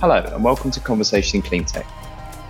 Hello, 0.00 0.16
and 0.16 0.42
welcome 0.42 0.70
to 0.70 0.80
Conversation 0.80 1.36
in 1.36 1.42
Clean 1.42 1.62
Tech, 1.62 1.86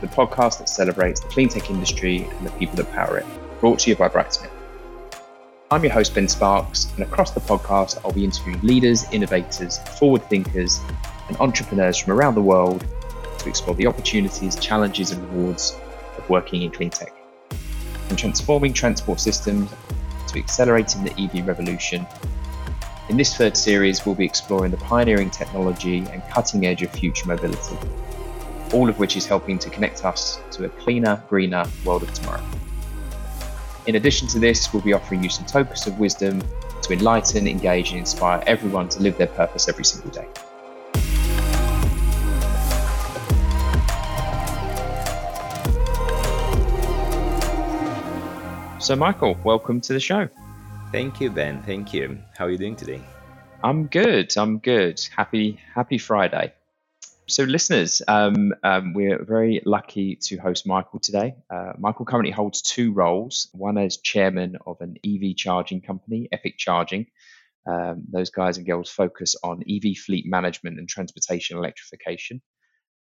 the 0.00 0.06
podcast 0.06 0.58
that 0.58 0.68
celebrates 0.68 1.18
the 1.18 1.26
clean 1.26 1.48
tech 1.48 1.68
industry 1.68 2.22
and 2.22 2.46
the 2.46 2.50
people 2.52 2.76
that 2.76 2.92
power 2.92 3.18
it, 3.18 3.26
brought 3.58 3.80
to 3.80 3.90
you 3.90 3.96
by 3.96 4.08
Brightsmith. 4.08 4.52
I'm 5.72 5.82
your 5.82 5.92
host, 5.92 6.14
Ben 6.14 6.28
Sparks, 6.28 6.92
and 6.94 7.02
across 7.02 7.32
the 7.32 7.40
podcast, 7.40 7.98
I'll 8.04 8.12
be 8.12 8.22
interviewing 8.22 8.60
leaders, 8.60 9.04
innovators, 9.10 9.78
forward 9.98 10.22
thinkers, 10.26 10.78
and 11.26 11.36
entrepreneurs 11.38 11.96
from 11.96 12.12
around 12.12 12.36
the 12.36 12.40
world 12.40 12.86
to 13.38 13.48
explore 13.48 13.74
the 13.74 13.88
opportunities, 13.88 14.54
challenges, 14.54 15.10
and 15.10 15.20
rewards 15.32 15.76
of 16.18 16.30
working 16.30 16.62
in 16.62 16.70
clean 16.70 16.90
tech. 16.90 17.12
From 18.06 18.16
transforming 18.16 18.72
transport 18.72 19.18
systems 19.18 19.68
to 20.28 20.38
accelerating 20.38 21.02
the 21.02 21.20
EV 21.20 21.48
revolution, 21.48 22.06
in 23.10 23.16
this 23.16 23.36
third 23.36 23.56
series, 23.56 24.06
we'll 24.06 24.14
be 24.14 24.24
exploring 24.24 24.70
the 24.70 24.76
pioneering 24.76 25.30
technology 25.30 25.98
and 26.12 26.22
cutting 26.30 26.64
edge 26.64 26.80
of 26.82 26.92
future 26.92 27.26
mobility, 27.26 27.76
all 28.72 28.88
of 28.88 29.00
which 29.00 29.16
is 29.16 29.26
helping 29.26 29.58
to 29.58 29.68
connect 29.68 30.04
us 30.04 30.38
to 30.52 30.64
a 30.64 30.68
cleaner, 30.68 31.20
greener 31.28 31.64
world 31.84 32.04
of 32.04 32.14
tomorrow. 32.14 32.40
In 33.88 33.96
addition 33.96 34.28
to 34.28 34.38
this, 34.38 34.72
we'll 34.72 34.84
be 34.84 34.92
offering 34.92 35.24
you 35.24 35.28
some 35.28 35.44
tokens 35.44 35.88
of 35.88 35.98
wisdom 35.98 36.40
to 36.82 36.92
enlighten, 36.92 37.48
engage, 37.48 37.90
and 37.90 37.98
inspire 37.98 38.44
everyone 38.46 38.88
to 38.90 39.02
live 39.02 39.18
their 39.18 39.26
purpose 39.26 39.68
every 39.68 39.84
single 39.84 40.12
day. 40.12 40.28
So, 48.78 48.94
Michael, 48.94 49.36
welcome 49.42 49.80
to 49.80 49.92
the 49.92 50.00
show. 50.00 50.28
Thank 50.92 51.20
you, 51.20 51.30
Ben. 51.30 51.62
Thank 51.62 51.94
you. 51.94 52.18
How 52.36 52.46
are 52.46 52.50
you 52.50 52.58
doing 52.58 52.74
today? 52.74 53.00
I'm 53.62 53.86
good. 53.86 54.36
I'm 54.36 54.58
good. 54.58 55.00
Happy 55.16 55.60
Happy 55.72 55.98
Friday. 55.98 56.52
So, 57.28 57.44
listeners, 57.44 58.02
um, 58.08 58.52
um, 58.64 58.92
we're 58.92 59.24
very 59.24 59.62
lucky 59.64 60.16
to 60.22 60.36
host 60.38 60.66
Michael 60.66 60.98
today. 60.98 61.36
Uh, 61.48 61.74
Michael 61.78 62.06
currently 62.06 62.32
holds 62.32 62.60
two 62.60 62.92
roles 62.92 63.48
one 63.52 63.78
as 63.78 63.98
chairman 63.98 64.56
of 64.66 64.80
an 64.80 64.96
EV 65.06 65.36
charging 65.36 65.80
company, 65.80 66.28
Epic 66.32 66.58
Charging. 66.58 67.06
Um, 67.70 68.02
those 68.10 68.30
guys 68.30 68.56
and 68.56 68.66
girls 68.66 68.90
focus 68.90 69.36
on 69.44 69.62
EV 69.70 69.96
fleet 69.96 70.26
management 70.26 70.80
and 70.80 70.88
transportation 70.88 71.56
electrification. 71.56 72.42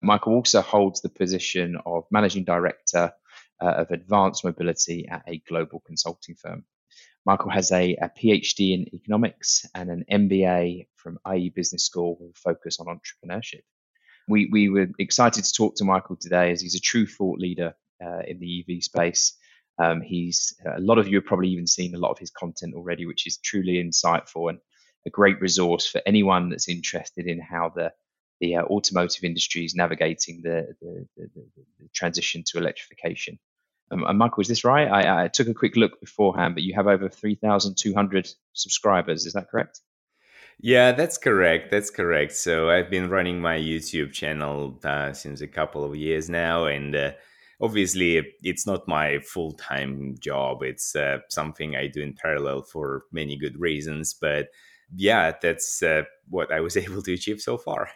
Michael 0.03 0.34
also 0.34 0.61
holds 0.61 1.03
the 1.03 1.09
position 1.09 1.77
of 1.87 2.03
managing 2.11 2.43
director 2.43 3.12
uh, 3.62 3.65
of 3.65 3.93
advanced 3.93 4.45
mobility 4.45 5.06
at 5.09 5.23
a 5.28 5.41
global 5.48 5.81
consulting 5.87 6.34
firm. 6.34 6.65
Michael 7.27 7.50
has 7.50 7.72
a, 7.72 7.96
a, 7.96 8.08
PhD 8.08 8.72
in 8.72 8.94
economics 8.94 9.66
and 9.74 9.91
an 9.91 10.05
MBA 10.10 10.86
from 10.94 11.19
IE 11.34 11.50
Business 11.50 11.84
School 11.84 12.16
with 12.20 12.30
a 12.30 12.38
focus 12.38 12.78
on 12.80 12.86
entrepreneurship 12.86 13.62
we, 14.28 14.48
we 14.50 14.69
were 14.69 14.88
excited 14.98 15.44
to 15.44 15.52
talk 15.52 15.77
to 15.77 15.84
Michael 15.84 16.16
today 16.16 16.50
as 16.50 16.60
he's 16.60 16.74
a 16.74 16.80
true 16.80 17.06
thought 17.06 17.38
leader 17.38 17.74
uh, 18.04 18.20
in 18.27 18.38
the 18.38 18.64
EV 18.69 18.82
space. 18.82 19.34
Um, 19.78 20.00
he's 20.00 20.54
a 20.64 20.80
lot 20.80 20.98
of 20.98 21.06
you 21.06 21.16
have 21.19 21.27
probably 21.27 21.48
even 21.48 21.66
seen 21.66 21.94
a 21.94 21.98
lot 21.98 22.10
of 22.10 22.19
his 22.19 22.30
content 22.30 22.74
already, 22.74 23.06
which 23.06 23.27
is 23.27 23.36
truly 23.38 23.74
insightful 23.74 24.48
and 24.48 24.58
a 25.06 25.10
great 25.10 25.41
resource 25.41 25.86
for 25.86 26.00
anyone 26.06 26.48
that's 26.48 26.69
interested 26.69 27.27
in 27.27 27.41
how 27.41 27.72
the 27.74 27.92
the 28.41 28.56
uh, 28.56 28.62
automotive 28.64 29.24
industry 29.24 29.64
is 29.64 29.74
navigating 29.74 30.41
the 30.42 30.74
the, 30.80 31.06
the, 31.16 31.28
the 31.78 31.88
transition 31.94 32.42
to 32.47 32.58
electrification. 32.58 33.38
Um, 33.91 34.05
and 34.05 34.19
Michael, 34.19 34.41
is 34.41 34.48
this 34.48 34.65
right? 34.65 34.89
I, 34.89 35.25
I, 35.25 35.29
took 35.29 35.48
a 35.48 35.55
quick 35.55 35.77
look 35.77 36.01
beforehand, 36.01 36.55
but 36.55 36.65
you 36.65 36.75
have 36.75 36.89
over 36.89 37.09
3,200 37.09 38.28
subscribers. 38.53 39.27
Is 39.27 39.34
that 39.34 39.48
correct? 39.48 39.81
Yeah, 40.61 40.93
that's 40.93 41.19
correct. 41.19 41.70
That's 41.70 41.91
correct. 41.91 42.33
So 42.33 42.70
I've 42.70 42.91
been 42.91 43.11
running 43.11 43.41
my 43.41 43.59
YouTube 43.59 44.12
channel 44.12 44.81
uh, 44.83 45.12
since 45.12 45.41
a 45.41 45.47
couple 45.47 45.84
of 45.84 45.95
years 45.95 46.31
now, 46.31 46.65
and 46.65 46.97
uh, 46.97 47.12
obviously 47.61 48.23
it's 48.43 48.66
not 48.66 48.88
my 48.88 49.19
full 49.21 49.53
time 49.53 50.16
job. 50.19 50.62
It's 50.62 50.97
uh, 50.97 51.19
something 51.28 51.77
I 51.77 51.89
do 51.89 52.03
in 52.03 52.15
parallel 52.15 52.62
for 52.62 53.05
many 53.12 53.37
good 53.37 53.60
reasons. 53.60 54.15
But 54.15 54.49
yeah, 54.94 55.33
that's 55.41 55.83
uh, 55.83 56.03
what 56.28 56.50
I 56.50 56.60
was 56.60 56.77
able 56.77 57.03
to 57.03 57.12
achieve 57.12 57.41
so 57.41 57.59
far. 57.59 57.91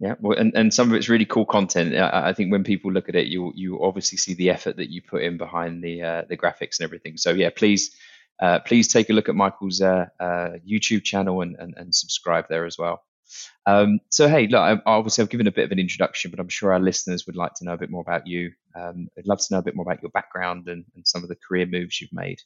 Yeah, 0.00 0.14
well, 0.18 0.38
and, 0.38 0.52
and 0.56 0.72
some 0.72 0.90
of 0.90 0.96
it's 0.96 1.10
really 1.10 1.26
cool 1.26 1.44
content. 1.44 1.94
I, 1.94 2.30
I 2.30 2.32
think 2.32 2.50
when 2.50 2.64
people 2.64 2.90
look 2.90 3.10
at 3.10 3.14
it, 3.14 3.26
you 3.26 3.52
you 3.54 3.84
obviously 3.84 4.16
see 4.16 4.32
the 4.32 4.48
effort 4.48 4.76
that 4.76 4.90
you 4.90 5.02
put 5.02 5.22
in 5.22 5.36
behind 5.36 5.84
the 5.84 6.02
uh, 6.02 6.22
the 6.26 6.38
graphics 6.38 6.80
and 6.80 6.84
everything. 6.84 7.18
So 7.18 7.32
yeah, 7.32 7.50
please 7.54 7.94
uh, 8.40 8.60
please 8.60 8.88
take 8.88 9.10
a 9.10 9.12
look 9.12 9.28
at 9.28 9.34
Michael's 9.34 9.82
uh, 9.82 10.06
uh, 10.18 10.52
YouTube 10.66 11.04
channel 11.04 11.42
and, 11.42 11.56
and, 11.58 11.74
and, 11.76 11.94
subscribe 11.94 12.46
there 12.48 12.64
as 12.64 12.78
well. 12.78 13.02
Um, 13.66 14.00
so, 14.08 14.28
hey, 14.28 14.46
look, 14.46 14.60
I, 14.60 14.78
obviously 14.86 15.22
I've 15.22 15.28
given 15.28 15.46
a 15.46 15.52
bit 15.52 15.66
of 15.66 15.72
an 15.72 15.78
introduction, 15.78 16.30
but 16.30 16.40
I'm 16.40 16.48
sure 16.48 16.72
our 16.72 16.80
listeners 16.80 17.26
would 17.26 17.36
like 17.36 17.52
to 17.56 17.66
know 17.66 17.74
a 17.74 17.78
bit 17.78 17.90
more 17.90 18.00
about 18.00 18.26
you. 18.26 18.52
Um, 18.74 19.08
I'd 19.18 19.26
love 19.26 19.40
to 19.40 19.46
know 19.50 19.58
a 19.58 19.62
bit 19.62 19.76
more 19.76 19.84
about 19.84 20.02
your 20.02 20.10
background 20.10 20.68
and, 20.68 20.86
and 20.94 21.06
some 21.06 21.22
of 21.22 21.28
the 21.28 21.36
career 21.36 21.66
moves 21.66 22.00
you've 22.00 22.14
made. 22.14 22.40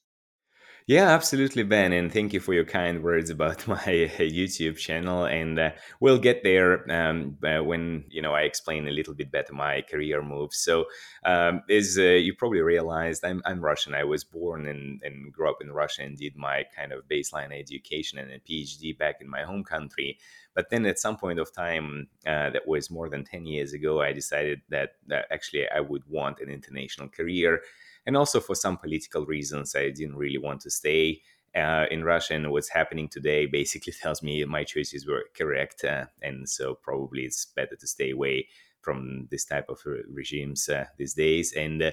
Yeah, 0.86 1.08
absolutely, 1.08 1.62
Ben, 1.62 1.94
and 1.94 2.12
thank 2.12 2.34
you 2.34 2.40
for 2.40 2.52
your 2.52 2.66
kind 2.66 3.02
words 3.02 3.30
about 3.30 3.66
my 3.68 3.78
YouTube 3.78 4.76
channel. 4.76 5.24
And 5.24 5.58
uh, 5.58 5.70
we'll 5.98 6.18
get 6.18 6.42
there 6.42 6.84
um, 6.92 7.38
uh, 7.42 7.64
when 7.64 8.04
you 8.10 8.20
know 8.20 8.34
I 8.34 8.42
explain 8.42 8.86
a 8.86 8.90
little 8.90 9.14
bit 9.14 9.30
better 9.30 9.54
my 9.54 9.80
career 9.80 10.20
moves. 10.20 10.58
So, 10.58 10.84
um, 11.24 11.62
as 11.70 11.96
uh, 11.98 12.02
you 12.02 12.34
probably 12.34 12.60
realized, 12.60 13.24
I'm, 13.24 13.40
I'm 13.46 13.64
Russian. 13.64 13.94
I 13.94 14.04
was 14.04 14.24
born 14.24 14.66
and, 14.66 15.00
and 15.02 15.32
grew 15.32 15.48
up 15.48 15.62
in 15.62 15.72
Russia 15.72 16.02
and 16.02 16.18
did 16.18 16.36
my 16.36 16.66
kind 16.76 16.92
of 16.92 17.08
baseline 17.08 17.58
education 17.58 18.18
and 18.18 18.30
a 18.30 18.38
PhD 18.38 18.96
back 18.98 19.22
in 19.22 19.30
my 19.30 19.42
home 19.42 19.64
country. 19.64 20.18
But 20.54 20.68
then 20.68 20.84
at 20.84 20.98
some 20.98 21.16
point 21.16 21.38
of 21.38 21.50
time, 21.52 22.08
uh, 22.26 22.50
that 22.50 22.68
was 22.68 22.90
more 22.90 23.08
than 23.08 23.24
10 23.24 23.46
years 23.46 23.72
ago, 23.72 24.02
I 24.02 24.12
decided 24.12 24.60
that, 24.68 24.96
that 25.08 25.26
actually 25.32 25.66
I 25.68 25.80
would 25.80 26.02
want 26.08 26.40
an 26.40 26.48
international 26.48 27.08
career 27.08 27.62
and 28.06 28.16
also 28.16 28.40
for 28.40 28.54
some 28.54 28.76
political 28.76 29.26
reasons, 29.26 29.74
I 29.74 29.90
didn't 29.90 30.16
really 30.16 30.38
want 30.38 30.60
to 30.62 30.70
stay 30.70 31.22
uh, 31.54 31.86
in 31.90 32.04
Russia. 32.04 32.34
And 32.34 32.50
what's 32.50 32.68
happening 32.68 33.08
today 33.08 33.46
basically 33.46 33.92
tells 34.02 34.22
me 34.22 34.44
my 34.44 34.64
choices 34.64 35.06
were 35.06 35.24
correct, 35.36 35.84
uh, 35.84 36.06
and 36.22 36.48
so 36.48 36.74
probably 36.74 37.22
it's 37.22 37.46
better 37.46 37.76
to 37.76 37.86
stay 37.86 38.10
away 38.10 38.48
from 38.80 39.28
this 39.30 39.44
type 39.44 39.66
of 39.70 39.80
regimes 40.12 40.68
uh, 40.68 40.84
these 40.98 41.14
days. 41.14 41.52
And 41.54 41.82
uh, 41.82 41.90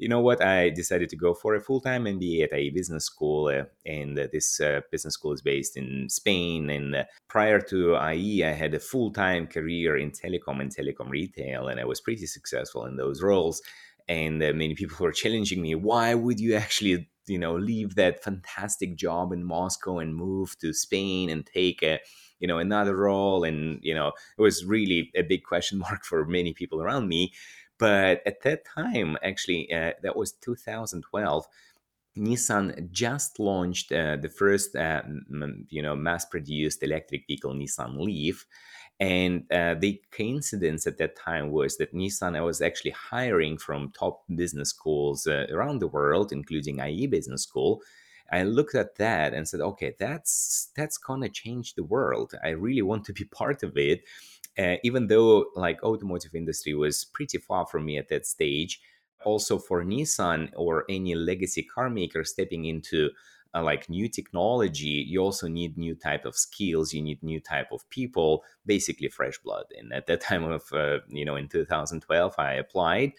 you 0.00 0.08
know 0.08 0.20
what? 0.20 0.42
I 0.42 0.70
decided 0.70 1.10
to 1.10 1.16
go 1.16 1.34
for 1.34 1.54
a 1.54 1.60
full 1.60 1.80
time 1.82 2.04
MBA 2.04 2.44
at 2.44 2.52
a 2.54 2.70
business 2.70 3.04
school, 3.04 3.48
uh, 3.48 3.64
and 3.84 4.18
uh, 4.18 4.28
this 4.32 4.58
uh, 4.58 4.80
business 4.90 5.14
school 5.14 5.34
is 5.34 5.42
based 5.42 5.76
in 5.76 6.08
Spain. 6.08 6.70
And 6.70 6.96
uh, 6.96 7.04
prior 7.28 7.60
to 7.60 7.96
IE, 8.12 8.42
I 8.42 8.52
had 8.52 8.72
a 8.72 8.80
full 8.80 9.12
time 9.12 9.46
career 9.46 9.98
in 9.98 10.10
telecom 10.10 10.62
and 10.62 10.74
telecom 10.74 11.10
retail, 11.10 11.68
and 11.68 11.78
I 11.78 11.84
was 11.84 12.00
pretty 12.00 12.26
successful 12.26 12.86
in 12.86 12.96
those 12.96 13.20
roles 13.20 13.60
and 14.10 14.42
uh, 14.42 14.52
many 14.52 14.74
people 14.74 14.96
were 14.98 15.12
challenging 15.12 15.62
me 15.62 15.74
why 15.74 16.14
would 16.14 16.40
you 16.40 16.54
actually 16.54 17.08
you 17.26 17.38
know 17.38 17.54
leave 17.54 17.94
that 17.94 18.22
fantastic 18.22 18.96
job 18.96 19.32
in 19.32 19.44
moscow 19.44 19.98
and 19.98 20.16
move 20.16 20.58
to 20.58 20.74
spain 20.74 21.30
and 21.30 21.46
take 21.46 21.82
a 21.82 22.00
you 22.40 22.48
know 22.48 22.58
another 22.58 22.96
role? 22.96 23.44
And 23.44 23.78
you 23.82 23.94
know 23.94 24.08
it 24.36 24.42
was 24.42 24.64
really 24.64 25.10
a 25.14 25.22
big 25.22 25.44
question 25.44 25.78
mark 25.86 26.04
for 26.04 26.24
many 26.24 26.52
people 26.52 26.82
around 26.82 27.08
me. 27.08 27.32
But 27.78 28.22
at 28.26 28.42
that 28.42 28.64
time 28.66 29.16
actually 29.22 29.72
uh, 29.72 29.92
that 30.02 30.16
was 30.16 30.32
2012 30.32 31.46
Nissan 32.18 32.90
just 32.90 33.38
launched 33.38 33.92
uh, 33.92 34.16
the 34.16 34.28
first, 34.28 34.74
uh, 34.74 35.02
you 35.68 35.80
know, 35.80 35.94
mass-produced 35.94 36.82
electric 36.82 37.24
vehicle, 37.28 37.54
Nissan 37.54 38.00
Leaf, 38.00 38.46
and 39.00 39.50
uh, 39.50 39.74
the 39.74 40.00
coincidence 40.12 40.86
at 40.86 40.98
that 40.98 41.16
time 41.16 41.50
was 41.50 41.78
that 41.78 41.94
Nissan 41.94 42.36
I 42.36 42.42
was 42.42 42.60
actually 42.60 42.90
hiring 42.90 43.56
from 43.56 43.92
top 43.92 44.22
business 44.34 44.68
schools 44.68 45.26
uh, 45.26 45.46
around 45.50 45.78
the 45.78 45.88
world, 45.88 46.32
including 46.32 46.80
IE 46.80 47.06
Business 47.06 47.42
School. 47.42 47.80
I 48.30 48.42
looked 48.42 48.74
at 48.74 48.96
that 48.96 49.32
and 49.32 49.48
said, 49.48 49.60
okay, 49.60 49.94
that's 49.98 50.68
that's 50.76 50.98
gonna 50.98 51.30
change 51.30 51.74
the 51.74 51.82
world. 51.82 52.34
I 52.44 52.50
really 52.50 52.82
want 52.82 53.04
to 53.06 53.14
be 53.14 53.24
part 53.40 53.62
of 53.62 53.76
it. 53.78 54.02
Uh, 54.58 54.76
even 54.84 55.06
though 55.06 55.46
like 55.56 55.82
automotive 55.82 56.34
industry 56.34 56.74
was 56.74 57.06
pretty 57.06 57.38
far 57.38 57.66
from 57.66 57.86
me 57.86 57.96
at 57.96 58.08
that 58.10 58.26
stage, 58.26 58.82
also 59.24 59.58
for 59.58 59.82
Nissan 59.82 60.50
or 60.54 60.84
any 60.90 61.14
legacy 61.14 61.62
car 61.62 61.88
maker 61.88 62.22
stepping 62.24 62.66
into 62.66 63.10
uh, 63.54 63.62
like 63.62 63.88
new 63.88 64.08
technology 64.08 65.04
you 65.08 65.20
also 65.20 65.48
need 65.48 65.76
new 65.76 65.94
type 65.94 66.24
of 66.24 66.36
skills 66.36 66.92
you 66.92 67.02
need 67.02 67.22
new 67.22 67.40
type 67.40 67.72
of 67.72 67.88
people 67.90 68.44
basically 68.66 69.08
fresh 69.08 69.38
blood. 69.38 69.64
And 69.78 69.92
at 69.92 70.06
that 70.06 70.20
time 70.28 70.44
of 70.44 70.62
uh, 70.72 70.98
you 71.08 71.24
know 71.24 71.36
in 71.36 71.48
2012 71.48 72.34
i 72.38 72.54
applied 72.54 73.12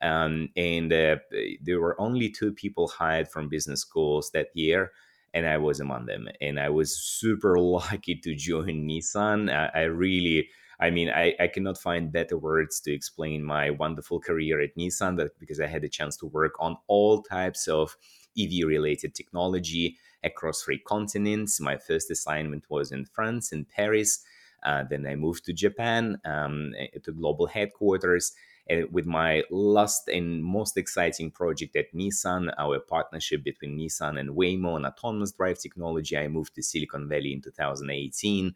um, 0.00 0.48
and 0.56 0.92
uh, 0.92 1.16
there 1.60 1.80
were 1.80 2.00
only 2.00 2.30
two 2.30 2.52
people 2.52 2.86
hired 2.86 3.28
from 3.28 3.48
business 3.48 3.80
schools 3.80 4.30
that 4.32 4.48
year 4.54 4.92
and 5.34 5.46
i 5.46 5.56
was 5.56 5.80
among 5.80 6.06
them. 6.06 6.28
And 6.40 6.60
i 6.60 6.68
was 6.68 6.96
super 6.96 7.58
lucky 7.78 8.16
to 8.16 8.34
join 8.34 8.88
nissan. 8.88 9.52
I, 9.52 9.80
I 9.80 9.82
really 9.84 10.48
I 10.80 10.90
mean, 10.90 11.10
I, 11.10 11.34
I 11.40 11.48
cannot 11.48 11.76
find 11.76 12.12
better 12.12 12.38
words 12.38 12.80
to 12.80 12.92
explain 12.92 13.42
my 13.42 13.70
wonderful 13.70 14.20
career 14.20 14.60
at 14.60 14.76
Nissan 14.76 15.28
because 15.40 15.60
I 15.60 15.66
had 15.66 15.82
a 15.82 15.88
chance 15.88 16.16
to 16.18 16.26
work 16.26 16.52
on 16.60 16.76
all 16.86 17.22
types 17.22 17.66
of 17.66 17.96
EV 18.38 18.66
related 18.66 19.14
technology 19.14 19.96
across 20.24 20.62
three 20.62 20.78
continents. 20.78 21.60
My 21.60 21.76
first 21.76 22.10
assignment 22.10 22.64
was 22.68 22.92
in 22.92 23.04
France, 23.04 23.52
in 23.52 23.64
Paris. 23.64 24.24
Uh, 24.62 24.84
then 24.88 25.06
I 25.06 25.14
moved 25.14 25.44
to 25.44 25.52
Japan 25.52 26.18
um, 26.24 26.74
to 27.02 27.12
global 27.12 27.46
headquarters. 27.46 28.32
Uh, 28.70 28.82
with 28.90 29.06
my 29.06 29.42
last 29.50 30.08
and 30.08 30.44
most 30.44 30.76
exciting 30.76 31.30
project 31.30 31.74
at 31.74 31.92
Nissan, 31.94 32.52
our 32.58 32.78
partnership 32.80 33.42
between 33.42 33.78
Nissan 33.78 34.20
and 34.20 34.30
Waymo 34.30 34.74
on 34.74 34.84
autonomous 34.84 35.32
drive 35.32 35.58
technology, 35.58 36.18
I 36.18 36.28
moved 36.28 36.54
to 36.56 36.62
Silicon 36.62 37.08
Valley 37.08 37.32
in 37.32 37.40
2018. 37.40 38.54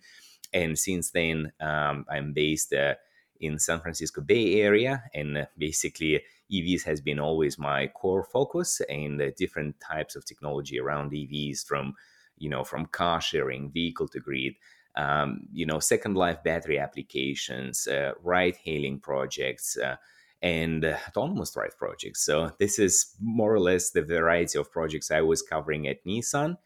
And 0.52 0.78
since 0.78 1.10
then, 1.12 1.52
um, 1.60 2.04
I'm 2.10 2.34
based 2.34 2.74
uh, 2.74 2.94
in 3.40 3.58
San 3.58 3.80
Francisco 3.80 4.20
Bay 4.20 4.60
Area, 4.60 5.02
and 5.14 5.38
uh, 5.38 5.46
basically 5.56 6.22
EVs 6.52 6.84
has 6.84 7.00
been 7.00 7.18
always 7.18 7.58
my 7.58 7.86
core 7.88 8.24
focus, 8.24 8.80
and 8.88 9.20
uh, 9.20 9.30
different 9.36 9.80
types 9.80 10.16
of 10.16 10.24
technology 10.24 10.78
around 10.78 11.12
EVs, 11.12 11.64
from 11.64 11.94
you 12.38 12.50
know 12.50 12.64
from 12.64 12.86
car 12.86 13.20
sharing, 13.20 13.70
vehicle 13.70 14.08
to 14.08 14.20
grid, 14.20 14.54
um, 14.96 15.46
you 15.52 15.64
know, 15.64 15.78
second 15.78 16.16
life 16.16 16.42
battery 16.44 16.78
applications, 16.78 17.86
uh, 17.86 18.12
ride 18.22 18.56
hailing 18.64 19.00
projects. 19.00 19.76
Uh, 19.76 19.96
and 20.44 20.84
uh, 20.84 20.96
autonomous 21.06 21.52
drive 21.52 21.78
projects. 21.78 22.24
So, 22.24 22.50
this 22.58 22.80
is 22.80 23.14
more 23.20 23.54
or 23.54 23.60
less 23.60 23.90
the 23.90 24.02
variety 24.02 24.58
of 24.58 24.72
projects 24.72 25.12
I 25.12 25.20
was 25.20 25.40
covering 25.40 25.86
at 25.86 26.04
Nissan. 26.04 26.56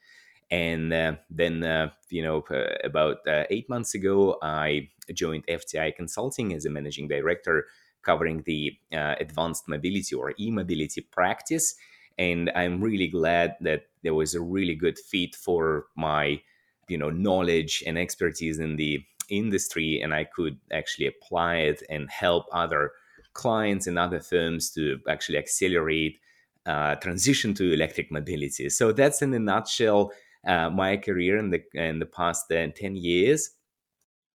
And 0.50 0.94
uh, 0.94 1.16
then, 1.28 1.62
uh, 1.62 1.90
you 2.08 2.22
know, 2.22 2.42
about 2.82 3.18
uh, 3.28 3.44
eight 3.50 3.68
months 3.68 3.94
ago, 3.94 4.38
I 4.40 4.88
joined 5.12 5.46
FTI 5.46 5.94
Consulting 5.94 6.54
as 6.54 6.64
a 6.64 6.70
managing 6.70 7.08
director 7.08 7.66
covering 8.08 8.42
the 8.46 8.60
uh, 8.92 9.14
advanced 9.20 9.64
mobility 9.68 10.14
or 10.20 10.32
e 10.38 10.50
mobility 10.50 11.00
practice. 11.18 11.66
And 12.18 12.50
I'm 12.60 12.80
really 12.88 13.08
glad 13.08 13.48
that 13.60 13.80
there 14.02 14.14
was 14.14 14.34
a 14.34 14.46
really 14.56 14.76
good 14.84 14.98
fit 15.10 15.34
for 15.34 15.86
my, 15.96 16.40
you 16.88 16.98
know, 17.00 17.10
knowledge 17.10 17.82
and 17.86 17.98
expertise 17.98 18.58
in 18.66 18.76
the 18.76 19.02
industry, 19.28 20.00
and 20.02 20.14
I 20.14 20.24
could 20.36 20.56
actually 20.70 21.08
apply 21.08 21.54
it 21.70 21.82
and 21.90 22.08
help 22.10 22.44
other 22.52 22.92
clients 23.32 23.86
and 23.86 23.98
other 23.98 24.20
firms 24.20 24.70
to 24.74 24.82
actually 25.08 25.38
accelerate 25.38 26.14
uh, 26.64 26.94
transition 26.96 27.54
to 27.54 27.72
electric 27.72 28.10
mobility. 28.10 28.68
So 28.70 28.92
that's 28.92 29.22
in 29.22 29.34
a 29.34 29.38
nutshell 29.38 30.12
uh, 30.46 30.70
my 30.70 30.96
career 30.96 31.38
in 31.38 31.50
the 31.50 31.60
in 31.74 31.98
the 31.98 32.06
past 32.06 32.50
uh, 32.52 32.68
ten 32.74 32.96
years. 32.96 33.50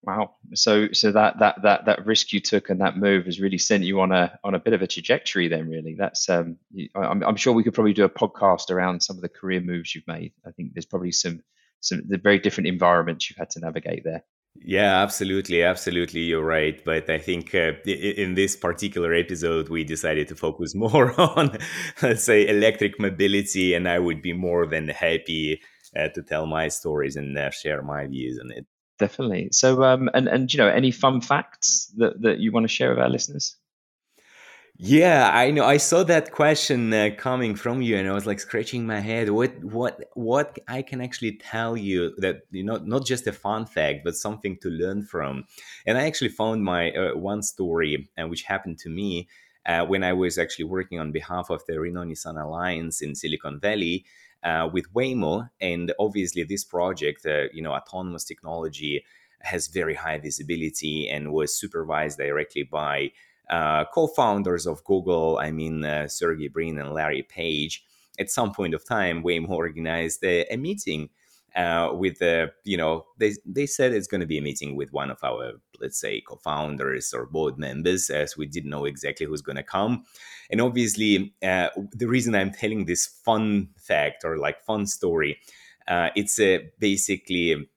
Wow. 0.03 0.31
So 0.55 0.91
so 0.93 1.11
that 1.11 1.39
that 1.39 1.61
that 1.61 1.85
that 1.85 2.05
risk 2.05 2.33
you 2.33 2.39
took 2.39 2.69
and 2.69 2.81
that 2.81 2.97
move 2.97 3.25
has 3.25 3.39
really 3.39 3.59
sent 3.59 3.83
you 3.83 4.01
on 4.01 4.11
a 4.11 4.39
on 4.43 4.55
a 4.55 4.59
bit 4.59 4.73
of 4.73 4.81
a 4.81 4.87
trajectory. 4.87 5.47
Then 5.47 5.69
really, 5.69 5.95
that's 5.97 6.27
um. 6.29 6.57
I'm, 6.95 7.23
I'm 7.23 7.35
sure 7.35 7.53
we 7.53 7.63
could 7.63 7.75
probably 7.75 7.93
do 7.93 8.03
a 8.03 8.09
podcast 8.09 8.71
around 8.71 9.03
some 9.03 9.15
of 9.15 9.21
the 9.21 9.29
career 9.29 9.61
moves 9.61 9.93
you've 9.93 10.07
made. 10.07 10.33
I 10.45 10.51
think 10.51 10.73
there's 10.73 10.87
probably 10.87 11.11
some 11.11 11.41
some 11.81 12.01
the 12.07 12.17
very 12.17 12.39
different 12.39 12.67
environments 12.67 13.29
you've 13.29 13.37
had 13.37 13.51
to 13.51 13.59
navigate 13.59 14.03
there. 14.03 14.23
Yeah, 14.55 15.01
absolutely, 15.01 15.63
absolutely. 15.63 16.21
You're 16.21 16.43
right. 16.43 16.83
But 16.83 17.09
I 17.09 17.17
think 17.17 17.55
uh, 17.55 17.73
in 17.85 18.33
this 18.33 18.55
particular 18.55 19.13
episode, 19.13 19.69
we 19.69 19.83
decided 19.83 20.27
to 20.27 20.35
focus 20.35 20.75
more 20.75 21.19
on, 21.19 21.57
let's 22.01 22.23
say, 22.23 22.47
electric 22.47 22.99
mobility, 22.99 23.73
and 23.73 23.87
I 23.87 23.99
would 23.99 24.21
be 24.21 24.33
more 24.33 24.65
than 24.65 24.89
happy 24.89 25.61
uh, 25.95 26.09
to 26.09 26.23
tell 26.23 26.45
my 26.45 26.67
stories 26.67 27.15
and 27.15 27.37
uh, 27.37 27.49
share 27.51 27.81
my 27.81 28.07
views 28.07 28.39
on 28.43 28.51
it. 28.51 28.65
Definitely. 29.01 29.49
So, 29.51 29.83
um, 29.83 30.11
and 30.13 30.27
and 30.27 30.53
you 30.53 30.59
know, 30.59 30.67
any 30.67 30.91
fun 30.91 31.21
facts 31.21 31.91
that 31.97 32.21
that 32.21 32.37
you 32.37 32.51
want 32.51 32.65
to 32.65 32.67
share 32.67 32.91
with 32.91 32.99
our 32.99 33.09
listeners? 33.09 33.55
Yeah, 34.77 35.31
I 35.33 35.49
know. 35.49 35.65
I 35.65 35.77
saw 35.77 36.03
that 36.03 36.31
question 36.31 36.93
uh, 36.93 37.09
coming 37.17 37.55
from 37.55 37.81
you, 37.81 37.97
and 37.97 38.07
I 38.07 38.13
was 38.13 38.27
like 38.27 38.39
scratching 38.39 38.85
my 38.85 38.99
head. 38.99 39.29
What, 39.29 39.63
what, 39.63 40.05
what 40.13 40.59
I 40.67 40.83
can 40.83 41.01
actually 41.01 41.37
tell 41.37 41.75
you 41.75 42.13
that 42.19 42.41
you 42.51 42.63
know, 42.63 42.77
not 42.77 43.05
just 43.07 43.25
a 43.25 43.31
fun 43.31 43.65
fact, 43.65 44.01
but 44.03 44.15
something 44.15 44.57
to 44.61 44.69
learn 44.69 45.01
from. 45.03 45.45
And 45.87 45.97
I 45.97 46.05
actually 46.05 46.29
found 46.29 46.63
my 46.63 46.91
uh, 46.91 47.17
one 47.17 47.41
story, 47.41 48.07
and 48.17 48.27
uh, 48.27 48.29
which 48.29 48.43
happened 48.43 48.77
to 48.79 48.89
me 48.89 49.27
uh, 49.65 49.83
when 49.85 50.03
I 50.03 50.13
was 50.13 50.37
actually 50.37 50.65
working 50.65 50.99
on 50.99 51.11
behalf 51.11 51.49
of 51.49 51.65
the 51.65 51.79
Renault 51.79 52.05
Nissan 52.05 52.39
Alliance 52.39 53.01
in 53.01 53.15
Silicon 53.15 53.59
Valley 53.59 54.05
uh, 54.43 54.69
with 54.71 54.91
Waymo, 54.93 55.49
and 55.59 55.93
obviously 55.99 56.43
this 56.43 56.63
project, 56.63 57.25
uh, 57.25 57.43
you 57.53 57.61
know, 57.61 57.73
autonomous 57.73 58.23
technology 58.23 59.03
has 59.41 59.67
very 59.67 59.95
high 59.95 60.17
visibility 60.17 61.09
and 61.09 61.31
was 61.31 61.55
supervised 61.55 62.17
directly 62.17 62.63
by 62.63 63.11
uh, 63.49 63.85
co-founders 63.93 64.65
of 64.65 64.83
Google. 64.83 65.37
I 65.37 65.51
mean, 65.51 65.83
uh, 65.83 66.07
Sergey 66.07 66.47
Brin 66.47 66.77
and 66.77 66.93
Larry 66.93 67.23
Page. 67.23 67.83
At 68.19 68.29
some 68.29 68.51
point 68.53 68.73
of 68.73 68.85
time, 68.85 69.23
Waymo 69.23 69.49
organized 69.65 70.23
a, 70.23 70.45
a 70.51 70.57
meeting 70.57 71.09
uh, 71.55 71.89
with 71.93 72.19
the 72.19 72.51
you 72.63 72.77
know 72.77 73.05
they 73.17 73.33
they 73.45 73.65
said 73.65 73.93
it's 73.93 74.07
going 74.07 74.21
to 74.21 74.27
be 74.27 74.37
a 74.37 74.41
meeting 74.41 74.75
with 74.75 74.93
one 74.93 75.11
of 75.11 75.23
our 75.23 75.53
let's 75.79 75.99
say 75.99 76.21
co-founders 76.21 77.13
or 77.13 77.25
board 77.25 77.57
members 77.57 78.09
as 78.09 78.37
we 78.37 78.45
didn't 78.45 78.69
know 78.69 78.85
exactly 78.85 79.25
who's 79.25 79.41
going 79.41 79.55
to 79.57 79.63
come. 79.63 80.03
And 80.49 80.61
obviously 80.61 81.33
uh, 81.43 81.69
the 81.91 82.07
reason 82.07 82.35
i'm 82.35 82.51
telling 82.51 82.85
this 82.85 83.05
fun 83.05 83.69
fact 83.77 84.23
or 84.23 84.37
like 84.37 84.63
fun 84.63 84.85
story 84.85 85.39
uh, 85.87 86.09
it's 86.15 86.39
a 86.39 86.69
basically 86.79 87.69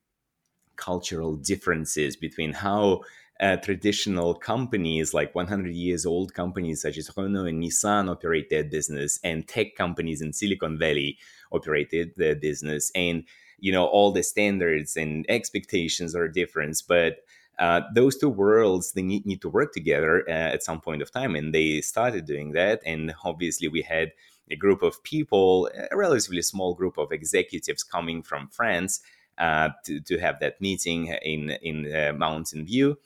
cultural 0.76 1.36
differences 1.36 2.16
between 2.16 2.52
how 2.52 3.02
uh, 3.40 3.56
traditional 3.56 4.34
companies 4.34 5.12
like 5.12 5.34
100 5.34 5.72
years 5.72 6.06
old 6.06 6.34
companies 6.34 6.82
such 6.82 6.96
as 6.96 7.10
Renault 7.16 7.46
and 7.46 7.62
Nissan 7.62 8.08
operate 8.08 8.48
their 8.48 8.64
business 8.64 9.18
and 9.24 9.46
tech 9.46 9.74
companies 9.76 10.20
in 10.20 10.32
Silicon 10.32 10.78
Valley 10.78 11.18
operated 11.50 12.12
their 12.16 12.36
business. 12.36 12.92
And 12.94 13.24
you 13.58 13.72
know 13.72 13.86
all 13.86 14.12
the 14.12 14.22
standards 14.22 14.96
and 14.96 15.24
expectations 15.28 16.14
are 16.14 16.28
different 16.28 16.82
but 16.88 17.18
uh, 17.58 17.82
those 17.94 18.16
two 18.16 18.28
worlds 18.28 18.92
they 18.92 19.02
need, 19.02 19.24
need 19.24 19.40
to 19.40 19.48
work 19.48 19.72
together 19.72 20.24
uh, 20.28 20.32
at 20.32 20.62
some 20.62 20.80
point 20.80 21.02
of 21.02 21.10
time 21.10 21.34
and 21.34 21.54
they 21.54 21.80
started 21.80 22.26
doing 22.26 22.52
that 22.52 22.80
and 22.84 23.14
obviously 23.24 23.68
we 23.68 23.82
had 23.82 24.12
a 24.50 24.56
group 24.56 24.82
of 24.82 25.02
people 25.02 25.70
a 25.90 25.96
relatively 25.96 26.42
small 26.42 26.74
group 26.74 26.98
of 26.98 27.12
executives 27.12 27.82
coming 27.82 28.22
from 28.22 28.48
france 28.48 29.00
uh, 29.38 29.68
to, 29.84 30.00
to 30.00 30.18
have 30.18 30.38
that 30.40 30.60
meeting 30.60 31.06
in 31.22 31.50
in 31.62 31.92
uh, 31.94 32.12
mountain 32.12 32.64
view 32.64 32.98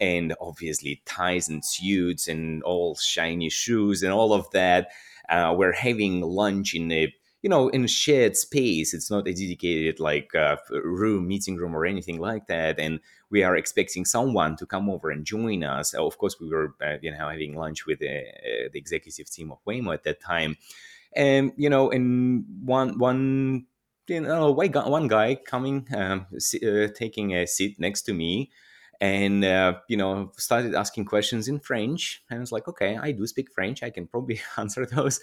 and 0.00 0.34
obviously 0.40 1.02
ties 1.04 1.48
and 1.48 1.64
suits 1.64 2.28
and 2.28 2.62
all 2.62 2.94
shiny 2.94 3.50
shoes 3.50 4.02
and 4.02 4.12
all 4.12 4.32
of 4.32 4.48
that 4.52 4.90
uh, 5.28 5.54
we're 5.56 5.72
having 5.72 6.20
lunch 6.22 6.74
in 6.74 6.90
a 6.90 7.12
you 7.42 7.48
know 7.48 7.68
in 7.68 7.86
shared 7.86 8.36
space 8.36 8.92
it's 8.92 9.10
not 9.10 9.28
a 9.28 9.32
dedicated 9.32 10.00
like 10.00 10.34
uh, 10.34 10.56
room 10.70 11.28
meeting 11.28 11.56
room 11.56 11.74
or 11.74 11.86
anything 11.86 12.18
like 12.18 12.46
that 12.46 12.78
and 12.78 13.00
we 13.30 13.42
are 13.42 13.56
expecting 13.56 14.04
someone 14.04 14.56
to 14.56 14.66
come 14.66 14.88
over 14.88 15.10
and 15.10 15.24
join 15.24 15.62
us. 15.62 15.94
Of 15.94 16.18
course 16.18 16.40
we 16.40 16.48
were 16.48 16.74
uh, 16.82 16.96
you 17.02 17.10
know 17.10 17.28
having 17.28 17.54
lunch 17.54 17.86
with 17.86 18.00
the, 18.00 18.20
uh, 18.20 18.68
the 18.72 18.78
executive 18.78 19.30
team 19.30 19.52
of 19.52 19.58
waymo 19.66 19.94
at 19.94 20.04
that 20.04 20.20
time. 20.20 20.56
And 21.14 21.52
you 21.56 21.70
know 21.70 21.90
and 21.90 22.44
one 22.64 22.98
one 22.98 23.66
you 24.06 24.20
know 24.20 24.50
one 24.52 25.08
guy 25.08 25.34
coming 25.34 25.86
um, 25.94 26.26
uh, 26.32 26.88
taking 26.94 27.34
a 27.34 27.46
seat 27.46 27.78
next 27.78 28.02
to 28.02 28.14
me 28.14 28.50
and 29.00 29.44
uh, 29.44 29.74
you 29.88 29.96
know 29.96 30.32
started 30.36 30.74
asking 30.74 31.04
questions 31.04 31.48
in 31.48 31.60
french. 31.60 32.22
And 32.30 32.38
i 32.38 32.40
was 32.40 32.52
like 32.52 32.68
okay 32.68 32.96
i 32.96 33.12
do 33.12 33.26
speak 33.26 33.52
french. 33.52 33.82
I 33.82 33.90
can 33.90 34.06
probably 34.06 34.40
answer 34.56 34.86
those. 34.86 35.20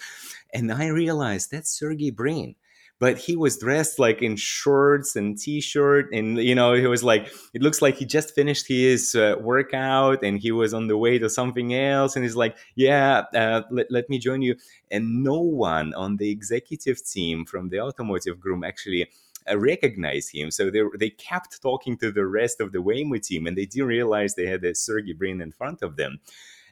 And 0.53 0.71
i 0.71 0.87
realized 0.87 1.51
that's 1.51 1.69
sergey 1.69 2.11
brin. 2.11 2.55
But 2.97 3.17
he 3.17 3.35
was 3.35 3.57
dressed 3.57 3.99
like 3.99 4.21
in 4.21 4.37
shorts 4.37 5.17
and 5.17 5.37
t-shirt 5.37 6.13
and 6.13 6.37
you 6.37 6.55
know 6.55 6.73
he 6.73 6.87
was 6.87 7.03
like 7.03 7.27
it 7.53 7.61
looks 7.61 7.81
like 7.81 7.97
he 7.97 8.05
just 8.05 8.33
finished 8.33 8.69
his 8.69 9.15
uh, 9.15 9.35
workout 9.41 10.23
and 10.23 10.39
he 10.39 10.53
was 10.53 10.73
on 10.73 10.87
the 10.87 10.97
way 10.97 11.19
to 11.19 11.29
something 11.29 11.73
else. 11.73 12.15
And 12.15 12.23
he's 12.23 12.37
like 12.37 12.55
yeah 12.75 13.23
uh, 13.35 13.63
let, 13.69 13.91
let 13.91 14.09
me 14.09 14.17
join 14.17 14.41
you. 14.41 14.55
And 14.89 15.23
no 15.23 15.41
one 15.41 15.93
on 15.93 16.15
the 16.17 16.29
executive 16.29 17.05
team 17.05 17.45
from 17.45 17.67
the 17.67 17.81
automotive 17.81 18.39
group 18.39 18.63
actually 18.65 19.09
uh, 19.49 19.57
recognize 19.57 20.29
him. 20.29 20.51
So 20.51 20.69
they, 20.69 20.81
they 20.99 21.09
kept 21.09 21.61
talking 21.61 21.97
to 21.97 22.11
the 22.11 22.25
rest 22.25 22.61
of 22.61 22.71
the 22.71 22.79
Waymo 22.79 23.21
team 23.21 23.47
and 23.47 23.57
they 23.57 23.65
didn't 23.65 23.87
realize 23.87 24.35
they 24.35 24.47
had 24.47 24.63
a 24.63 24.75
Sergey 24.75 25.13
Brin 25.13 25.41
in 25.41 25.51
front 25.51 25.81
of 25.81 25.95
them. 25.95 26.19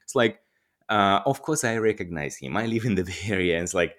It's 0.04 0.16
like, 0.16 0.40
uh, 0.90 1.22
of 1.26 1.42
course, 1.42 1.64
I 1.64 1.78
recognize 1.78 2.38
him. 2.38 2.58
I 2.58 2.66
live 2.66 2.86
in 2.86 2.96
the 2.96 3.04
Bay 3.10 3.14
Area. 3.28 3.56
And 3.56 3.64
it's 3.64 3.74
like, 3.74 3.96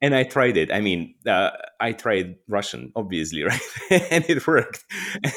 and 0.00 0.16
I 0.16 0.24
tried 0.24 0.56
it. 0.56 0.72
I 0.72 0.80
mean, 0.80 1.14
uh, 1.26 1.50
I 1.80 1.92
tried 1.92 2.36
Russian, 2.48 2.92
obviously, 2.96 3.42
right? 3.44 3.60
and 3.90 4.24
it 4.28 4.46
worked. 4.46 4.84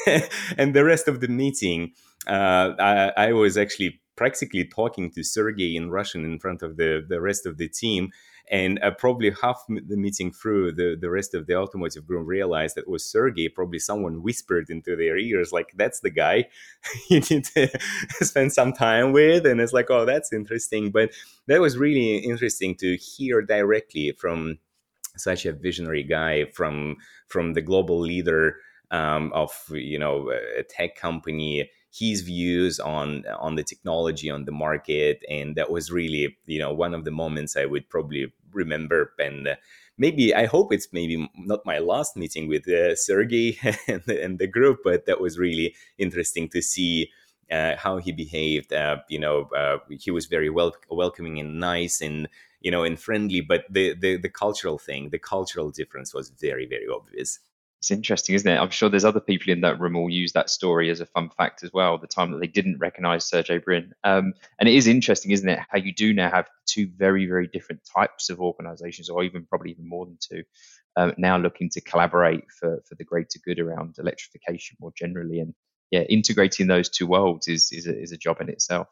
and 0.58 0.74
the 0.74 0.84
rest 0.84 1.06
of 1.06 1.20
the 1.20 1.28
meeting, 1.28 1.92
uh, 2.26 2.72
I, 2.78 3.12
I, 3.16 3.32
was 3.32 3.56
actually 3.56 4.00
practically 4.16 4.64
talking 4.64 5.12
to 5.12 5.22
Sergey 5.22 5.76
in 5.76 5.90
Russian 5.90 6.24
in 6.24 6.40
front 6.40 6.62
of 6.62 6.76
the, 6.76 7.04
the 7.08 7.20
rest 7.20 7.46
of 7.46 7.58
the 7.58 7.68
team. 7.68 8.10
And 8.48 8.78
uh, 8.82 8.92
probably 8.92 9.32
half 9.42 9.64
the 9.68 9.96
meeting 9.96 10.32
through, 10.32 10.72
the, 10.72 10.96
the 11.00 11.10
rest 11.10 11.34
of 11.34 11.46
the 11.46 11.56
automotive 11.56 12.06
group 12.06 12.26
realized 12.26 12.76
that 12.76 12.88
was 12.88 13.04
Sergey. 13.04 13.48
Probably 13.48 13.78
someone 13.78 14.22
whispered 14.22 14.70
into 14.70 14.94
their 14.94 15.18
ears, 15.18 15.52
like, 15.52 15.72
that's 15.76 16.00
the 16.00 16.10
guy 16.10 16.46
you 17.10 17.20
need 17.30 17.44
to 17.44 17.68
spend 18.24 18.52
some 18.52 18.72
time 18.72 19.12
with. 19.12 19.46
And 19.46 19.60
it's 19.60 19.72
like, 19.72 19.90
oh, 19.90 20.04
that's 20.04 20.32
interesting. 20.32 20.90
But 20.90 21.10
that 21.48 21.60
was 21.60 21.76
really 21.76 22.18
interesting 22.18 22.76
to 22.76 22.96
hear 22.96 23.42
directly 23.42 24.12
from 24.12 24.58
such 25.16 25.44
a 25.44 25.52
visionary 25.52 26.04
guy, 26.04 26.44
from, 26.52 26.96
from 27.26 27.54
the 27.54 27.62
global 27.62 27.98
leader 27.98 28.56
um, 28.90 29.32
of 29.34 29.52
you 29.70 29.98
know 29.98 30.30
a 30.30 30.62
tech 30.62 30.96
company 30.96 31.70
his 31.92 32.22
views 32.22 32.78
on 32.78 33.24
on 33.38 33.54
the 33.54 33.62
technology 33.62 34.30
on 34.30 34.44
the 34.44 34.52
market 34.52 35.22
and 35.30 35.56
that 35.56 35.70
was 35.70 35.90
really 35.90 36.36
you 36.46 36.58
know 36.58 36.72
one 36.72 36.94
of 36.94 37.04
the 37.04 37.10
moments 37.10 37.56
i 37.56 37.64
would 37.64 37.88
probably 37.88 38.32
remember. 38.52 39.12
And 39.18 39.48
uh, 39.48 39.56
maybe 39.98 40.34
i 40.34 40.46
hope 40.46 40.72
it's 40.72 40.88
maybe 40.92 41.28
not 41.36 41.64
my 41.64 41.78
last 41.78 42.16
meeting 42.16 42.48
with 42.48 42.68
uh, 42.68 42.94
sergey 42.94 43.58
and, 43.88 44.06
and, 44.08 44.38
the 44.38 44.46
group 44.46 44.80
but 44.84 45.06
that 45.06 45.20
was 45.20 45.38
really 45.38 45.74
interesting 45.98 46.48
to 46.50 46.60
see 46.60 47.10
uh, 47.50 47.76
how 47.76 47.98
he 47.98 48.12
behaved 48.12 48.72
uh, 48.72 48.98
you 49.08 49.18
know 49.18 49.48
uh, 49.56 49.78
he 49.90 50.10
was 50.10 50.26
very 50.26 50.50
wel- 50.50 50.76
welcoming 50.90 51.38
and 51.38 51.60
nice 51.60 52.00
and 52.00 52.28
you 52.60 52.70
know 52.70 52.84
and 52.84 52.98
friendly 52.98 53.40
but 53.40 53.64
the, 53.70 53.94
the 53.94 54.16
the 54.16 54.28
cultural 54.28 54.78
thing 54.78 55.10
the 55.10 55.18
cultural 55.18 55.70
difference 55.70 56.12
was 56.12 56.30
very 56.30 56.66
very 56.66 56.86
obvious 56.88 57.38
it's 57.80 57.90
interesting, 57.90 58.34
isn't 58.34 58.50
it? 58.50 58.58
I'm 58.58 58.70
sure 58.70 58.88
there's 58.88 59.04
other 59.04 59.20
people 59.20 59.52
in 59.52 59.60
that 59.60 59.78
room 59.78 59.94
will 59.94 60.10
use 60.10 60.32
that 60.32 60.50
story 60.50 60.90
as 60.90 61.00
a 61.00 61.06
fun 61.06 61.30
fact 61.36 61.62
as 61.62 61.72
well. 61.72 61.98
The 61.98 62.06
time 62.06 62.32
that 62.32 62.38
they 62.40 62.46
didn't 62.46 62.78
recognize 62.78 63.26
Sergey 63.26 63.58
Brin, 63.58 63.92
um, 64.02 64.32
and 64.58 64.68
it 64.68 64.74
is 64.74 64.86
interesting, 64.86 65.30
isn't 65.32 65.48
it? 65.48 65.60
How 65.70 65.78
you 65.78 65.92
do 65.92 66.14
now 66.14 66.30
have 66.30 66.48
two 66.66 66.88
very, 66.96 67.26
very 67.26 67.46
different 67.46 67.82
types 67.94 68.30
of 68.30 68.40
organizations, 68.40 69.10
or 69.10 69.22
even 69.24 69.44
probably 69.46 69.70
even 69.70 69.88
more 69.88 70.06
than 70.06 70.18
two, 70.20 70.42
uh, 70.96 71.12
now 71.18 71.36
looking 71.36 71.68
to 71.70 71.80
collaborate 71.80 72.44
for 72.58 72.82
for 72.88 72.94
the 72.94 73.04
greater 73.04 73.38
good 73.44 73.58
around 73.58 73.96
electrification 73.98 74.76
more 74.80 74.92
generally. 74.96 75.40
And 75.40 75.54
yeah, 75.90 76.02
integrating 76.02 76.66
those 76.66 76.88
two 76.88 77.06
worlds 77.06 77.46
is 77.46 77.70
is 77.72 77.86
a, 77.86 78.00
is 78.00 78.12
a 78.12 78.16
job 78.16 78.40
in 78.40 78.48
itself. 78.48 78.88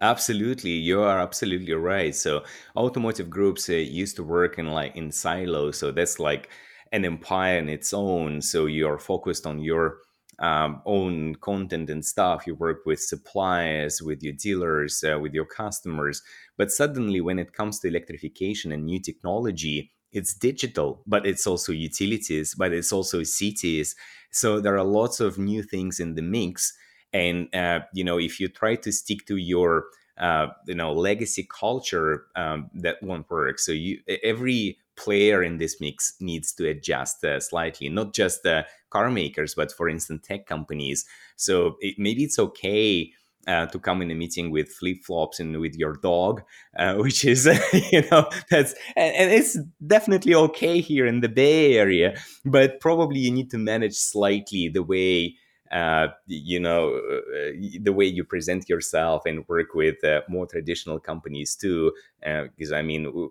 Absolutely, 0.00 0.72
you 0.72 1.00
are 1.00 1.18
absolutely 1.20 1.72
right. 1.72 2.14
So 2.14 2.42
automotive 2.76 3.30
groups 3.30 3.70
uh, 3.70 3.74
used 3.74 4.16
to 4.16 4.24
work 4.24 4.58
in 4.58 4.66
like 4.72 4.94
in 4.96 5.10
silos. 5.10 5.78
So 5.78 5.90
that's 5.90 6.18
like 6.18 6.50
an 6.92 7.04
empire 7.04 7.58
in 7.58 7.68
its 7.68 7.92
own. 7.92 8.42
So 8.42 8.66
you're 8.66 8.98
focused 8.98 9.46
on 9.46 9.60
your 9.60 9.98
um, 10.38 10.82
own 10.84 11.36
content 11.36 11.90
and 11.90 12.04
stuff. 12.04 12.46
You 12.46 12.54
work 12.54 12.84
with 12.84 13.00
suppliers, 13.00 14.02
with 14.02 14.22
your 14.22 14.34
dealers, 14.34 15.02
uh, 15.02 15.18
with 15.18 15.32
your 15.32 15.46
customers. 15.46 16.22
But 16.56 16.70
suddenly, 16.70 17.20
when 17.20 17.38
it 17.38 17.52
comes 17.52 17.80
to 17.80 17.88
electrification 17.88 18.72
and 18.72 18.84
new 18.84 19.00
technology, 19.00 19.92
it's 20.12 20.34
digital, 20.34 21.02
but 21.06 21.26
it's 21.26 21.46
also 21.46 21.72
utilities, 21.72 22.54
but 22.54 22.72
it's 22.72 22.92
also 22.92 23.22
cities. 23.22 23.94
So 24.30 24.60
there 24.60 24.78
are 24.78 24.84
lots 24.84 25.20
of 25.20 25.38
new 25.38 25.62
things 25.62 26.00
in 26.00 26.14
the 26.14 26.22
mix. 26.22 26.72
And 27.12 27.54
uh, 27.54 27.80
you 27.92 28.04
know, 28.04 28.18
if 28.18 28.40
you 28.40 28.48
try 28.48 28.76
to 28.76 28.92
stick 28.92 29.26
to 29.26 29.36
your 29.36 29.86
uh, 30.18 30.48
you 30.66 30.74
know 30.74 30.92
legacy 30.92 31.46
culture, 31.48 32.26
um, 32.36 32.70
that 32.74 33.02
won't 33.02 33.28
work. 33.30 33.58
So 33.58 33.72
you 33.72 34.00
every 34.22 34.78
player 34.96 35.42
in 35.42 35.58
this 35.58 35.80
mix 35.80 36.14
needs 36.20 36.52
to 36.54 36.68
adjust 36.68 37.24
uh, 37.24 37.40
slightly, 37.40 37.88
not 37.88 38.14
just 38.14 38.42
the 38.42 38.66
car 38.90 39.10
makers, 39.10 39.54
but 39.54 39.72
for 39.72 39.88
instance, 39.88 40.26
tech 40.26 40.46
companies. 40.46 41.04
So 41.36 41.76
it, 41.80 41.96
maybe 41.98 42.24
it's 42.24 42.38
okay. 42.38 43.12
Uh, 43.48 43.64
to 43.66 43.78
come 43.78 44.02
in 44.02 44.10
a 44.10 44.14
meeting 44.16 44.50
with 44.50 44.68
flip 44.72 44.96
flops 45.04 45.38
and 45.38 45.60
with 45.60 45.76
your 45.76 45.92
dog, 45.98 46.42
uh, 46.80 46.94
which 46.96 47.24
is, 47.24 47.46
you 47.92 48.02
know, 48.10 48.28
that's, 48.50 48.74
and, 48.96 49.14
and, 49.14 49.30
it's 49.30 49.56
definitely 49.86 50.34
okay 50.34 50.80
here 50.80 51.06
in 51.06 51.20
the 51.20 51.28
Bay 51.28 51.78
Area, 51.78 52.18
but 52.44 52.80
probably 52.80 53.20
you 53.20 53.30
need 53.30 53.48
to 53.52 53.56
manage 53.56 53.94
slightly 53.94 54.68
the 54.68 54.82
way, 54.82 55.36
uh, 55.70 56.08
you 56.26 56.58
know, 56.58 56.96
uh, 56.96 57.52
the 57.80 57.92
way 57.92 58.04
you 58.04 58.24
present 58.24 58.68
yourself 58.68 59.22
and 59.26 59.46
work 59.46 59.74
with 59.74 60.02
uh, 60.02 60.22
more 60.28 60.48
traditional 60.48 60.98
companies 60.98 61.54
too. 61.54 61.92
Because, 62.20 62.72
uh, 62.72 62.76
I 62.78 62.82
mean, 62.82 63.30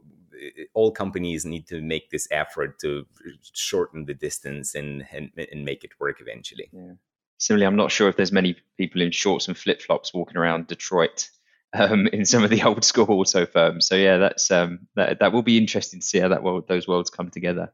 all 0.73 0.91
companies 0.91 1.45
need 1.45 1.67
to 1.67 1.81
make 1.81 2.09
this 2.09 2.27
effort 2.31 2.79
to 2.79 3.05
shorten 3.53 4.05
the 4.05 4.13
distance 4.13 4.75
and 4.75 5.05
and, 5.11 5.31
and 5.51 5.65
make 5.65 5.83
it 5.83 5.91
work 5.99 6.21
eventually. 6.21 6.69
Yeah. 6.71 6.93
Similarly, 7.37 7.67
I'm 7.67 7.75
not 7.75 7.91
sure 7.91 8.07
if 8.07 8.15
there's 8.15 8.31
many 8.31 8.55
people 8.77 9.01
in 9.01 9.11
shorts 9.11 9.47
and 9.47 9.57
flip 9.57 9.81
flops 9.81 10.13
walking 10.13 10.37
around 10.37 10.67
Detroit 10.67 11.29
um, 11.73 12.07
in 12.07 12.25
some 12.25 12.43
of 12.43 12.49
the 12.49 12.63
old 12.63 12.83
school 12.83 13.09
auto 13.09 13.45
firms. 13.45 13.87
So 13.87 13.95
yeah, 13.95 14.17
that's 14.17 14.49
um, 14.51 14.87
that 14.95 15.19
that 15.19 15.33
will 15.33 15.43
be 15.43 15.57
interesting 15.57 15.99
to 15.99 16.05
see 16.05 16.19
how 16.19 16.29
that 16.29 16.43
world, 16.43 16.67
those 16.67 16.87
worlds 16.87 17.09
come 17.09 17.29
together. 17.29 17.73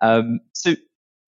Um, 0.00 0.40
so 0.52 0.74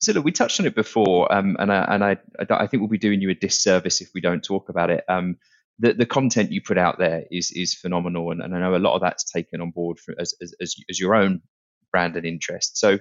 so 0.01 0.13
look, 0.13 0.25
we 0.25 0.33
touched 0.33 0.59
on 0.59 0.67
it 0.67 0.75
before, 0.75 1.33
um, 1.33 1.57
and 1.59 1.71
I, 1.71 1.85
and 1.95 2.03
I, 2.03 2.17
I 2.39 2.67
think 2.67 2.81
we'll 2.81 2.89
be 2.89 2.97
doing 2.97 3.21
you 3.21 3.29
a 3.29 3.35
disservice 3.35 4.01
if 4.01 4.09
we 4.15 4.23
don't 4.23 4.43
talk 4.43 4.71
about 4.71 4.89
it. 4.89 5.05
Um, 5.09 5.37
the, 5.81 5.95
the 5.95 6.07
content 6.07 6.53
you 6.53 6.61
put 6.63 6.79
out 6.79 6.99
there 6.99 7.25
is 7.31 7.51
is 7.51 7.75
phenomenal, 7.75 8.31
and, 8.31 8.43
and 8.43 8.55
I 8.55 8.61
know 8.61 8.77
a 8.77 8.79
lot 8.79 8.95
of 8.95 9.01
that's 9.01 9.25
taken 9.25 9.61
on 9.61 9.71
board 9.71 9.99
for, 9.99 10.15
as, 10.19 10.35
as, 10.41 10.55
as 10.89 11.01
your 11.01 11.15
own 11.15 11.41
brand 11.91 12.17
and 12.17 12.27
interest. 12.27 12.79
So 12.79 12.99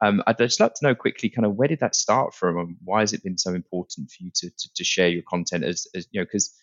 um, 0.00 0.22
I'd 0.26 0.38
just 0.38 0.60
like 0.60 0.74
to 0.74 0.86
know 0.86 0.94
quickly, 0.94 1.28
kind 1.28 1.44
of 1.44 1.56
where 1.56 1.68
did 1.68 1.80
that 1.80 1.96
start 1.96 2.34
from, 2.34 2.56
and 2.56 2.76
why 2.84 3.00
has 3.00 3.12
it 3.12 3.24
been 3.24 3.36
so 3.36 3.52
important 3.52 4.10
for 4.10 4.24
you 4.24 4.30
to 4.36 4.50
to, 4.50 4.68
to 4.76 4.84
share 4.84 5.08
your 5.08 5.24
content 5.28 5.64
as, 5.64 5.86
as 5.94 6.06
you 6.12 6.20
know 6.20 6.24
because 6.24 6.54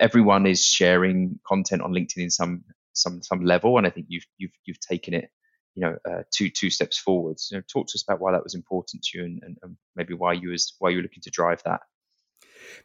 everyone 0.00 0.46
is 0.46 0.64
sharing 0.64 1.38
content 1.46 1.80
on 1.82 1.92
LinkedIn 1.92 2.24
in 2.24 2.30
some 2.30 2.64
some 2.92 3.22
some 3.22 3.44
level, 3.44 3.78
and 3.78 3.86
I 3.86 3.90
think 3.90 4.06
you've 4.08 4.26
you've 4.36 4.52
you've 4.64 4.80
taken 4.80 5.14
it 5.14 5.30
you 5.76 5.82
know 5.82 5.96
uh, 6.10 6.22
two 6.34 6.50
two 6.50 6.70
steps 6.70 6.98
forwards. 6.98 7.48
You 7.52 7.58
know, 7.58 7.62
talk 7.72 7.86
to 7.86 7.94
us 7.94 8.02
about 8.06 8.20
why 8.20 8.32
that 8.32 8.42
was 8.42 8.56
important 8.56 9.04
to 9.04 9.18
you, 9.18 9.24
and, 9.24 9.42
and, 9.44 9.56
and 9.62 9.76
maybe 9.94 10.14
why 10.14 10.32
you 10.32 10.50
was 10.50 10.74
why 10.80 10.90
you 10.90 10.96
were 10.96 11.02
looking 11.02 11.22
to 11.22 11.30
drive 11.30 11.62
that 11.64 11.82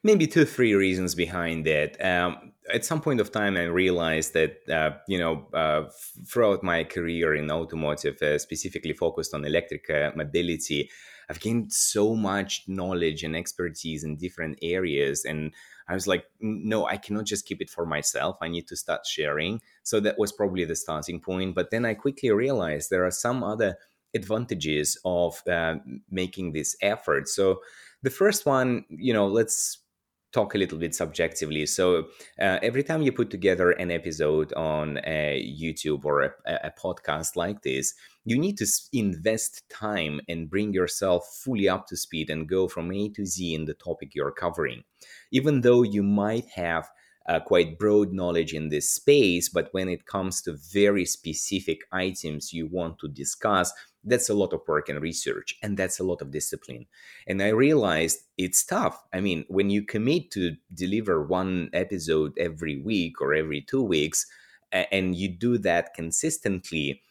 maybe 0.03 0.27
two 0.27 0.45
three 0.45 0.73
reasons 0.73 1.15
behind 1.15 1.65
that 1.65 2.03
um, 2.03 2.51
at 2.73 2.85
some 2.85 3.01
point 3.01 3.19
of 3.19 3.31
time 3.31 3.57
i 3.57 3.63
realized 3.63 4.33
that 4.33 4.57
uh, 4.69 4.91
you 5.07 5.17
know 5.17 5.47
uh, 5.53 5.83
throughout 6.27 6.63
my 6.63 6.83
career 6.83 7.33
in 7.33 7.51
automotive 7.51 8.21
uh, 8.21 8.37
specifically 8.37 8.93
focused 8.93 9.33
on 9.33 9.45
electric 9.45 9.89
uh, 9.89 10.11
mobility 10.15 10.89
i've 11.29 11.39
gained 11.39 11.71
so 11.71 12.15
much 12.15 12.63
knowledge 12.67 13.23
and 13.23 13.35
expertise 13.35 14.03
in 14.03 14.15
different 14.17 14.57
areas 14.61 15.25
and 15.25 15.53
i 15.87 15.93
was 15.93 16.07
like 16.07 16.25
no 16.39 16.85
i 16.85 16.97
cannot 16.97 17.25
just 17.25 17.45
keep 17.45 17.61
it 17.61 17.69
for 17.69 17.85
myself. 17.85 18.37
I 18.41 18.47
need 18.47 18.67
to 18.67 18.75
start 18.77 19.05
sharing. 19.05 19.61
So 19.83 19.99
that 19.99 20.17
was 20.17 20.31
probably 20.31 20.65
the 20.65 20.75
starting 20.75 21.19
point 21.19 21.55
but 21.55 21.71
then 21.71 21.85
i 21.85 21.93
quickly 21.93 22.31
realized 22.31 22.89
there 22.89 23.05
are 23.05 23.11
some 23.11 23.43
other 23.43 23.77
advantages 24.13 24.97
of 25.05 25.41
uh, 25.47 25.75
making 26.09 26.53
this 26.53 26.75
effort. 26.81 27.27
So 27.27 27.61
the 28.03 28.09
first 28.09 28.45
one 28.45 28.85
you 28.89 29.13
know 29.13 29.27
let's 29.27 29.83
talk 30.33 30.55
a 30.55 30.57
little 30.57 30.79
bit 30.79 30.95
subjectively. 30.95 31.65
So 31.65 32.07
uh, 32.41 32.59
every 32.61 32.83
time 32.83 33.03
you 33.03 33.11
put 33.11 33.29
together 33.29 33.71
an 33.71 33.91
episode 33.91 34.51
on 34.53 34.99
YouTube 35.05 36.03
or 36.03 36.23
a, 36.23 36.31
a, 36.45 36.71
podcast 36.71 37.35
like 37.35 37.61
this, 37.61 37.93
you 38.25 38.37
need 38.37 38.57
to 38.57 38.65
invest 38.91 39.63
time 39.69 40.19
and 40.27 40.49
bring 40.49 40.73
yourself 40.73 41.23
fully 41.43 41.69
up 41.69 41.87
to 41.87 41.95
speed 41.95 42.29
and 42.29 42.49
go 42.49 42.67
from 42.67 42.91
A 42.91 43.09
to 43.09 43.25
Z 43.25 43.53
in 43.53 43.65
the 43.65 43.75
topic 43.75 44.15
you're 44.15 44.31
covering. 44.31 44.83
Even 45.31 45.61
though 45.61 45.83
you 45.83 46.01
might 46.01 46.47
have 46.55 46.89
uh, 47.27 47.39
quite 47.39 47.79
broad 47.79 48.11
knowledge 48.11 48.53
in 48.53 48.69
this 48.69 48.91
space, 48.91 49.49
but 49.49 49.69
when 49.71 49.87
it 49.87 50.05
comes 50.05 50.41
to 50.41 50.53
very 50.71 51.05
specific 51.05 51.81
items 51.91 52.53
you 52.53 52.67
want 52.67 52.99
to 52.99 53.07
discuss, 53.07 53.71
that's 54.03 54.29
a 54.29 54.33
lot 54.33 54.51
of 54.53 54.61
work 54.67 54.89
and 54.89 55.01
research 55.01 55.55
and 55.63 55.77
that's 55.77 55.99
a 55.99 56.03
lot 56.03 56.21
of 56.21 56.31
discipline. 56.31 56.85
And 57.27 57.41
i 57.41 57.49
realized 57.49 58.19
it's 58.37 58.65
tough. 58.65 59.01
I 59.13 59.21
mean 59.21 59.45
when 59.47 59.69
you 59.69 59.83
commit 59.83 60.31
to 60.31 60.55
deliver 60.73 61.23
one 61.23 61.69
episode 61.73 62.37
every 62.37 62.81
week 62.81 63.21
or 63.21 63.33
every 63.33 63.61
two 63.61 63.81
weeks 63.81 64.25
and 64.73 65.15
you 65.15 65.29
do 65.29 65.57
that 65.59 65.93
consistently 65.93 67.01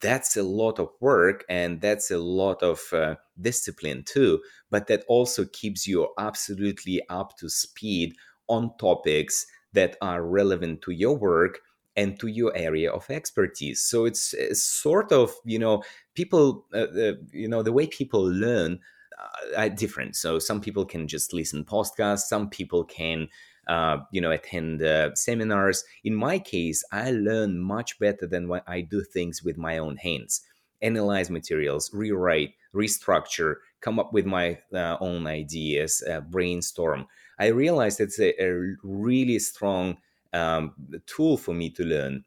that's 0.00 0.36
a 0.36 0.42
lot 0.42 0.78
of 0.78 0.88
work 1.00 1.44
and 1.48 1.80
that's 1.82 2.10
a 2.10 2.18
lot 2.18 2.62
of 2.62 2.80
uh, 2.92 3.14
discipline 3.40 4.02
too 4.04 4.40
but 4.70 4.86
that 4.86 5.04
also 5.06 5.44
keeps 5.52 5.86
you 5.86 6.08
absolutely 6.18 7.02
up 7.10 7.36
to 7.36 7.48
speed 7.48 8.14
on 8.48 8.72
topics 8.78 9.46
that 9.72 9.96
are 10.00 10.22
relevant 10.22 10.82
to 10.82 10.90
your 10.90 11.16
work 11.16 11.60
and 11.96 12.18
to 12.20 12.28
your 12.28 12.56
area 12.56 12.90
of 12.90 13.10
expertise. 13.10 13.82
So 13.82 14.04
it's, 14.04 14.32
it's 14.34 14.62
sort 14.62 15.12
of, 15.12 15.32
you 15.44 15.58
know, 15.58 15.82
people, 16.14 16.66
uh, 16.72 16.86
uh, 16.96 17.12
you 17.32 17.48
know, 17.48 17.62
the 17.62 17.72
way 17.72 17.86
people 17.86 18.22
learn 18.22 18.78
uh, 19.18 19.60
are 19.60 19.68
different. 19.68 20.16
So 20.16 20.38
some 20.38 20.60
people 20.60 20.84
can 20.84 21.08
just 21.08 21.32
listen 21.32 21.64
podcasts, 21.64 22.28
some 22.28 22.48
people 22.48 22.84
can, 22.84 23.28
uh, 23.66 23.98
you 24.12 24.20
know, 24.20 24.30
attend 24.30 24.82
uh, 24.82 25.14
seminars. 25.14 25.84
In 26.04 26.14
my 26.14 26.38
case, 26.38 26.84
I 26.92 27.10
learn 27.10 27.58
much 27.58 27.98
better 27.98 28.26
than 28.26 28.48
when 28.48 28.62
I 28.66 28.80
do 28.82 29.02
things 29.02 29.42
with 29.42 29.58
my 29.58 29.78
own 29.78 29.96
hands. 29.96 30.42
Analyze 30.82 31.28
materials, 31.28 31.90
rewrite, 31.92 32.54
restructure, 32.74 33.56
come 33.80 33.98
up 33.98 34.12
with 34.12 34.26
my 34.26 34.58
uh, 34.72 34.96
own 35.00 35.26
ideas, 35.26 36.02
brainstorm. 36.30 37.06
I 37.40 37.48
realized 37.48 38.00
it's 38.00 38.20
a, 38.20 38.30
a 38.42 38.76
really 38.84 39.38
strong 39.38 39.96
um, 40.32 40.74
tool 41.06 41.36
for 41.36 41.54
me 41.54 41.70
to 41.70 41.84
learn. 41.84 42.24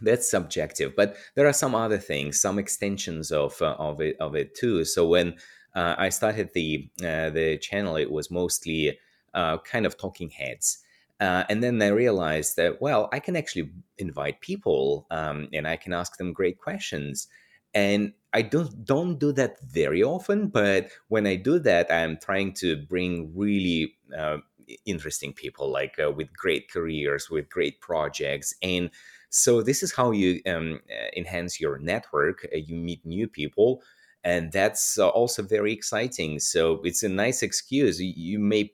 That's 0.00 0.30
subjective 0.30 0.94
but 0.96 1.16
there 1.36 1.46
are 1.46 1.52
some 1.52 1.74
other 1.76 1.98
things 1.98 2.40
some 2.40 2.58
extensions 2.58 3.30
of 3.30 3.60
uh, 3.62 3.76
of 3.78 4.00
it 4.00 4.16
of 4.20 4.34
it 4.34 4.54
too. 4.54 4.84
So 4.84 5.06
when 5.06 5.34
uh, 5.74 5.94
i 5.96 6.08
started 6.08 6.50
the 6.54 6.90
uh, 7.00 7.30
the 7.30 7.58
channel 7.58 7.96
it 7.96 8.10
was 8.10 8.30
mostly 8.30 8.98
uh, 9.34 9.58
kind 9.58 9.86
of 9.86 9.96
talking 9.96 10.30
heads. 10.30 10.78
Uh, 11.20 11.44
and 11.48 11.62
then 11.62 11.80
I 11.80 11.88
realized 11.88 12.56
that, 12.56 12.82
well, 12.82 13.08
I 13.12 13.20
can 13.20 13.36
actually 13.36 13.70
invite 13.98 14.40
people 14.40 15.06
um, 15.10 15.48
and 15.52 15.68
I 15.68 15.76
can 15.76 15.92
ask 15.92 16.16
them 16.16 16.32
great 16.32 16.58
questions. 16.58 17.28
And 17.74 18.12
I 18.32 18.42
don't 18.42 18.84
don't 18.84 19.18
do 19.18 19.32
that 19.32 19.60
very 19.60 20.02
often, 20.02 20.48
but 20.48 20.90
when 21.08 21.26
I 21.26 21.36
do 21.36 21.58
that, 21.60 21.92
I'm 21.92 22.16
trying 22.18 22.54
to 22.54 22.76
bring 22.76 23.32
really 23.36 23.94
uh, 24.16 24.38
interesting 24.86 25.32
people, 25.34 25.70
like 25.70 25.98
uh, 25.98 26.10
with 26.10 26.32
great 26.34 26.70
careers, 26.70 27.28
with 27.30 27.50
great 27.50 27.80
projects, 27.80 28.54
and 28.62 28.90
so 29.28 29.62
this 29.62 29.82
is 29.82 29.92
how 29.92 30.10
you 30.10 30.40
um, 30.46 30.80
uh, 30.90 31.08
enhance 31.16 31.60
your 31.60 31.78
network. 31.78 32.46
Uh, 32.52 32.56
you 32.56 32.74
meet 32.74 33.04
new 33.04 33.26
people, 33.28 33.82
and 34.24 34.52
that's 34.52 34.98
uh, 34.98 35.08
also 35.08 35.42
very 35.42 35.72
exciting. 35.72 36.38
So 36.38 36.80
it's 36.84 37.02
a 37.02 37.08
nice 37.08 37.42
excuse. 37.42 38.00
You 38.00 38.38
may 38.38 38.72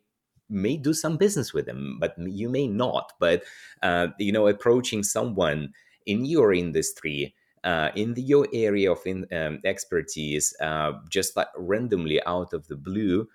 may 0.51 0.77
do 0.77 0.95
some 0.95 1.17
business 1.17 1.53
with 1.53 1.67
them, 1.67 1.99
but 2.01 2.15
you 2.19 2.49
may 2.49 2.67
not. 2.67 3.13
But 3.21 3.45
uh, 3.83 4.09
you 4.19 4.33
know, 4.33 4.47
approaching 4.47 5.03
someone 5.03 5.73
in 6.07 6.25
your 6.25 6.53
industry. 6.53 7.35
Uh, 7.65 7.91
in 7.95 8.15
the, 8.15 8.23
your 8.23 8.47
area 8.53 8.91
of 8.93 8.99
in, 9.05 9.27
um, 9.33 9.61
expertise, 9.65 10.55
uh, 10.61 10.93
just 11.09 11.37
like 11.37 11.49
randomly 11.57 12.23
out 12.25 12.53
of 12.53 12.67
the 12.69 12.77
blue, 12.77 13.29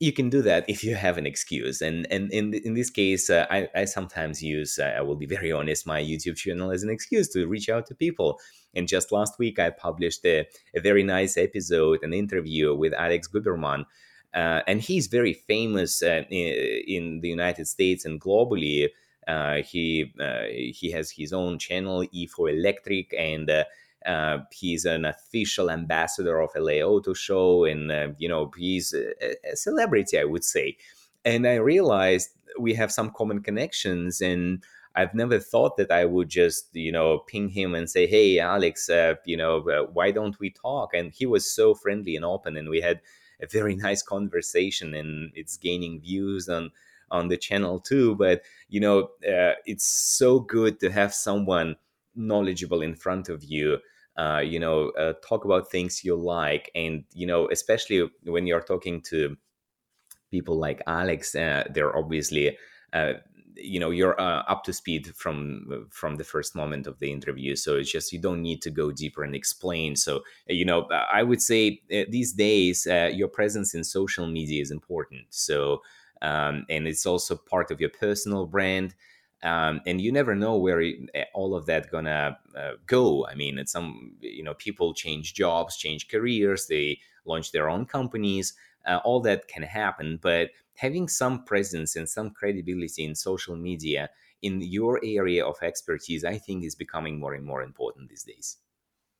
you 0.00 0.12
can 0.12 0.30
do 0.30 0.42
that 0.42 0.64
if 0.68 0.84
you 0.84 0.94
have 0.94 1.18
an 1.18 1.26
excuse. 1.26 1.80
And 1.80 2.06
and 2.10 2.30
in 2.30 2.54
in 2.54 2.74
this 2.74 2.90
case 2.90 3.30
uh, 3.30 3.46
I, 3.50 3.68
I 3.74 3.84
sometimes 3.84 4.42
use 4.42 4.78
uh, 4.78 4.94
i 4.96 5.00
will 5.00 5.16
be 5.16 5.26
very 5.26 5.52
honest 5.52 5.86
my 5.86 6.02
youtube 6.02 6.36
channel 6.36 6.70
as 6.70 6.82
an 6.82 6.90
excuse 6.90 7.28
to 7.30 7.46
reach 7.46 7.68
out 7.68 7.86
to 7.86 7.94
people. 7.94 8.40
And 8.74 8.86
just 8.86 9.12
last 9.12 9.38
week 9.38 9.58
i 9.58 9.70
published 9.70 10.24
a, 10.24 10.46
a 10.74 10.80
very 10.80 11.02
nice 11.02 11.36
episode 11.36 12.02
an 12.02 12.12
interview 12.12 12.74
with 12.74 12.92
alex 12.94 13.28
guberman 13.28 13.84
uh, 14.34 14.60
and 14.66 14.82
he's 14.82 15.06
very 15.06 15.32
famous 15.32 16.02
uh, 16.02 16.22
in, 16.30 16.82
in, 16.86 17.20
the 17.22 17.28
united 17.28 17.66
states 17.66 18.04
and 18.04 18.20
globally 18.20 18.88
he 19.64 20.12
uh, 20.20 20.44
he 20.48 20.90
has 20.92 21.10
his 21.10 21.32
own 21.32 21.58
channel 21.58 22.04
e4 22.14 22.52
electric 22.52 23.14
and 23.18 23.50
uh, 24.06 24.38
he's 24.52 24.84
an 24.84 25.04
official 25.04 25.70
ambassador 25.70 26.40
of 26.40 26.50
LA 26.56 26.80
Auto 26.80 27.12
Show, 27.14 27.64
and 27.64 27.90
uh, 27.90 28.08
you 28.16 28.28
know 28.28 28.50
he's 28.56 28.94
a, 28.94 29.12
a, 29.52 29.56
celebrity, 29.56 30.18
I 30.18 30.24
would 30.24 30.44
say. 30.44 30.76
And 31.24 31.46
I 31.46 31.56
realized 31.56 32.30
we 32.58 32.74
have 32.74 32.92
some 32.92 33.10
common 33.10 33.42
connections, 33.42 34.20
and 34.20 34.62
I've 34.94 35.14
never 35.14 35.38
thought 35.38 35.76
that 35.76 35.90
I 35.90 36.04
would 36.04 36.28
just 36.28 36.68
you 36.74 36.92
know 36.92 37.18
ping 37.26 37.48
him 37.48 37.74
and 37.74 37.90
say, 37.90 38.06
"Hey, 38.06 38.38
Alex, 38.38 38.88
uh, 38.88 39.14
you 39.24 39.36
know 39.36 39.68
uh, 39.68 39.90
why 39.92 40.10
don't 40.12 40.38
we 40.38 40.50
talk?" 40.50 40.94
And 40.94 41.12
he 41.12 41.26
was 41.26 41.52
so 41.52 41.74
friendly 41.74 42.14
and 42.16 42.24
open, 42.24 42.56
and 42.56 42.68
we 42.68 42.80
had 42.80 43.00
a 43.42 43.46
very 43.46 43.74
nice 43.86 44.02
conversation, 44.02 44.94
and 44.94 45.32
it's 45.34 45.56
gaining 45.56 46.00
views 46.00 46.48
on 46.48 46.70
on 47.10 47.28
the 47.28 47.36
channel 47.36 47.80
too. 47.80 48.14
But 48.16 48.42
you 48.68 48.80
know, 48.80 49.10
uh, 49.26 49.54
it's 49.66 49.86
so 49.86 50.40
good 50.40 50.80
to 50.80 50.90
have 50.90 51.14
someone 51.14 51.76
knowledgeable 52.14 52.82
in 52.82 52.94
front 52.94 53.28
of 53.28 53.44
you 53.44 53.78
uh, 54.18 54.40
you 54.40 54.58
know 54.58 54.90
uh, 54.90 55.12
talk 55.26 55.44
about 55.44 55.70
things 55.70 56.04
you 56.04 56.16
like 56.16 56.70
and 56.74 57.04
you 57.12 57.26
know 57.26 57.48
especially 57.50 58.10
when 58.24 58.46
you're 58.46 58.60
talking 58.60 59.00
to 59.00 59.36
people 60.30 60.58
like 60.58 60.82
alex 60.88 61.34
uh, 61.36 61.62
they're 61.70 61.96
obviously 61.96 62.56
uh, 62.92 63.12
you 63.54 63.78
know 63.78 63.90
you're 63.90 64.20
uh, 64.20 64.42
up 64.48 64.64
to 64.64 64.72
speed 64.72 65.12
from 65.14 65.86
from 65.90 66.16
the 66.16 66.24
first 66.24 66.56
moment 66.56 66.86
of 66.88 66.98
the 66.98 67.12
interview 67.12 67.54
so 67.54 67.76
it's 67.76 67.92
just 67.92 68.12
you 68.12 68.20
don't 68.20 68.42
need 68.42 68.60
to 68.60 68.70
go 68.70 68.90
deeper 68.90 69.22
and 69.22 69.36
explain 69.36 69.94
so 69.94 70.20
you 70.48 70.64
know 70.64 70.88
i 71.12 71.22
would 71.22 71.40
say 71.40 71.80
these 72.08 72.32
days 72.32 72.86
your 73.12 73.28
presence 73.28 73.72
in 73.72 73.84
social 73.84 74.26
media 74.26 74.60
is 74.60 74.72
important 74.72 75.22
so 75.30 75.80
um, 76.22 76.66
and 76.68 76.86
it's 76.86 77.06
also 77.06 77.36
part 77.36 77.70
of 77.70 77.80
your 77.80 77.90
personal 77.90 78.46
brand 78.46 78.94
um, 79.42 79.80
and 79.86 80.00
you 80.00 80.10
never 80.10 80.34
know 80.34 80.56
where 80.56 80.80
eh, 80.82 81.24
all 81.32 81.54
of 81.54 81.66
that 81.66 81.90
gonna 81.90 82.36
uh, 82.56 82.72
go. 82.86 83.24
I 83.26 83.34
mean 83.34 83.58
it's 83.58 83.72
some 83.72 84.16
you 84.20 84.42
know 84.42 84.54
people 84.54 84.94
change 84.94 85.34
jobs 85.34 85.76
change 85.76 86.08
careers 86.08 86.66
they 86.66 86.98
launch 87.24 87.52
their 87.52 87.68
own 87.68 87.86
companies 87.86 88.54
uh, 88.86 89.00
all 89.04 89.20
that 89.20 89.46
can 89.48 89.62
happen 89.62 90.18
but 90.20 90.50
having 90.74 91.08
some 91.08 91.44
presence 91.44 91.94
and 91.94 92.08
some 92.08 92.30
credibility 92.30 93.04
in 93.04 93.14
social 93.14 93.56
media 93.56 94.08
in 94.42 94.60
your 94.60 95.00
area 95.04 95.44
of 95.44 95.56
expertise 95.62 96.24
i 96.24 96.36
think 96.38 96.64
is 96.64 96.74
becoming 96.74 97.18
more 97.20 97.34
and 97.34 97.44
more 97.44 97.62
important 97.62 98.08
these 98.08 98.24
days. 98.24 98.56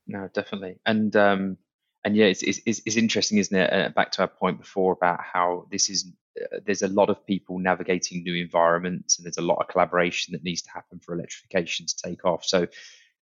No 0.06 0.28
definitely 0.32 0.78
and 0.86 1.14
um 1.14 1.58
and 2.04 2.16
yeah 2.16 2.26
it's, 2.26 2.42
it's, 2.42 2.60
it's 2.66 2.96
interesting 2.96 3.38
isn't 3.38 3.56
it? 3.56 3.72
Uh, 3.72 3.88
back 3.90 4.12
to 4.12 4.22
our 4.22 4.28
point 4.28 4.58
before 4.58 4.92
about 4.92 5.20
how 5.20 5.66
this 5.70 5.90
is 5.90 6.12
uh, 6.40 6.58
there's 6.64 6.82
a 6.82 6.88
lot 6.88 7.10
of 7.10 7.26
people 7.26 7.58
navigating 7.58 8.22
new 8.22 8.34
environments 8.34 9.18
and 9.18 9.24
there's 9.24 9.38
a 9.38 9.42
lot 9.42 9.58
of 9.60 9.68
collaboration 9.68 10.32
that 10.32 10.44
needs 10.44 10.62
to 10.62 10.70
happen 10.70 10.98
for 11.00 11.14
electrification 11.14 11.86
to 11.86 11.96
take 11.96 12.24
off. 12.24 12.44
So 12.44 12.66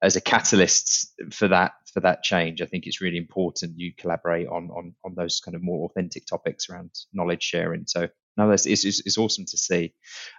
as 0.02 0.16
a 0.16 0.22
catalyst 0.22 1.14
for 1.32 1.48
that 1.48 1.72
for 1.92 2.02
that 2.02 2.22
change 2.22 2.62
i 2.62 2.66
think 2.66 2.86
it's 2.86 3.02
really 3.02 3.18
important 3.18 3.80
you 3.80 3.92
collaborate 3.98 4.48
on 4.48 4.70
on, 4.70 4.94
on 5.04 5.16
those 5.16 5.40
kind 5.40 5.56
of 5.56 5.64
more 5.64 5.86
authentic 5.86 6.24
topics 6.28 6.70
around 6.70 6.92
knowledge 7.14 7.42
sharing. 7.42 7.86
So 7.88 8.08
no 8.38 8.52
it's, 8.52 8.66
it's, 8.66 8.84
it's 8.86 9.18
awesome 9.18 9.46
to 9.46 9.58
see 9.58 9.94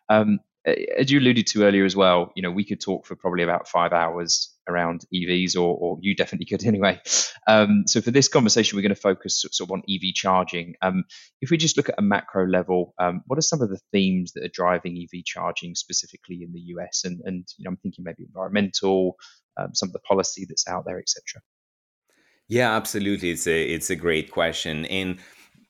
um, 0.08 0.38
as 0.98 1.10
you 1.10 1.20
alluded 1.20 1.46
to 1.46 1.64
earlier 1.64 1.84
as 1.84 1.96
well, 1.96 2.32
you 2.34 2.42
know, 2.42 2.50
we 2.50 2.64
could 2.64 2.80
talk 2.80 3.06
for 3.06 3.16
probably 3.16 3.42
about 3.42 3.68
five 3.68 3.92
hours 3.92 4.54
around 4.68 5.04
EVs, 5.14 5.56
or, 5.56 5.76
or 5.76 5.98
you 6.00 6.14
definitely 6.14 6.46
could 6.46 6.64
anyway. 6.66 7.00
Um, 7.46 7.84
so 7.86 8.00
for 8.00 8.10
this 8.10 8.28
conversation, 8.28 8.76
we're 8.76 8.82
going 8.82 8.94
to 8.94 9.00
focus 9.00 9.44
sort 9.50 9.68
of 9.68 9.72
on 9.72 9.82
EV 9.88 10.14
charging. 10.14 10.74
Um, 10.82 11.04
if 11.40 11.50
we 11.50 11.56
just 11.56 11.76
look 11.76 11.88
at 11.88 11.94
a 11.98 12.02
macro 12.02 12.46
level, 12.46 12.94
um, 12.98 13.22
what 13.26 13.38
are 13.38 13.42
some 13.42 13.62
of 13.62 13.70
the 13.70 13.80
themes 13.92 14.32
that 14.32 14.44
are 14.44 14.50
driving 14.52 14.96
EV 14.98 15.24
charging 15.24 15.74
specifically 15.74 16.42
in 16.42 16.52
the 16.52 16.60
US? 16.74 17.02
And, 17.04 17.20
and 17.24 17.46
you 17.56 17.64
know, 17.64 17.70
I'm 17.70 17.76
thinking 17.78 18.04
maybe 18.04 18.24
environmental, 18.24 19.16
um, 19.56 19.74
some 19.74 19.88
of 19.88 19.92
the 19.92 20.00
policy 20.00 20.44
that's 20.48 20.68
out 20.68 20.84
there, 20.84 20.98
etc. 20.98 21.40
Yeah, 22.48 22.74
absolutely. 22.74 23.30
It's 23.30 23.46
a 23.46 23.62
it's 23.62 23.90
a 23.90 23.96
great 23.96 24.30
question, 24.30 24.86
and 24.86 25.18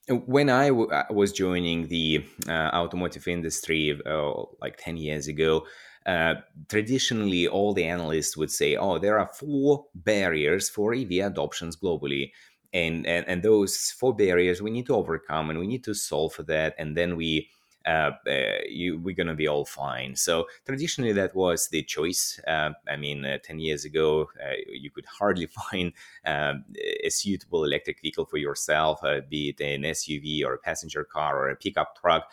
when 0.08 0.48
I 0.48 0.70
uh, 0.70 1.04
was 1.10 1.32
joining 1.32 1.88
the 1.88 2.24
uh, 2.48 2.70
automotive 2.72 3.28
industry 3.28 4.00
uh, 4.06 4.32
like 4.60 4.76
10 4.78 4.96
years 4.96 5.28
ago, 5.28 5.66
uh, 6.06 6.36
traditionally 6.68 7.46
all 7.46 7.74
the 7.74 7.84
analysts 7.84 8.36
would 8.36 8.50
say, 8.50 8.76
oh, 8.76 8.98
there 8.98 9.18
are 9.18 9.26
four 9.26 9.84
barriers 9.94 10.68
for 10.68 10.94
EV 10.94 11.12
adoptions 11.24 11.76
globally. 11.76 12.30
And, 12.72 13.06
and, 13.06 13.26
and 13.28 13.42
those 13.42 13.94
four 13.98 14.14
barriers 14.14 14.60
we 14.60 14.70
need 14.70 14.86
to 14.86 14.94
overcome 14.94 15.50
and 15.50 15.58
we 15.58 15.66
need 15.66 15.84
to 15.84 15.94
solve 15.94 16.34
for 16.34 16.42
that. 16.44 16.74
And 16.78 16.96
then 16.96 17.16
we 17.16 17.48
uh, 17.86 18.12
uh, 18.26 18.58
you, 18.68 18.98
we're 18.98 19.14
going 19.14 19.28
to 19.28 19.34
be 19.34 19.48
all 19.48 19.64
fine. 19.64 20.14
So 20.16 20.46
traditionally, 20.66 21.12
that 21.12 21.34
was 21.34 21.68
the 21.68 21.82
choice. 21.82 22.40
Uh, 22.46 22.70
I 22.88 22.96
mean, 22.96 23.26
10 23.42 23.58
years 23.58 23.84
ago, 23.84 24.30
you 24.68 24.90
could 24.90 25.06
hardly 25.06 25.46
find 25.70 25.92
um, 26.24 26.64
a 27.04 27.10
suitable 27.10 27.64
electric 27.64 28.00
vehicle 28.00 28.26
for 28.26 28.36
yourself, 28.36 29.00
be 29.28 29.50
it 29.50 29.60
an 29.60 29.82
SUV 29.82 30.44
or 30.44 30.54
a 30.54 30.58
passenger 30.58 31.04
car 31.04 31.38
or 31.38 31.50
a 31.50 31.56
pickup 31.56 31.96
truck. 32.00 32.30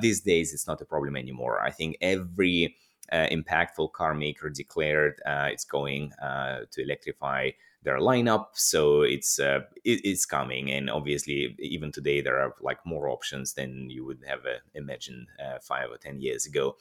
these 0.00 0.20
days, 0.20 0.52
it's 0.52 0.66
not 0.66 0.80
a 0.80 0.84
problem 0.84 1.16
anymore. 1.16 1.60
I 1.60 1.70
think 1.70 1.96
every 2.00 2.76
uh, 3.12 3.26
impactful 3.30 3.92
car 3.92 4.14
maker 4.14 4.50
declared 4.50 5.20
uh, 5.26 5.48
it's 5.50 5.64
going 5.64 6.12
uh, 6.14 6.60
to 6.70 6.82
electrify 6.82 7.50
their 7.84 7.98
lineup 7.98 8.46
so 8.54 9.02
it's 9.02 9.38
uh, 9.38 9.60
it, 9.84 10.00
it's 10.04 10.26
coming. 10.26 10.72
And 10.72 10.90
obviously 10.90 11.54
even 11.58 11.92
today 11.92 12.20
there 12.20 12.40
are 12.40 12.54
like 12.60 12.84
more 12.84 13.08
options 13.08 13.54
than 13.54 13.90
you 13.90 14.04
would 14.04 14.22
have 14.26 14.40
uh, 14.40 14.58
imagined 14.74 15.28
uh, 15.38 15.58
five 15.60 15.90
or 15.90 15.98
ten 15.98 16.20
years 16.20 16.46
ago. 16.46 16.76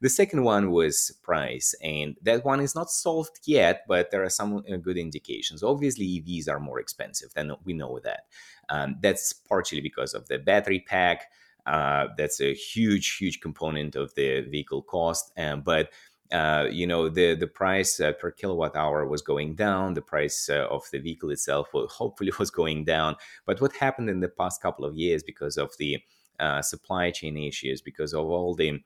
The 0.00 0.08
second 0.08 0.44
one 0.44 0.70
was 0.70 1.12
price 1.22 1.74
and 1.82 2.16
that 2.22 2.44
one 2.44 2.60
is 2.60 2.74
not 2.74 2.90
solved 2.90 3.40
yet 3.46 3.84
but 3.88 4.10
there 4.10 4.22
are 4.22 4.30
some 4.30 4.64
uh, 4.70 4.76
good 4.76 4.98
indications. 4.98 5.62
Obviously 5.62 6.06
evs 6.06 6.48
are 6.48 6.60
more 6.60 6.80
expensive 6.80 7.30
and 7.36 7.52
we 7.64 7.72
know 7.72 7.98
that. 8.04 8.24
Um, 8.68 8.96
that's 9.00 9.32
partially 9.32 9.80
because 9.80 10.12
of 10.12 10.28
the 10.28 10.38
battery 10.38 10.80
pack 10.80 11.30
uh, 11.68 12.08
that's 12.16 12.40
a 12.40 12.54
huge 12.54 13.16
huge 13.16 13.40
component 13.40 13.94
of 13.94 14.14
the 14.14 14.40
vehicle 14.40 14.82
cost 14.82 15.32
um, 15.36 15.60
but 15.60 15.90
uh, 16.32 16.66
you 16.70 16.86
know 16.86 17.08
the 17.08 17.34
the 17.34 17.46
price 17.46 18.00
uh, 18.00 18.12
per 18.12 18.30
kilowatt 18.30 18.76
hour 18.76 19.06
was 19.06 19.22
going 19.22 19.54
down 19.54 19.94
the 19.94 20.02
price 20.02 20.48
uh, 20.48 20.66
of 20.70 20.82
the 20.92 20.98
vehicle 20.98 21.30
itself 21.30 21.72
will 21.72 21.88
hopefully 21.88 22.32
was 22.38 22.50
going 22.50 22.84
down. 22.84 23.16
But 23.46 23.60
what 23.60 23.76
happened 23.76 24.10
in 24.10 24.20
the 24.20 24.28
past 24.28 24.62
couple 24.62 24.84
of 24.84 24.96
years 24.96 25.22
because 25.22 25.56
of 25.56 25.72
the 25.78 25.98
uh, 26.38 26.62
supply 26.62 27.10
chain 27.10 27.36
issues 27.36 27.80
because 27.80 28.14
of 28.14 28.26
all 28.26 28.54
the 28.54 28.80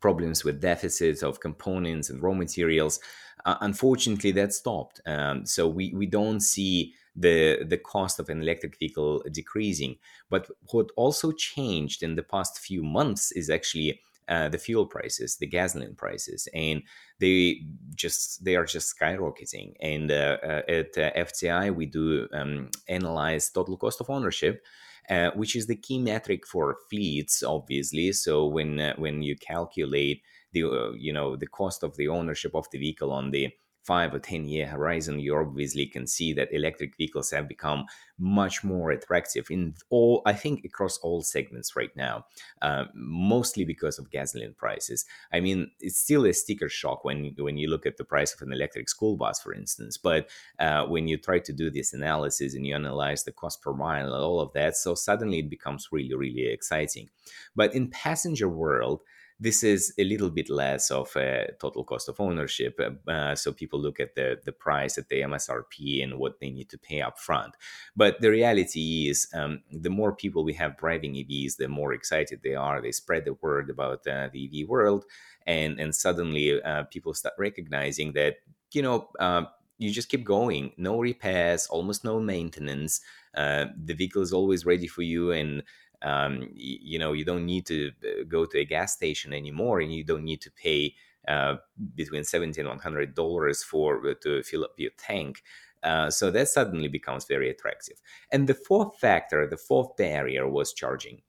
problems 0.00 0.44
with 0.44 0.60
deficits 0.60 1.22
of 1.22 1.40
components 1.40 2.08
and 2.08 2.22
raw 2.22 2.32
materials 2.32 3.00
uh, 3.44 3.56
unfortunately 3.60 4.32
that 4.32 4.52
stopped. 4.52 5.00
Um, 5.06 5.44
so 5.46 5.68
we 5.68 5.92
we 5.94 6.06
don't 6.06 6.40
see 6.40 6.94
the 7.16 7.64
the 7.64 7.78
cost 7.78 8.18
of 8.18 8.28
an 8.28 8.42
electric 8.42 8.78
vehicle 8.78 9.22
decreasing. 9.30 9.96
But 10.30 10.50
what 10.70 10.90
also 10.96 11.32
changed 11.32 12.02
in 12.02 12.16
the 12.16 12.22
past 12.22 12.58
few 12.58 12.82
months 12.82 13.32
is 13.32 13.50
actually 13.50 14.00
uh, 14.28 14.48
the 14.48 14.58
fuel 14.58 14.86
prices, 14.86 15.36
the 15.36 15.46
gasoline 15.46 15.94
prices, 15.94 16.48
and 16.54 16.82
they 17.20 17.60
just 17.94 18.44
they 18.44 18.56
are 18.56 18.64
just 18.64 18.94
skyrocketing. 18.96 19.74
And 19.80 20.10
uh, 20.10 20.38
uh, 20.42 20.62
at 20.68 20.96
uh, 20.96 21.12
FTI, 21.12 21.74
we 21.74 21.86
do 21.86 22.28
um, 22.32 22.70
analyze 22.88 23.50
total 23.50 23.76
cost 23.76 24.00
of 24.00 24.10
ownership. 24.10 24.62
Uh, 25.10 25.30
which 25.34 25.54
is 25.54 25.66
the 25.66 25.76
key 25.76 25.98
metric 25.98 26.46
for 26.46 26.78
fleets, 26.88 27.42
obviously. 27.42 28.10
So 28.10 28.46
when 28.46 28.94
when 28.96 29.20
you 29.20 29.36
calculate 29.36 30.22
the 30.54 30.94
you 30.96 31.12
know 31.12 31.36
the 31.36 31.46
cost 31.46 31.82
of 31.82 31.94
the 31.98 32.08
ownership 32.08 32.54
of 32.54 32.64
the 32.72 32.78
vehicle 32.78 33.12
on 33.12 33.30
the 33.30 33.50
five 33.84 34.14
or 34.14 34.18
10 34.18 34.46
year 34.46 34.66
horizon, 34.66 35.20
you 35.20 35.36
obviously 35.36 35.86
can 35.86 36.06
see 36.06 36.32
that 36.32 36.52
electric 36.52 36.96
vehicles 36.96 37.30
have 37.30 37.46
become 37.46 37.84
much 38.18 38.64
more 38.64 38.90
attractive 38.90 39.50
in 39.50 39.74
all, 39.90 40.22
I 40.24 40.32
think, 40.32 40.64
across 40.64 40.98
all 40.98 41.22
segments 41.22 41.76
right 41.76 41.94
now, 41.94 42.26
uh, 42.62 42.84
mostly 42.94 43.64
because 43.64 43.98
of 43.98 44.10
gasoline 44.10 44.54
prices. 44.56 45.04
I 45.32 45.40
mean, 45.40 45.70
it's 45.80 45.98
still 45.98 46.24
a 46.24 46.32
sticker 46.32 46.68
shock 46.68 47.04
when, 47.04 47.34
when 47.38 47.58
you 47.58 47.68
look 47.68 47.84
at 47.84 47.98
the 47.98 48.04
price 48.04 48.34
of 48.34 48.40
an 48.40 48.52
electric 48.52 48.88
school 48.88 49.16
bus, 49.16 49.40
for 49.40 49.52
instance. 49.52 49.98
But 49.98 50.30
uh, 50.58 50.86
when 50.86 51.06
you 51.06 51.18
try 51.18 51.38
to 51.40 51.52
do 51.52 51.70
this 51.70 51.92
analysis 51.92 52.54
and 52.54 52.66
you 52.66 52.74
analyze 52.74 53.24
the 53.24 53.32
cost 53.32 53.60
per 53.60 53.74
mile 53.74 54.14
and 54.14 54.24
all 54.24 54.40
of 54.40 54.52
that, 54.54 54.76
so 54.76 54.94
suddenly 54.94 55.40
it 55.40 55.50
becomes 55.50 55.88
really, 55.92 56.14
really 56.14 56.46
exciting. 56.46 57.10
But 57.54 57.74
in 57.74 57.88
passenger 57.90 58.48
world, 58.48 59.02
this 59.44 59.62
is 59.62 59.92
a 59.98 60.04
little 60.04 60.30
bit 60.30 60.48
less 60.48 60.90
of 60.90 61.14
a 61.16 61.50
total 61.60 61.84
cost 61.84 62.08
of 62.08 62.18
ownership. 62.18 62.80
Uh, 62.80 63.10
uh 63.10 63.34
so 63.34 63.52
people 63.52 63.78
look 63.78 64.00
at 64.00 64.14
the, 64.14 64.40
the 64.44 64.52
price 64.52 64.96
at 64.96 65.08
the 65.10 65.20
MSRP 65.20 66.02
and 66.02 66.18
what 66.18 66.40
they 66.40 66.50
need 66.50 66.70
to 66.70 66.78
pay 66.78 67.02
up 67.02 67.18
front. 67.18 67.52
But 67.94 68.20
the 68.22 68.30
reality 68.30 69.08
is, 69.10 69.28
um, 69.34 69.62
the 69.70 69.90
more 69.90 70.12
people 70.16 70.44
we 70.44 70.54
have 70.54 70.78
driving 70.78 71.12
EVs, 71.12 71.56
the 71.56 71.68
more 71.68 71.92
excited 71.92 72.40
they 72.40 72.54
are. 72.54 72.80
They 72.80 72.92
spread 72.92 73.26
the 73.26 73.36
word 73.44 73.68
about 73.68 74.06
uh, 74.06 74.28
the 74.32 74.42
EV 74.46 74.68
world, 74.68 75.04
and 75.46 75.78
and 75.78 75.94
suddenly 75.94 76.62
uh, 76.62 76.84
people 76.84 77.12
start 77.12 77.34
recognizing 77.38 78.14
that 78.14 78.36
you 78.72 78.82
know 78.82 79.10
um, 79.20 79.48
you 79.78 79.90
just 79.90 80.08
keep 80.08 80.24
going. 80.24 80.72
No 80.76 80.98
repairs, 80.98 81.66
almost 81.66 82.04
no 82.04 82.18
maintenance. 82.18 83.00
Uh, 83.36 83.66
the 83.76 83.94
vehicle 83.94 84.22
is 84.22 84.32
always 84.32 84.64
ready 84.64 84.86
for 84.86 85.02
you, 85.02 85.32
and 85.32 85.62
um, 86.04 86.48
you, 86.54 86.98
know 86.98 87.12
you 87.12 87.24
don't 87.24 87.46
need 87.46 87.66
to 87.66 87.90
uh, 88.04 88.24
go 88.28 88.44
to 88.44 88.58
a 88.58 88.64
gas 88.64 88.94
station 88.94 89.32
anymore 89.32 89.80
and 89.80 89.92
you 89.92 90.04
don't 90.04 90.24
need 90.24 90.40
to 90.42 90.50
pay 90.52 90.94
uh, 91.26 91.56
between 91.94 92.22
70 92.22 92.60
and 92.60 92.68
100 92.68 93.14
dollars 93.14 93.62
for 93.62 94.06
uh, 94.06 94.14
to 94.22 94.42
fill 94.42 94.64
up 94.64 94.74
your 94.76 94.92
tank. 94.98 95.42
Uh, 95.82 96.10
so 96.10 96.30
that 96.30 96.48
suddenly 96.48 96.88
becomes 96.88 97.26
very 97.26 97.50
attractive. 97.50 98.00
And 98.30 98.46
the 98.46 98.54
fourth 98.54 98.98
factor 98.98 99.46
the 99.46 99.56
fourth 99.56 99.96
barrier 99.96 100.48
was 100.48 100.72
charging. 100.72 101.22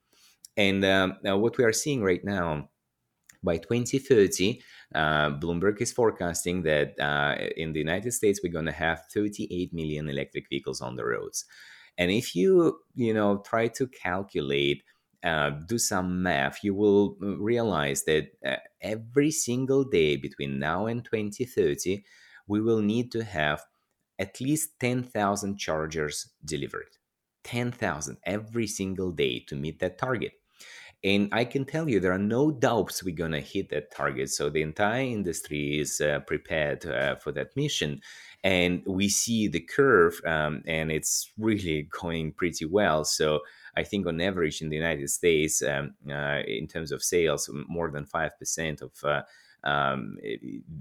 And 0.56 0.84
um, 0.84 1.16
what 1.22 1.58
we 1.58 1.64
are 1.64 1.72
seeing 1.72 2.02
right 2.02 2.24
now 2.24 2.70
by 3.42 3.58
2030 3.58 4.60
uh, 4.94 5.30
bloomberg 5.30 5.80
is 5.80 5.92
forecasting 5.92 6.62
that 6.62 6.98
uh, 7.00 7.36
in 7.56 7.72
the 7.72 7.78
united 7.78 8.12
states 8.12 8.40
we're 8.42 8.52
going 8.52 8.66
to 8.66 8.72
have 8.72 9.04
38 9.12 9.72
million 9.72 10.08
electric 10.08 10.48
vehicles 10.48 10.80
on 10.80 10.96
the 10.96 11.04
roads 11.04 11.44
and 11.98 12.10
if 12.10 12.34
you, 12.34 12.80
you 12.94 13.14
know, 13.14 13.38
try 13.38 13.68
to 13.68 13.86
calculate, 13.86 14.82
uh, 15.24 15.50
do 15.66 15.78
some 15.78 16.22
math, 16.22 16.62
you 16.62 16.74
will 16.74 17.16
uh, 17.22 17.36
realize 17.38 18.04
that 18.04 18.28
uh, 18.44 18.56
every 18.80 19.30
single 19.30 19.84
day 19.84 20.16
between 20.16 20.58
now 20.58 20.86
and 20.86 21.04
2030, 21.04 22.04
we 22.46 22.60
will 22.60 22.80
need 22.80 23.10
to 23.12 23.24
have 23.24 23.62
at 24.18 24.40
least 24.40 24.78
10,000 24.80 25.58
chargers 25.58 26.28
delivered. 26.44 26.88
10,000 27.44 28.16
every 28.24 28.66
single 28.66 29.12
day 29.12 29.38
to 29.46 29.54
meet 29.54 29.78
that 29.78 29.98
target. 29.98 30.32
And 31.04 31.28
I 31.30 31.44
can 31.44 31.64
tell 31.64 31.88
you, 31.88 32.00
there 32.00 32.12
are 32.12 32.18
no 32.18 32.50
doubts 32.50 33.04
we're 33.04 33.14
going 33.14 33.32
to 33.32 33.40
hit 33.40 33.68
that 33.68 33.92
target. 33.94 34.30
So 34.30 34.50
the 34.50 34.62
entire 34.62 35.04
industry 35.04 35.78
is 35.78 36.00
uh, 36.00 36.20
prepared 36.26 36.84
uh, 36.84 37.16
for 37.16 37.32
that 37.32 37.54
mission 37.54 38.00
and 38.46 38.80
we 38.86 39.08
see 39.08 39.48
the 39.48 39.58
curve 39.58 40.20
um, 40.24 40.62
and 40.66 40.92
it's 40.92 41.32
really 41.36 41.88
going 41.90 42.32
pretty 42.32 42.64
well. 42.64 43.04
So 43.04 43.40
i 43.78 43.82
think 43.82 44.06
on 44.06 44.20
average 44.20 44.62
in 44.62 44.70
the 44.70 44.76
united 44.84 45.10
states 45.10 45.62
um, 45.62 45.94
uh, 46.10 46.40
in 46.58 46.66
terms 46.66 46.90
of 46.92 47.02
sales 47.02 47.50
more 47.68 47.90
than 47.90 48.06
5% 48.06 48.82
of 48.82 48.92
uh, 49.04 49.22
um, 49.72 50.16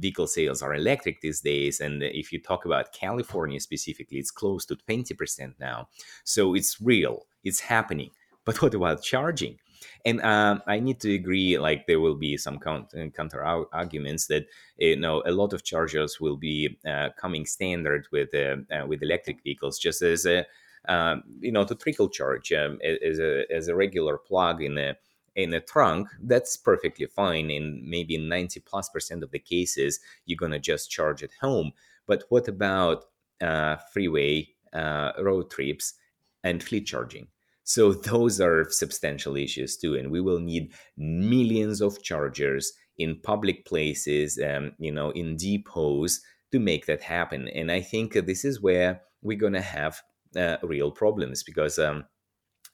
vehicle 0.04 0.28
sales 0.28 0.62
are 0.62 0.76
electric 0.76 1.20
these 1.22 1.42
days. 1.42 1.80
And 1.80 2.04
if 2.04 2.32
you 2.32 2.40
talk 2.40 2.66
about 2.66 2.94
california 2.94 3.60
specifically 3.60 4.20
it's 4.20 4.32
close 4.32 4.64
to 4.68 4.76
20% 4.76 5.56
now. 5.60 5.90
So 6.24 6.42
it's 6.54 6.80
real. 6.80 7.26
It's 7.44 7.62
happening. 7.62 8.12
But 8.46 8.62
what 8.62 8.76
about 8.76 9.02
charging 9.02 9.58
and 10.06 10.22
um, 10.22 10.62
I 10.68 10.80
need 10.80 11.00
to 11.02 11.14
agree. 11.14 11.58
Like 11.58 11.88
there 11.88 12.00
will 12.00 12.16
be 12.16 12.38
some 12.38 12.60
counter, 12.60 13.10
counter 13.16 13.44
arguments 13.44 14.28
that 14.28 14.48
you 14.78 14.96
know 14.98 15.24
a 15.26 15.32
lot 15.32 15.54
of 15.54 15.64
chargers 15.64 16.20
will 16.20 16.38
be 16.38 16.78
uh, 16.88 17.10
coming 17.18 17.46
standard 17.46 18.08
with 18.12 18.34
uh, 18.34 18.58
uh, 18.74 18.86
with 18.88 19.02
electric 19.04 19.44
vehicles, 19.44 19.80
just 19.80 20.02
as 20.02 20.26
a 20.26 20.46
um, 20.88 21.24
you 21.40 21.52
know 21.52 21.64
to 21.64 21.76
trickle 21.76 22.10
charge 22.10 22.52
um, 22.54 22.80
as 22.84 23.20
a 23.20 23.46
as 23.52 23.68
a 23.68 23.76
regular 23.76 24.18
plug 24.18 24.62
in 24.62 24.78
a 24.78 24.96
in 25.36 25.54
a 25.54 25.60
trunk, 25.60 26.08
that's 26.24 26.56
perfectly 26.56 27.06
fine. 27.08 27.50
In 27.52 27.82
maybe 27.84 28.18
90 28.18 28.62
plus 28.62 28.90
percent 28.90 29.24
of 29.24 29.32
the 29.32 29.40
cases, 29.40 30.00
you're 30.26 30.38
gonna 30.38 30.60
just 30.60 30.90
charge 30.90 31.24
at 31.24 31.32
home. 31.42 31.74
But 32.08 32.24
what 32.30 32.48
about 32.48 33.06
uh, 33.42 33.76
freeway 33.92 34.50
uh, 34.74 35.12
road 35.20 35.50
trips 35.52 35.94
and 36.44 36.64
fleet 36.64 36.86
charging? 36.86 37.28
So 37.66 37.94
those 37.94 38.40
are 38.40 38.70
substantial 38.70 39.36
issues 39.36 39.76
too, 39.76 39.96
and 39.96 40.12
we 40.12 40.22
will 40.22 40.40
need 40.40 40.72
millions 40.98 41.82
of 41.82 42.02
chargers 42.02 42.72
in 42.98 43.20
public 43.22 43.66
places, 43.66 44.40
um, 44.40 44.72
you 44.78 44.92
know, 44.92 45.10
in 45.10 45.36
depots 45.36 46.22
to 46.52 46.60
make 46.60 46.86
that 46.86 47.02
happen. 47.02 47.50
And 47.50 47.72
I 47.72 47.82
think 47.82 48.14
this 48.14 48.46
is 48.46 48.62
where 48.62 49.02
we're 49.22 49.38
gonna 49.38 49.62
have 49.62 50.02
uh, 50.36 50.58
real 50.64 50.92
problems 50.92 51.44
because. 51.44 51.78
Um, 51.78 52.06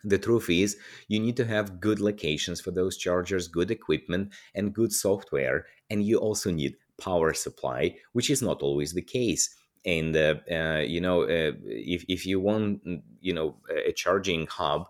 the 0.03 0.17
truth 0.17 0.49
is, 0.49 0.77
you 1.09 1.19
need 1.19 1.37
to 1.37 1.45
have 1.45 1.79
good 1.79 1.99
locations 1.99 2.59
for 2.59 2.71
those 2.71 2.97
chargers, 2.97 3.47
good 3.47 3.69
equipment, 3.69 4.33
and 4.55 4.73
good 4.73 4.91
software. 4.91 5.67
And 5.91 6.03
you 6.03 6.17
also 6.17 6.49
need 6.49 6.75
power 6.99 7.33
supply, 7.35 7.95
which 8.13 8.31
is 8.31 8.41
not 8.41 8.63
always 8.63 8.93
the 8.93 9.03
case 9.03 9.55
and 9.85 10.15
uh, 10.15 10.35
uh, 10.51 10.79
you 10.79 11.01
know 11.01 11.23
uh, 11.23 11.51
if, 11.65 12.05
if 12.07 12.25
you 12.25 12.39
want 12.39 12.85
mm, 12.85 13.01
you 13.19 13.33
know 13.33 13.55
a 13.85 13.91
charging 13.91 14.47
hub 14.47 14.87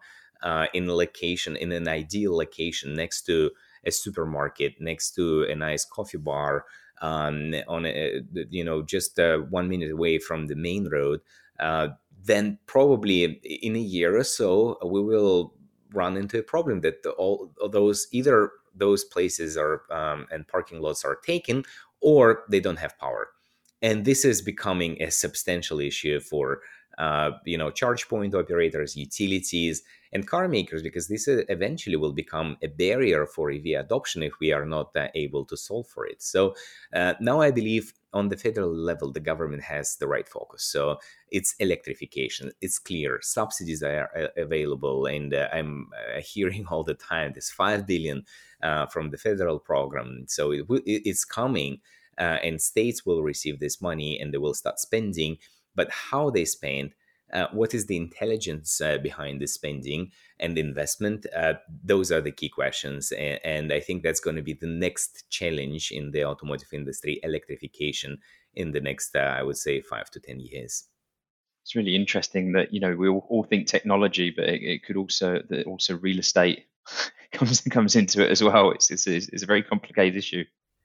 in 0.73 0.89
location 0.89 1.56
in 1.56 1.71
an 1.71 1.88
ideal 1.88 2.36
location 2.36 2.93
next 2.95 3.21
to 3.23 3.51
a 3.86 3.91
supermarket 3.91 4.73
next 4.80 5.12
to 5.12 5.43
a 5.43 5.56
nice 5.56 5.86
coffee 5.86 6.17
bar 6.17 6.65
um, 7.01 7.54
on 7.67 7.86
a, 7.86 8.21
you 8.49 8.63
know 8.63 8.82
just 8.82 9.19
uh, 9.19 9.38
one 9.38 9.69
minute 9.69 9.91
away 9.91 10.19
from 10.19 10.47
the 10.47 10.56
main 10.56 10.89
road 10.89 11.21
uh, 11.60 11.89
then 12.23 12.58
probably 12.65 13.23
in 13.23 13.75
a 13.75 13.80
year 13.80 14.17
or 14.17 14.23
so 14.23 14.77
we 14.86 15.01
will 15.01 15.54
run 15.93 16.17
into 16.17 16.39
a 16.39 16.43
problem 16.43 16.82
that 16.82 17.06
all 17.17 17.51
those 17.71 18.08
either 18.12 18.51
those 18.75 19.04
places 19.04 19.58
are 19.58 19.84
um, 19.91 20.25
and 20.32 20.47
parking 20.47 20.82
lots 20.82 21.04
are 21.04 21.15
taken 21.15 21.63
or 22.01 22.43
they 22.49 22.60
don't 22.60 22.80
have 22.80 22.97
power 22.97 23.30
and 23.81 24.05
this 24.05 24.25
is 24.25 24.41
becoming 24.41 25.01
a 25.01 25.09
substantial 25.11 25.79
issue 25.79 26.19
for 26.19 26.61
uh, 26.97 27.31
you 27.45 27.57
know 27.57 27.71
charge 27.71 28.07
point 28.07 28.35
operators 28.35 28.95
utilities 28.95 29.81
and 30.13 30.27
car 30.27 30.47
makers 30.47 30.83
because 30.83 31.07
this 31.07 31.27
eventually 31.27 31.95
will 31.95 32.11
become 32.11 32.57
a 32.61 32.67
barrier 32.67 33.25
for 33.25 33.49
ev 33.49 33.65
adoption 33.65 34.21
if 34.21 34.33
we 34.41 34.51
are 34.51 34.65
not 34.65 34.95
uh, 34.95 35.07
able 35.15 35.45
to 35.45 35.55
solve 35.55 35.87
for 35.87 36.05
it. 36.05 36.21
So 36.21 36.53
uh, 36.93 37.13
now 37.19 37.41
i 37.41 37.49
believe 37.49 37.93
on 38.13 38.27
the 38.27 38.35
federal 38.35 38.73
level 38.73 39.09
the 39.11 39.21
government 39.21 39.63
has 39.63 39.95
the 39.95 40.07
right 40.07 40.27
focus. 40.27 40.63
So 40.63 40.99
it's 41.29 41.55
electrification 41.59 42.51
it's 42.61 42.77
clear 42.77 43.19
subsidies 43.21 43.81
are 43.83 44.09
uh, 44.15 44.27
available 44.41 45.05
and 45.05 45.33
uh, 45.33 45.47
i'm 45.53 45.89
uh, 45.95 46.19
hearing 46.21 46.65
all 46.69 46.83
the 46.83 46.93
time 46.93 47.31
this 47.33 47.49
5 47.49 47.87
billion 47.87 48.25
from 48.91 49.09
the 49.09 49.17
federal 49.17 49.59
program. 49.59 50.25
So 50.27 50.51
it, 50.51 50.65
it's 50.85 51.25
coming 51.25 51.79
uh, 52.21 52.38
and 52.43 52.62
states 52.62 53.03
will 53.03 53.23
receive 53.23 53.60
this 53.60 53.81
money 53.81 54.19
and 54.19 54.31
they 54.31 54.38
will 54.38 54.53
start 54.53 54.79
spending. 54.79 55.38
But 55.73 55.89
how 55.89 56.29
they 56.29 56.45
spend, 56.45 56.93
uh, 57.34 57.47
what 57.51 57.73
is 57.73 57.88
the 57.88 57.97
intelligence 57.97 58.79
uh, 58.79 58.99
behind 58.99 59.41
the 59.41 59.47
spending 59.47 60.12
and 60.39 60.55
investment? 60.55 61.25
Uh, 61.36 61.53
those 61.84 62.12
are 62.12 62.21
the 62.21 62.31
key 62.31 62.49
questions. 62.49 63.12
And, 63.12 63.39
and 63.43 63.73
I 63.73 63.79
think 63.79 64.03
that's 64.03 64.19
going 64.19 64.36
to 64.36 64.43
be 64.43 64.53
the 64.53 64.67
next 64.67 65.31
challenge 65.31 65.91
in 65.91 66.12
the 66.12 66.23
automotive 66.25 66.71
industry 66.73 67.19
electrification 67.23 68.19
in 68.53 68.71
the 68.71 68.81
next, 68.81 69.15
uh, 69.15 69.19
I 69.39 69.41
would 69.41 69.57
say, 69.57 69.81
five 69.81 70.12
to 70.12 70.19
10 70.19 70.41
years. 70.41 70.84
It's 71.63 71.75
really 71.75 71.95
interesting 71.95 72.51
that, 72.51 72.71
you 72.71 72.79
know, 72.79 72.95
we 72.95 73.07
all, 73.07 73.25
all 73.29 73.43
think 73.43 73.65
technology, 73.65 74.29
but 74.29 74.45
it, 74.45 74.62
it 74.62 74.86
could 74.86 74.97
also, 74.97 75.41
also 75.65 75.97
real 75.97 76.19
estate 76.19 76.65
comes 77.31 77.62
comes 77.62 77.95
into 77.95 78.23
it 78.23 78.29
as 78.29 78.43
well. 78.43 78.71
It's, 78.71 78.91
it's, 78.91 79.07
it's 79.07 79.43
a 79.43 79.47
very 79.47 79.63
complicated 79.63 80.17
issue. 80.17 80.43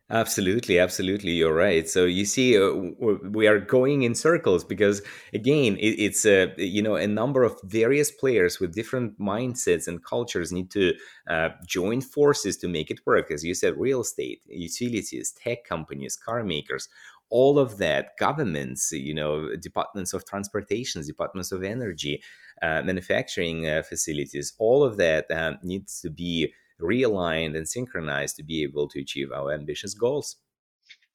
Absolutely, 0.09 0.79
absolutely, 0.79 1.33
you're 1.33 1.53
right. 1.53 1.88
So 1.88 2.05
you 2.05 2.27
see, 2.27 2.57
uh, 2.57 2.71
we 2.71 3.49
are 3.49 3.59
going 3.59 4.03
in 4.03 4.14
circles 4.14 4.62
because 4.62 5.03
again, 5.35 5.77
it, 5.79 5.99
it's 5.99 6.25
a 6.25 6.55
you 6.59 6.81
know 6.81 6.95
a 6.95 7.09
number 7.09 7.42
of 7.42 7.59
various 7.64 8.12
players 8.12 8.61
with 8.61 8.73
different 8.73 9.19
mindsets 9.19 9.88
and 9.88 10.05
cultures 10.05 10.53
need 10.53 10.71
to 10.71 10.95
uh, 11.29 11.49
join 11.66 12.01
forces 12.03 12.57
to 12.59 12.69
make 12.69 12.88
it 12.88 13.01
work. 13.05 13.33
As 13.33 13.42
you 13.45 13.53
said, 13.53 13.77
real 13.77 14.03
estate, 14.03 14.42
utilities, 14.47 15.33
tech 15.33 15.64
companies, 15.64 16.14
car 16.16 16.45
makers, 16.45 16.88
all 17.29 17.59
of 17.59 17.79
that, 17.79 18.16
governments, 18.16 18.92
you 18.92 19.12
know, 19.12 19.57
departments 19.57 20.12
of 20.12 20.25
transportation, 20.25 21.03
departments 21.05 21.51
of 21.51 21.64
energy, 21.64 22.23
uh, 22.62 22.81
manufacturing 22.83 23.66
uh, 23.66 23.83
facilities, 23.83 24.53
all 24.59 24.85
of 24.85 24.97
that 24.99 25.29
uh, 25.33 25.55
needs 25.64 26.01
to 26.01 26.11
be 26.11 26.53
realigned 26.81 27.57
and 27.57 27.69
synchronized 27.69 28.37
to 28.37 28.43
be 28.43 28.62
able 28.62 28.89
to 28.89 29.01
achieve 29.01 29.33
our 29.33 29.53
ambitious 29.53 29.95
goals. 29.95 30.37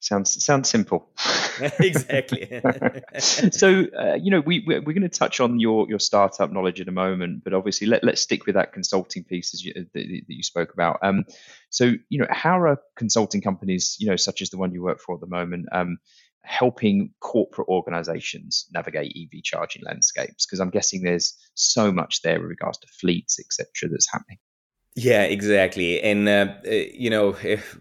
Sounds 0.02 0.44
sounds 0.44 0.68
simple. 0.68 1.08
exactly. 1.78 2.60
so 3.18 3.86
uh, 3.96 4.14
you 4.14 4.32
know 4.32 4.40
we 4.40 4.64
we're, 4.66 4.82
we're 4.82 4.94
going 4.94 5.02
to 5.02 5.08
touch 5.08 5.38
on 5.38 5.60
your 5.60 5.88
your 5.88 6.00
startup 6.00 6.50
knowledge 6.50 6.80
in 6.80 6.88
a 6.88 6.92
moment, 6.92 7.44
but 7.44 7.54
obviously 7.54 7.86
let 7.86 8.02
let's 8.02 8.20
stick 8.20 8.44
with 8.44 8.56
that 8.56 8.72
consulting 8.72 9.22
piece 9.22 9.54
as 9.54 9.64
you, 9.64 9.72
that, 9.72 9.88
that 9.94 10.24
you 10.26 10.42
spoke 10.42 10.74
about. 10.74 10.98
Um, 11.02 11.24
so 11.70 11.92
you 12.08 12.18
know 12.18 12.26
how 12.30 12.60
are 12.60 12.80
consulting 12.96 13.40
companies 13.40 13.96
you 14.00 14.08
know 14.08 14.16
such 14.16 14.42
as 14.42 14.50
the 14.50 14.58
one 14.58 14.72
you 14.72 14.82
work 14.82 14.98
for 14.98 15.14
at 15.14 15.20
the 15.20 15.28
moment 15.28 15.66
um, 15.70 15.98
helping 16.42 17.14
corporate 17.20 17.68
organizations 17.68 18.66
navigate 18.72 19.16
EV 19.16 19.44
charging 19.44 19.84
landscapes? 19.84 20.46
Because 20.46 20.58
I'm 20.58 20.70
guessing 20.70 21.02
there's 21.02 21.38
so 21.54 21.92
much 21.92 22.22
there 22.22 22.40
with 22.40 22.50
regards 22.50 22.78
to 22.78 22.88
fleets, 23.00 23.38
etc., 23.38 23.88
that's 23.88 24.10
happening. 24.10 24.38
Yeah, 24.94 25.22
exactly. 25.22 26.02
And, 26.02 26.28
uh, 26.28 26.54
uh 26.66 26.70
you 26.70 27.08
know, 27.08 27.34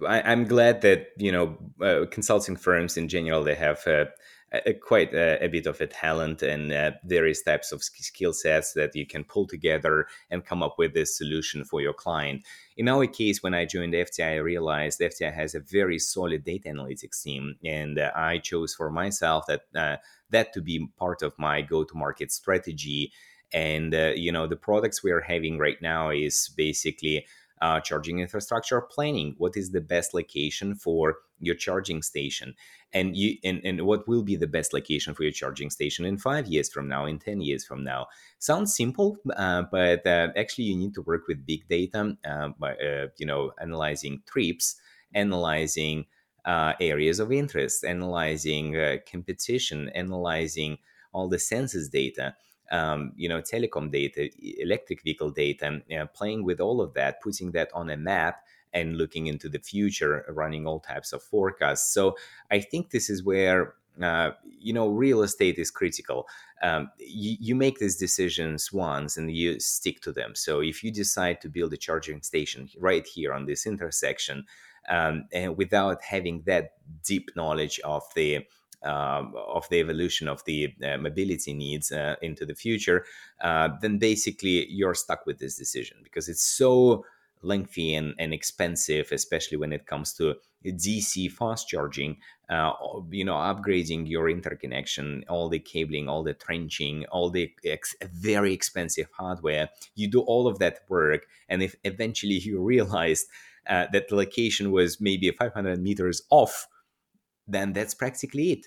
I, 0.08 0.32
am 0.32 0.45
glad 0.45 0.82
that, 0.82 1.08
you 1.17 1.32
know, 1.32 1.58
uh, 1.82 2.06
consulting 2.10 2.56
firms 2.56 2.95
in 2.95 3.10
general, 3.10 3.43
they 3.43 3.56
have 3.56 3.86
uh, 3.86 4.06
a, 4.52 4.74
quite 4.74 5.13
a, 5.13 5.43
a, 5.43 5.47
bit 5.47 5.65
of 5.65 5.80
a 5.80 5.88
talent 5.88 6.41
and 6.41 6.71
uh, 6.71 6.91
various 7.06 7.41
types 7.41 7.71
of 7.71 7.84
skill 7.84 8.34
sets 8.34 8.74
that 8.74 8.95
you 8.95 9.06
can 9.06 9.24
pull 9.24 9.47
together 9.47 10.08
and 10.30 10.45
come 10.45 10.62
up 10.62 10.76
with 10.78 10.95
a 10.97 11.06
solution 11.06 11.63
for 11.63 11.82
your 11.82 11.93
client. 11.93 12.43
In 12.78 12.89
our 12.89 13.08
case, 13.08 13.41
when 13.41 13.54
I 13.54 13.65
joined 13.65 13.93
FTI, 13.93 14.34
I 14.34 14.36
realized 14.38 15.00
FTI 15.00 15.34
has 15.34 15.56
a 15.56 15.62
very 15.62 16.00
solid 16.00 16.43
data 16.43 16.69
analytics 16.69 17.21
team, 17.24 17.56
and 17.63 17.97
uh, 17.97 18.12
I 18.15 18.39
chose 18.39 18.74
for 18.74 18.89
myself 18.89 19.45
that 19.47 19.62
uh, 19.76 19.97
that 20.30 20.54
to 20.54 20.62
be 20.62 20.88
part 20.97 21.21
of 21.21 21.38
my 21.38 21.62
go-to-market 21.62 22.32
strategy. 22.32 23.12
And 23.53 23.93
uh, 23.93 24.13
you 24.15 24.31
know, 24.31 24.47
the 24.47 24.55
products 24.55 25.03
we 25.03 25.11
are 25.11 25.21
having 25.21 25.57
right 25.57 25.81
now 25.81 26.09
is 26.09 26.49
basically 26.55 27.25
uh, 27.61 27.79
charging 27.79 28.19
infrastructure 28.19 28.81
planning. 28.81 29.35
What 29.37 29.55
is 29.55 29.71
the 29.71 29.81
best 29.81 30.13
location 30.13 30.75
for 30.75 31.19
your 31.39 31.55
charging 31.55 32.01
station? 32.01 32.55
And 32.93 33.15
you 33.15 33.37
and, 33.43 33.61
and 33.63 33.81
what 33.83 34.07
will 34.07 34.23
be 34.23 34.35
the 34.35 34.47
best 34.47 34.73
location 34.73 35.13
for 35.13 35.23
your 35.23 35.31
charging 35.31 35.69
station 35.69 36.05
in 36.05 36.17
five 36.17 36.47
years 36.47 36.69
from 36.71 36.87
now, 36.87 37.05
in 37.05 37.19
10 37.19 37.41
years 37.41 37.63
from 37.63 37.83
now? 37.83 38.07
Sounds 38.39 38.75
simple, 38.75 39.17
uh, 39.37 39.63
but 39.71 40.05
uh, 40.05 40.29
actually 40.35 40.65
you 40.65 40.75
need 40.75 40.93
to 40.95 41.01
work 41.03 41.27
with 41.27 41.45
big 41.45 41.67
data, 41.67 42.17
uh, 42.25 42.49
by, 42.59 42.75
uh, 42.75 43.07
you 43.17 43.25
know, 43.25 43.51
analyzing 43.61 44.21
trips, 44.25 44.75
analyzing 45.13 46.05
uh, 46.45 46.73
areas 46.81 47.19
of 47.19 47.31
interest, 47.31 47.85
analyzing 47.85 48.99
competition, 49.09 49.89
analyzing 49.89 50.77
all 51.13 51.29
the 51.29 51.39
census 51.39 51.87
data 51.89 52.35
um, 52.71 53.12
you 53.15 53.29
know, 53.29 53.41
telecom 53.41 53.91
data, 53.91 54.29
electric 54.60 55.03
vehicle 55.03 55.29
data, 55.29 55.81
uh, 55.97 56.05
playing 56.07 56.43
with 56.43 56.60
all 56.60 56.81
of 56.81 56.93
that, 56.93 57.21
putting 57.21 57.51
that 57.51 57.69
on 57.73 57.89
a 57.89 57.97
map 57.97 58.43
and 58.73 58.97
looking 58.97 59.27
into 59.27 59.49
the 59.49 59.60
future, 59.60 60.25
running 60.29 60.65
all 60.65 60.79
types 60.79 61.12
of 61.12 61.21
forecasts. 61.21 61.93
So 61.93 62.15
I 62.49 62.60
think 62.60 62.89
this 62.89 63.10
is 63.10 63.23
where 63.23 63.75
uh, 64.01 64.31
you 64.45 64.71
know 64.71 64.88
real 64.88 65.21
estate 65.21 65.60
is 65.60 65.69
critical. 65.69 66.25
Um, 66.63 66.89
you, 66.97 67.36
you, 67.39 67.55
make 67.55 67.79
these 67.79 67.97
decisions 67.97 68.71
once 68.71 69.17
and 69.17 69.29
you 69.36 69.60
stick 69.60 69.99
to 70.01 70.13
them. 70.13 70.34
So 70.36 70.62
if 70.62 70.84
you 70.84 70.91
decide 70.91 71.41
to 71.41 71.49
build 71.49 71.73
a 71.73 71.77
charging 71.77 72.21
station 72.21 72.69
right 72.79 73.05
here 73.05 73.34
on 73.34 73.45
this 73.45 73.65
intersection, 73.65 74.45
um, 74.88 75.25
and 75.34 75.57
without 75.57 76.01
having 76.03 76.43
that 76.45 76.73
deep 77.03 77.31
knowledge 77.36 77.79
of 77.84 78.03
the 78.15 78.45
um, 78.84 79.34
of 79.36 79.67
the 79.70 79.80
evolution 79.80 80.28
of 80.28 80.44
the 80.46 80.74
uh, 80.84 80.98
mobility 80.98 81.54
needs 81.54 81.91
uh, 81.91 82.15
into 82.22 82.46
the 82.46 82.56
future, 82.56 83.06
uh, 83.41 83.70
then 83.82 83.98
basically 83.98 84.67
you're 84.70 84.96
stuck 84.96 85.26
with 85.26 85.39
this 85.39 85.56
decision 85.56 85.98
because 86.04 86.28
it's 86.28 86.44
so 86.44 87.06
lengthy 87.44 87.96
and, 87.96 88.13
and 88.20 88.34
expensive, 88.34 89.12
especially 89.12 89.58
when 89.58 89.74
it 89.74 89.86
comes 89.88 90.13
to 90.13 90.36
DC 90.65 91.32
fast 91.32 91.67
charging, 91.67 92.17
uh, 92.50 92.72
you 93.10 93.26
know, 93.26 93.34
upgrading 93.34 94.08
your 94.08 94.30
interconnection, 94.30 95.24
all 95.28 95.50
the 95.50 95.60
cabling, 95.60 96.08
all 96.08 96.24
the 96.24 96.34
trenching, 96.34 97.06
all 97.06 97.30
the 97.30 97.52
ex- 97.65 97.96
very 98.13 98.54
expensive 98.54 99.08
hardware. 99.17 99.70
You 99.96 100.08
do 100.08 100.22
all 100.22 100.48
of 100.48 100.60
that 100.60 100.82
work, 100.88 101.26
and 101.50 101.63
if 101.63 101.76
eventually 101.84 102.34
you 102.39 102.62
realized 102.62 103.28
uh, 103.67 103.88
that 103.91 104.10
the 104.10 104.15
location 104.15 104.72
was 104.72 105.00
maybe 105.00 105.30
500 105.32 105.82
meters 105.82 106.22
off 106.30 106.67
then 107.51 107.73
that's 107.73 107.93
practically 107.93 108.51
it 108.51 108.65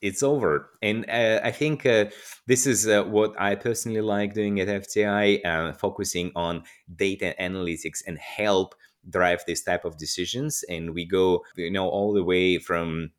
it's 0.00 0.22
over. 0.22 0.70
And 0.82 1.04
uh, 1.10 1.40
I 1.42 1.50
think 1.50 1.84
uh, 1.84 2.06
this 2.46 2.66
is 2.66 2.86
uh, 2.86 3.04
what 3.04 3.38
I 3.38 3.54
personally 3.54 4.00
like 4.00 4.34
doing 4.34 4.60
at 4.60 4.68
FTI, 4.68 5.44
uh, 5.44 5.72
focusing 5.72 6.32
on 6.34 6.62
data 6.96 7.34
analytics 7.40 8.02
and 8.06 8.18
help 8.18 8.74
drive 9.08 9.42
this 9.46 9.62
type 9.62 9.84
of 9.84 9.98
decisions. 9.98 10.64
And 10.68 10.94
we 10.94 11.04
go, 11.04 11.44
you 11.56 11.70
know, 11.70 11.88
all 11.88 12.12
the 12.12 12.24
way 12.24 12.58
from 12.58 13.10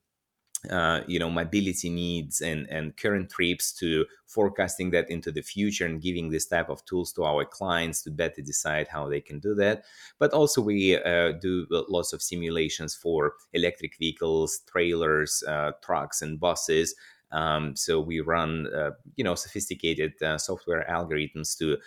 uh, 0.70 1.02
you 1.08 1.18
know 1.18 1.30
mobility 1.30 1.90
needs 1.90 2.40
and 2.42 2.68
and 2.70 2.96
current 2.96 3.30
trips 3.32 3.72
to 3.74 4.06
forecasting 4.28 4.92
that 4.92 5.10
into 5.10 5.32
the 5.32 5.42
future 5.42 5.86
and 5.86 6.02
giving 6.02 6.30
this 6.30 6.46
type 6.46 6.70
of 6.70 6.86
tools 6.86 7.12
to 7.12 7.24
our 7.24 7.44
clients 7.44 8.04
to 8.04 8.12
better 8.12 8.42
decide 8.42 8.88
how 8.88 9.10
they 9.10 9.20
can 9.20 9.40
do 9.40 9.56
that. 9.56 9.84
But 10.20 10.32
also 10.34 10.62
we 10.62 10.96
uh, 10.96 11.34
do 11.34 11.66
lots 11.70 12.14
of 12.14 12.22
simulations 12.22 12.96
for 12.96 13.34
electric 13.54 13.98
vehicles 13.98 14.62
trailers 14.72 15.44
uh, 15.48 15.72
trucks 15.84 16.22
and 16.22 16.40
buses. 16.40 16.96
Um, 17.32 17.76
so 17.76 18.00
we 18.00 18.20
run 18.20 18.68
uh, 18.68 18.92
you 19.16 19.24
know 19.24 19.36
sophisticated 19.36 20.14
uh, 20.22 20.38
software 20.38 20.86
algorithms 20.90 21.58
to 21.58 21.78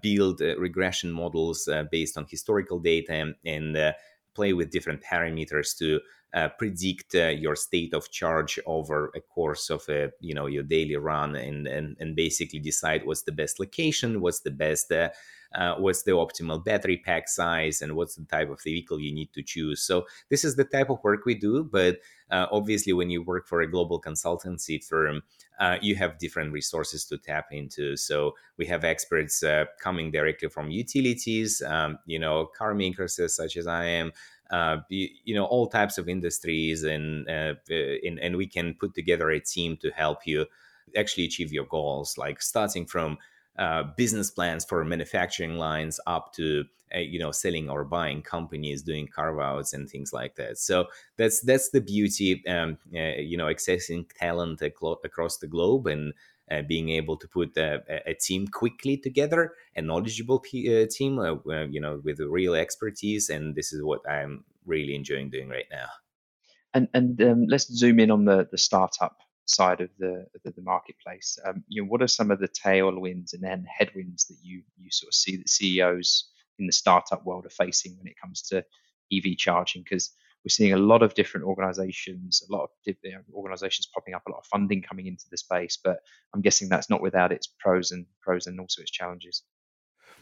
build 0.00 0.40
regression 0.40 1.12
models 1.12 1.68
based 1.90 2.16
on 2.16 2.26
historical 2.30 2.78
data 2.78 3.12
and, 3.12 3.34
and 3.44 3.94
play 4.36 4.52
with 4.52 4.70
different 4.70 5.02
parameters 5.02 5.76
to 5.78 6.00
uh, 6.34 6.48
predict 6.58 7.14
uh, 7.14 7.28
your 7.28 7.56
state 7.56 7.94
of 7.94 8.10
charge 8.10 8.58
over 8.66 9.10
a 9.14 9.20
course 9.20 9.70
of 9.70 9.82
a 9.88 10.10
you 10.20 10.34
know 10.34 10.46
your 10.46 10.62
daily 10.62 10.96
run 10.96 11.36
and 11.36 11.66
and, 11.66 11.96
and 12.00 12.16
basically 12.16 12.58
decide 12.58 13.06
what's 13.06 13.22
the 13.22 13.32
best 13.32 13.58
location 13.60 14.20
what's 14.20 14.40
the 14.40 14.50
best 14.50 14.90
uh, 14.92 15.08
uh, 15.54 15.76
what's 15.76 16.02
the 16.02 16.10
optimal 16.10 16.62
battery 16.62 16.98
pack 16.98 17.28
size 17.28 17.80
and 17.80 17.94
what's 17.94 18.16
the 18.16 18.24
type 18.24 18.50
of 18.50 18.60
vehicle 18.62 19.00
you 19.00 19.14
need 19.14 19.32
to 19.32 19.42
choose. 19.42 19.80
So 19.80 20.04
this 20.28 20.44
is 20.44 20.56
the 20.56 20.64
type 20.64 20.90
of 20.90 21.02
work 21.02 21.24
we 21.24 21.34
do 21.34 21.64
but 21.64 21.98
uh, 22.30 22.46
obviously 22.50 22.92
when 22.92 23.08
you 23.08 23.22
work 23.22 23.46
for 23.46 23.60
a 23.60 23.70
global 23.70 24.00
consultancy 24.00 24.82
firm 24.82 25.22
uh, 25.60 25.76
you 25.80 25.94
have 25.94 26.18
different 26.18 26.52
resources 26.52 27.06
to 27.06 27.16
tap 27.16 27.46
into. 27.52 27.96
So 27.96 28.34
we 28.58 28.66
have 28.66 28.84
experts 28.84 29.42
coming 29.80 30.10
directly 30.10 30.48
from 30.48 30.70
utilities 30.70 31.62
um, 31.62 31.98
you 32.06 32.18
know 32.18 32.46
car 32.46 32.74
makers 32.74 33.18
such 33.34 33.56
as 33.56 33.66
i 33.66 33.84
am 33.84 34.12
uh, 34.50 34.78
you, 34.88 35.34
know 35.34 35.44
all 35.44 35.66
types 35.66 35.98
of 35.98 36.08
industries 36.08 36.84
and, 36.84 37.28
uh, 37.28 37.54
in, 37.68 38.18
and 38.18 38.36
we 38.36 38.46
can 38.46 38.74
put 38.74 38.94
together 38.94 39.30
a 39.30 39.40
team 39.40 39.76
to 39.78 39.90
help 39.90 40.26
you 40.26 40.46
actually 40.96 41.24
achieve 41.24 41.52
your 41.52 41.64
goals 41.64 42.16
like 42.16 42.40
starting 42.40 42.86
from 42.86 43.18
uh, 43.58 43.82
business 43.96 44.30
plans 44.30 44.64
for 44.64 44.84
manufacturing 44.84 45.56
lines 45.56 45.98
up 46.06 46.32
to 46.34 46.64
uh, 46.94 46.98
you 46.98 47.18
know 47.18 47.32
selling 47.32 47.68
or 47.68 47.84
buying 47.84 48.22
companies 48.22 48.82
doing 48.82 49.08
carve 49.08 49.40
outs 49.40 49.72
and 49.72 49.88
things 49.88 50.12
like 50.12 50.36
that. 50.36 50.58
So 50.58 50.86
that's 51.16 51.40
that's 51.40 51.70
the 51.70 51.80
beauty 51.80 52.46
um, 52.46 52.78
uh, 52.94 53.18
you 53.18 53.36
know 53.36 53.46
accessing 53.46 54.06
talent 54.18 54.62
across 54.62 55.38
the 55.38 55.46
globe 55.46 55.86
and 55.86 56.12
uh, 56.50 56.62
being 56.62 56.90
able 56.90 57.16
to 57.16 57.28
put 57.28 57.56
a, 57.56 57.82
a, 58.06 58.14
team 58.14 58.46
quickly 58.46 58.96
together, 58.96 59.54
a 59.74 59.82
knowledgeable 59.82 60.38
p- 60.38 60.82
uh, 60.82 60.86
team, 60.90 61.18
uh, 61.18 61.66
you 61.68 61.80
know, 61.80 62.00
with 62.04 62.20
real 62.20 62.54
expertise, 62.54 63.28
and 63.28 63.54
this 63.54 63.72
is 63.72 63.82
what 63.82 64.00
I'm 64.08 64.44
really 64.64 64.94
enjoying 64.94 65.30
doing 65.30 65.48
right 65.48 65.66
now. 65.70 65.88
And 66.74 66.88
and 66.94 67.20
um, 67.22 67.46
let's 67.48 67.66
zoom 67.72 67.98
in 68.00 68.10
on 68.10 68.24
the 68.24 68.46
the 68.50 68.58
startup 68.58 69.16
side 69.46 69.80
of 69.80 69.90
the 69.98 70.26
the, 70.44 70.50
the 70.52 70.62
marketplace. 70.62 71.38
Um, 71.44 71.64
you 71.68 71.82
know, 71.82 71.88
what 71.88 72.02
are 72.02 72.08
some 72.08 72.30
of 72.30 72.38
the 72.38 72.48
tailwinds 72.48 73.32
and 73.32 73.42
then 73.42 73.66
headwinds 73.78 74.26
that 74.26 74.36
you 74.42 74.62
you 74.76 74.90
sort 74.90 75.08
of 75.08 75.14
see 75.14 75.36
that 75.36 75.48
CEOs 75.48 76.28
in 76.58 76.66
the 76.66 76.72
startup 76.72 77.24
world 77.24 77.46
are 77.46 77.50
facing 77.50 77.96
when 77.96 78.06
it 78.06 78.20
comes 78.20 78.42
to 78.42 78.64
EV 79.12 79.36
charging? 79.36 79.82
Because 79.82 80.12
we're 80.46 80.50
seeing 80.50 80.74
a 80.74 80.78
lot 80.78 81.02
of 81.02 81.12
different 81.14 81.44
organizations, 81.44 82.40
a 82.48 82.52
lot 82.52 82.62
of 82.62 82.70
know, 83.10 83.18
organizations 83.34 83.88
popping 83.92 84.14
up, 84.14 84.22
a 84.28 84.30
lot 84.30 84.38
of 84.38 84.46
funding 84.46 84.80
coming 84.80 85.08
into 85.08 85.24
the 85.28 85.36
space. 85.36 85.76
But 85.82 85.98
I'm 86.32 86.40
guessing 86.40 86.68
that's 86.68 86.88
not 86.88 87.02
without 87.02 87.32
its 87.32 87.48
pros 87.58 87.90
and 87.90 88.06
pros 88.22 88.46
and 88.46 88.60
also 88.60 88.80
its 88.80 88.92
challenges. 88.92 89.42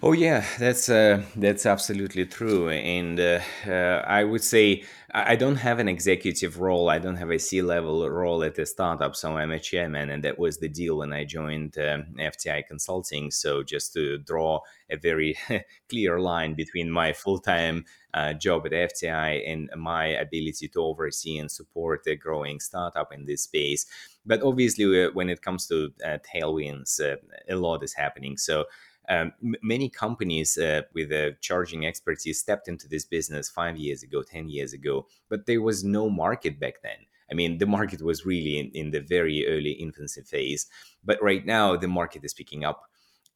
Oh 0.03 0.13
yeah, 0.13 0.45
that's 0.59 0.91
uh, 0.91 1.23
that's 1.35 1.65
absolutely 1.65 2.27
true, 2.27 2.69
and 2.69 3.19
uh, 3.19 3.41
uh, 3.67 4.03
I 4.07 4.23
would 4.25 4.43
say 4.45 4.85
I 5.15 5.35
don't 5.35 5.57
have 5.57 5.79
an 5.79 5.89
executive 5.89 6.61
role. 6.61 6.91
I 6.91 6.99
don't 6.99 7.17
have 7.17 7.31
a 7.31 7.39
C-level 7.39 8.11
role 8.11 8.43
at 8.45 8.59
a 8.59 8.67
startup, 8.67 9.17
so 9.17 9.39
I'm 9.39 9.51
a 9.53 9.59
chairman, 9.59 10.11
and 10.11 10.23
that 10.25 10.39
was 10.39 10.59
the 10.59 10.69
deal 10.69 10.99
when 10.99 11.15
I 11.15 11.25
joined 11.25 11.79
um, 11.79 12.05
FTI 12.19 12.61
Consulting. 12.63 13.31
So 13.31 13.63
just 13.63 13.95
to 13.95 14.19
draw 14.19 14.61
a 14.91 14.97
very 14.99 15.39
clear 15.89 16.21
line 16.21 16.53
between 16.55 16.91
my 16.91 17.15
full-time 17.15 17.87
uh, 18.13 18.35
job 18.35 18.67
at 18.67 18.73
FTI 18.75 19.43
and 19.51 19.71
my 19.77 20.07
ability 20.09 20.69
to 20.69 20.83
oversee 20.83 21.39
and 21.39 21.51
support 21.51 22.07
a 22.07 22.15
growing 22.15 22.61
startup 22.61 23.11
in 23.13 23.25
this 23.25 23.43
space. 23.45 23.87
But 24.27 24.43
obviously, 24.43 25.05
uh, 25.05 25.11
when 25.15 25.31
it 25.31 25.41
comes 25.41 25.67
to 25.69 25.93
uh, 26.05 26.19
tailwinds, 26.35 27.01
a 27.01 27.55
lot 27.55 27.83
is 27.83 27.95
happening. 27.95 28.37
So 28.37 28.65
um, 29.09 29.33
m- 29.43 29.55
many 29.63 29.89
companies 29.89 30.57
uh, 30.57 30.83
with 30.95 31.13
a 31.13 31.37
charging 31.41 31.87
expertise 31.87 32.41
stepped 32.41 32.69
into 32.69 32.89
this 32.89 33.05
business 33.05 33.49
five 33.49 33.77
years 33.77 34.03
ago, 34.03 34.23
10 34.23 34.49
years 34.49 34.73
ago, 34.73 35.07
but 35.29 35.47
there 35.47 35.63
was 35.63 35.85
no 35.85 36.09
market 36.09 36.59
back 36.59 36.83
then. 36.83 37.07
I 37.31 37.35
mean, 37.35 37.59
the 37.59 37.67
market 37.67 38.03
was 38.03 38.27
really 38.27 38.59
in, 38.59 38.71
in 38.75 38.91
the 38.91 39.01
very 39.01 39.47
early 39.47 39.73
infancy 39.73 40.23
phase, 40.23 40.67
but 41.03 41.23
right 41.23 41.45
now 41.45 41.77
the 41.77 41.89
market 41.89 42.25
is 42.25 42.35
picking 42.35 42.65
up 42.65 42.83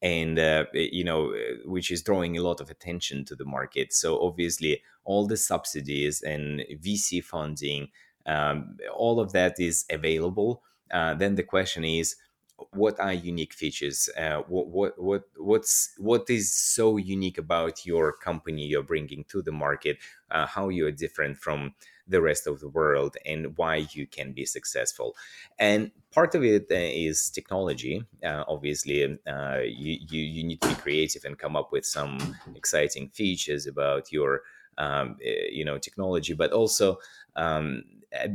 and 0.00 0.38
uh, 0.38 0.64
you 0.72 1.02
know 1.02 1.34
which 1.64 1.90
is 1.90 2.02
drawing 2.02 2.36
a 2.36 2.42
lot 2.42 2.60
of 2.60 2.70
attention 2.70 3.24
to 3.24 3.34
the 3.34 3.44
market 3.44 3.92
so 3.92 4.20
obviously 4.20 4.80
all 5.04 5.26
the 5.26 5.36
subsidies 5.36 6.22
and 6.22 6.64
vc 6.80 7.22
funding 7.24 7.88
um, 8.26 8.76
all 8.96 9.18
of 9.18 9.32
that 9.32 9.58
is 9.58 9.84
available 9.90 10.62
uh, 10.92 11.14
then 11.14 11.34
the 11.34 11.42
question 11.42 11.84
is 11.84 12.16
what 12.72 12.98
are 12.98 13.12
unique 13.12 13.52
features 13.54 14.08
uh, 14.18 14.38
what, 14.48 14.68
what 14.68 15.00
what 15.02 15.22
what's 15.36 15.92
what 15.98 16.28
is 16.28 16.52
so 16.52 16.96
unique 16.96 17.38
about 17.38 17.86
your 17.86 18.12
company 18.12 18.64
you're 18.66 18.82
bringing 18.82 19.24
to 19.24 19.42
the 19.42 19.52
market 19.52 19.96
uh, 20.30 20.46
how 20.46 20.68
you 20.68 20.86
are 20.86 20.90
different 20.90 21.38
from 21.38 21.72
the 22.08 22.20
rest 22.20 22.46
of 22.46 22.60
the 22.60 22.68
world 22.68 23.16
and 23.26 23.56
why 23.56 23.86
you 23.92 24.06
can 24.06 24.32
be 24.32 24.44
successful. 24.44 25.14
And 25.58 25.90
part 26.10 26.34
of 26.34 26.42
it 26.42 26.66
uh, 26.70 26.74
is 26.74 27.30
technology. 27.30 28.02
Uh, 28.24 28.44
obviously, 28.48 29.04
uh, 29.04 29.58
you, 29.64 29.98
you, 30.08 30.22
you 30.22 30.44
need 30.44 30.60
to 30.62 30.68
be 30.68 30.74
creative 30.74 31.24
and 31.24 31.38
come 31.38 31.54
up 31.54 31.70
with 31.70 31.84
some 31.84 32.36
exciting 32.54 33.10
features 33.10 33.66
about 33.66 34.10
your 34.10 34.42
um, 34.78 35.16
eh, 35.24 35.48
you 35.50 35.64
know 35.64 35.76
technology, 35.76 36.34
but 36.34 36.52
also 36.52 36.98
um, 37.36 37.84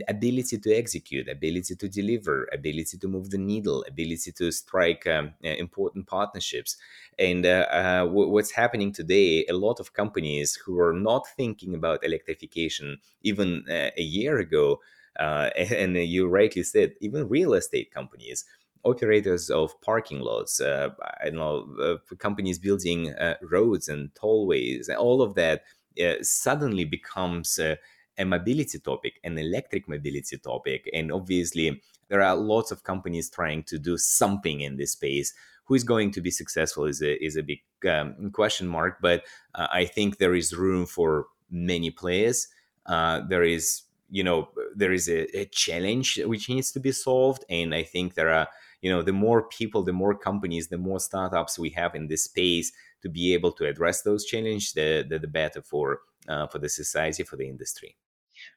ability 0.08 0.58
to 0.60 0.74
execute, 0.74 1.28
ability 1.28 1.76
to 1.76 1.90
deliver, 1.90 2.48
ability 2.54 2.98
to 2.98 3.08
move 3.08 3.30
the 3.32 3.38
needle, 3.38 3.84
ability 3.88 4.32
to 4.32 4.52
strike 4.52 5.08
um, 5.08 5.34
eh, 5.44 5.56
important 5.56 6.08
partnerships. 6.08 6.78
And 7.18 7.46
uh, 7.46 7.68
uh, 7.72 8.06
what's 8.06 8.52
happening 8.52 8.92
today, 8.92 9.46
a 9.48 9.54
lot 9.54 9.80
of 9.80 9.94
companies 9.94 10.56
who 10.56 10.80
are 10.80 10.94
not 10.94 11.28
thinking 11.28 11.76
about 11.76 12.04
electrification 12.04 13.00
even 13.22 13.66
uh, 13.70 13.90
a 13.98 14.02
year 14.02 14.38
ago, 14.38 14.80
uh, 15.20 15.50
and 15.58 15.96
you 15.98 16.28
rightly 16.28 16.64
said, 16.64 16.94
even 17.02 17.28
real 17.28 17.54
estate 17.54 17.92
companies 17.92 18.46
operators 18.86 19.50
of 19.50 19.80
parking 19.82 20.20
lots, 20.20 20.60
uh, 20.60 20.90
I 21.24 21.30
know, 21.30 21.74
uh, 21.82 22.16
companies 22.16 22.60
building 22.60 23.14
uh, 23.14 23.36
roads 23.42 23.88
and 23.88 24.14
tollways, 24.14 24.90
all 24.94 25.22
of 25.22 25.36
that 25.36 25.64
uh, 26.04 26.16
suddenly 26.22 26.86
becomes 26.86 27.60
uh, 27.60 27.76
a 28.18 28.26
mobility 28.26 28.80
topic, 28.80 29.20
an 29.24 29.38
electric 29.38 29.88
mobility 29.88 30.38
topic. 30.38 30.90
And 30.94 31.12
obviously, 31.12 31.82
there 32.10 32.22
are 32.22 32.36
lots 32.36 32.72
of 32.72 32.84
companies 32.84 33.30
trying 33.30 33.64
to 33.64 33.80
do 33.80 33.98
something 33.98 34.62
in 34.62 34.78
this 34.78 34.92
space. 34.92 35.34
Who 35.66 35.76
is 35.76 35.84
going 35.84 36.12
to 36.12 36.22
be 36.22 36.32
successful 36.32 36.86
is 36.86 37.02
a, 37.02 37.24
is 37.24 37.38
a 37.38 37.44
big 37.44 37.62
um, 37.90 38.32
question 38.32 38.68
mark, 38.68 38.98
but 39.02 39.24
uh, 39.56 39.68
I 39.72 39.86
think 39.86 40.18
there 40.18 40.36
is 40.36 40.54
room 40.54 40.86
for 40.86 41.28
many 41.50 41.90
players. 41.90 42.48
Uh, 42.86 43.22
there 43.30 43.44
is, 43.44 43.84
you 44.10 44.24
know, 44.24 44.50
there 44.76 44.92
is 44.92 45.08
a, 45.08 45.26
a 45.38 45.46
challenge 45.46 46.20
which 46.26 46.50
needs 46.50 46.72
to 46.74 46.80
be 46.80 46.92
solved. 46.92 47.46
And 47.50 47.74
I 47.74 47.84
think 47.84 48.16
there 48.16 48.30
are, 48.30 48.48
you 48.82 48.92
know, 48.92 49.02
the 49.02 49.14
more 49.14 49.44
people, 49.48 49.84
the 49.84 49.94
more 49.94 50.14
companies, 50.14 50.68
the 50.68 50.78
more 50.78 51.00
startups 51.00 51.58
we 51.58 51.70
have 51.72 51.96
in 51.96 52.08
this 52.08 52.26
space, 52.26 52.74
to 53.02 53.10
be 53.10 53.34
able 53.34 53.52
to 53.54 53.66
address 53.66 54.02
those 54.02 54.26
challenges, 54.26 54.74
the, 54.74 55.06
the, 55.08 55.20
the 55.20 55.28
better 55.28 55.62
for 55.62 56.02
uh, 56.28 56.48
for 56.48 56.60
the 56.60 56.70
society, 56.70 57.24
for 57.24 57.36
the 57.36 57.48
industry. 57.48 57.96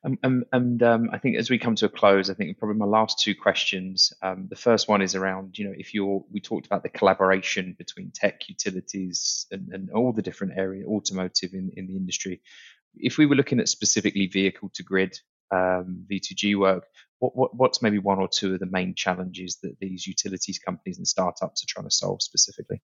Um, 0.07 0.19
um, 0.23 0.45
and 0.53 0.83
um, 0.85 1.11
I 1.13 1.19
think 1.19 1.37
as 1.37 1.51
we 1.51 1.59
come 1.59 1.75
to 1.77 1.87
a 1.87 1.89
close, 1.89 2.31
I 2.31 2.35
think 2.35 2.57
probably 2.59 2.77
my 2.77 2.87
last 2.87 3.19
two 3.19 3.35
questions. 3.35 4.13
Um, 4.23 4.47
the 4.49 4.57
first 4.57 4.89
one 4.89 5.03
is 5.03 5.17
around, 5.17 5.59
you 5.59 5.65
know, 5.65 5.75
if 5.77 5.93
you're, 5.93 6.25
we 6.31 6.41
talked 6.41 6.67
about 6.67 6.85
the 6.85 6.89
collaboration 6.89 7.75
between 7.77 8.13
tech, 8.15 8.49
utilities, 8.49 9.47
and, 9.51 9.69
and 9.73 9.91
all 9.91 10.13
the 10.13 10.23
different 10.23 10.55
area, 10.57 10.87
automotive 10.87 11.55
in, 11.55 11.73
in 11.77 11.89
the 11.89 11.97
industry. 11.97 12.41
If 12.95 13.19
we 13.19 13.27
were 13.27 13.35
looking 13.35 13.59
at 13.59 13.69
specifically 13.69 14.27
vehicle 14.27 14.71
to 14.75 14.85
grid 14.85 15.19
um, 15.53 16.07
V2G 16.11 16.57
work, 16.57 16.85
what, 17.19 17.35
what, 17.35 17.57
what's 17.57 17.83
maybe 17.83 17.99
one 17.99 18.21
or 18.21 18.29
two 18.29 18.55
of 18.55 18.61
the 18.61 18.67
main 18.67 18.95
challenges 18.95 19.59
that 19.65 19.77
these 19.81 20.07
utilities 20.07 20.61
companies 20.61 20.99
and 20.99 21.09
startups 21.09 21.65
are 21.65 21.67
trying 21.69 21.89
to 21.89 21.95
solve 21.95 22.23
specifically? 22.23 22.81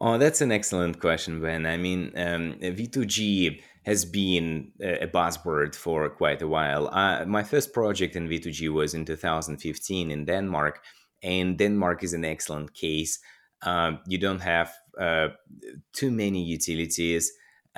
Oh, 0.00 0.16
that's 0.16 0.40
an 0.40 0.50
excellent 0.50 0.98
question, 0.98 1.42
Ben. 1.42 1.66
I 1.66 1.76
mean, 1.76 2.12
um, 2.16 2.54
V2G 2.60 3.60
has 3.84 4.06
been 4.06 4.72
a 4.80 5.06
buzzword 5.06 5.74
for 5.74 6.08
quite 6.08 6.40
a 6.40 6.48
while. 6.48 6.88
Uh, 6.88 7.26
my 7.26 7.42
first 7.42 7.74
project 7.74 8.16
in 8.16 8.26
V2G 8.26 8.72
was 8.72 8.94
in 8.94 9.04
2015 9.04 10.10
in 10.10 10.24
Denmark, 10.24 10.82
and 11.22 11.58
Denmark 11.58 12.02
is 12.02 12.14
an 12.14 12.24
excellent 12.24 12.72
case. 12.72 13.18
Uh, 13.62 13.92
you 14.06 14.16
don't 14.16 14.40
have 14.40 14.72
uh, 14.98 15.28
too 15.92 16.10
many 16.10 16.42
utilities 16.42 17.30